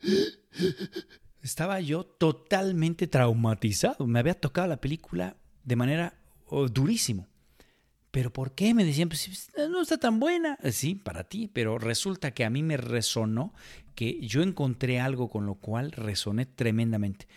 estaba 1.41 1.79
yo 1.81 2.03
totalmente 2.03 3.07
traumatizado. 3.07 4.05
Me 4.07 4.19
había 4.19 4.34
tocado 4.36 4.67
la 4.67 4.81
película 4.81 5.38
de 5.63 5.75
manera 5.75 6.13
oh, 6.47 6.67
durísimo. 6.67 7.27
¿Pero 8.11 8.31
por 8.31 8.53
qué? 8.53 8.75
Me 8.75 8.86
decían, 8.86 9.09
pues 9.09 9.49
no 9.71 9.81
está 9.81 9.97
tan 9.97 10.19
buena. 10.19 10.59
Eh, 10.61 10.71
sí, 10.71 10.93
para 10.93 11.23
ti, 11.23 11.49
pero 11.51 11.79
resulta 11.79 12.31
que 12.31 12.45
a 12.45 12.51
mí 12.51 12.61
me 12.61 12.77
resonó 12.77 13.55
que 13.95 14.19
yo 14.21 14.43
encontré 14.43 14.99
algo 14.99 15.29
con 15.29 15.47
lo 15.47 15.55
cual 15.55 15.91
resoné 15.91 16.45
tremendamente. 16.45 17.27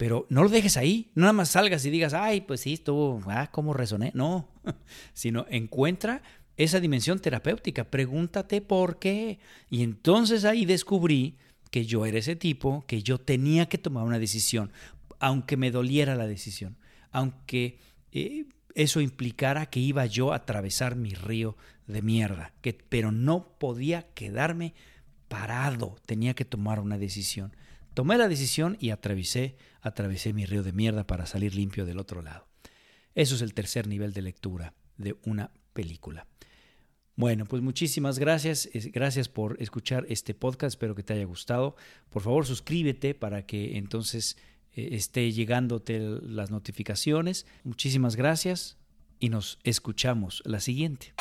Pero 0.00 0.24
no 0.30 0.42
lo 0.42 0.48
dejes 0.48 0.78
ahí, 0.78 1.10
no 1.14 1.24
nada 1.24 1.34
más 1.34 1.50
salgas 1.50 1.84
y 1.84 1.90
digas, 1.90 2.14
ay, 2.14 2.40
pues 2.40 2.62
sí, 2.62 2.72
estuvo, 2.72 3.20
ah, 3.26 3.50
¿cómo 3.52 3.74
resoné? 3.74 4.12
No, 4.14 4.48
sino 5.12 5.44
encuentra 5.50 6.22
esa 6.56 6.80
dimensión 6.80 7.18
terapéutica, 7.18 7.84
pregúntate 7.84 8.62
por 8.62 8.98
qué. 8.98 9.40
Y 9.68 9.82
entonces 9.82 10.46
ahí 10.46 10.64
descubrí 10.64 11.36
que 11.70 11.84
yo 11.84 12.06
era 12.06 12.16
ese 12.16 12.34
tipo, 12.34 12.82
que 12.86 13.02
yo 13.02 13.18
tenía 13.18 13.68
que 13.68 13.76
tomar 13.76 14.04
una 14.04 14.18
decisión, 14.18 14.72
aunque 15.18 15.58
me 15.58 15.70
doliera 15.70 16.14
la 16.14 16.26
decisión, 16.26 16.78
aunque... 17.10 17.78
Eh, 18.12 18.46
eso 18.76 19.00
implicara 19.00 19.66
que 19.66 19.80
iba 19.80 20.06
yo 20.06 20.32
a 20.32 20.36
atravesar 20.36 20.94
mi 20.94 21.12
río 21.12 21.56
de 21.88 22.02
mierda, 22.02 22.52
que, 22.62 22.72
pero 22.72 23.10
no 23.10 23.58
podía 23.58 24.06
quedarme 24.14 24.74
parado, 25.28 25.96
tenía 26.06 26.34
que 26.34 26.44
tomar 26.44 26.78
una 26.78 26.96
decisión. 26.96 27.52
Tomé 27.94 28.16
la 28.18 28.28
decisión 28.28 28.76
y 28.80 28.90
atravesé, 28.90 29.56
atravesé 29.80 30.32
mi 30.32 30.46
río 30.46 30.62
de 30.62 30.72
mierda 30.72 31.06
para 31.06 31.26
salir 31.26 31.54
limpio 31.54 31.84
del 31.84 31.98
otro 31.98 32.22
lado. 32.22 32.46
Eso 33.14 33.34
es 33.34 33.42
el 33.42 33.54
tercer 33.54 33.86
nivel 33.86 34.12
de 34.12 34.22
lectura 34.22 34.74
de 34.96 35.16
una 35.24 35.50
película. 35.72 36.26
Bueno, 37.16 37.44
pues 37.44 37.62
muchísimas 37.62 38.18
gracias. 38.18 38.68
Gracias 38.92 39.28
por 39.28 39.60
escuchar 39.60 40.06
este 40.08 40.32
podcast. 40.34 40.74
Espero 40.74 40.94
que 40.94 41.02
te 41.02 41.12
haya 41.12 41.24
gustado. 41.24 41.76
Por 42.08 42.22
favor, 42.22 42.46
suscríbete 42.46 43.14
para 43.14 43.44
que 43.44 43.76
entonces 43.76 44.38
eh, 44.72 44.90
esté 44.92 45.30
llegándote 45.32 45.98
las 45.98 46.50
notificaciones. 46.50 47.46
Muchísimas 47.64 48.16
gracias 48.16 48.78
y 49.18 49.28
nos 49.28 49.58
escuchamos 49.64 50.42
la 50.46 50.60
siguiente. 50.60 51.12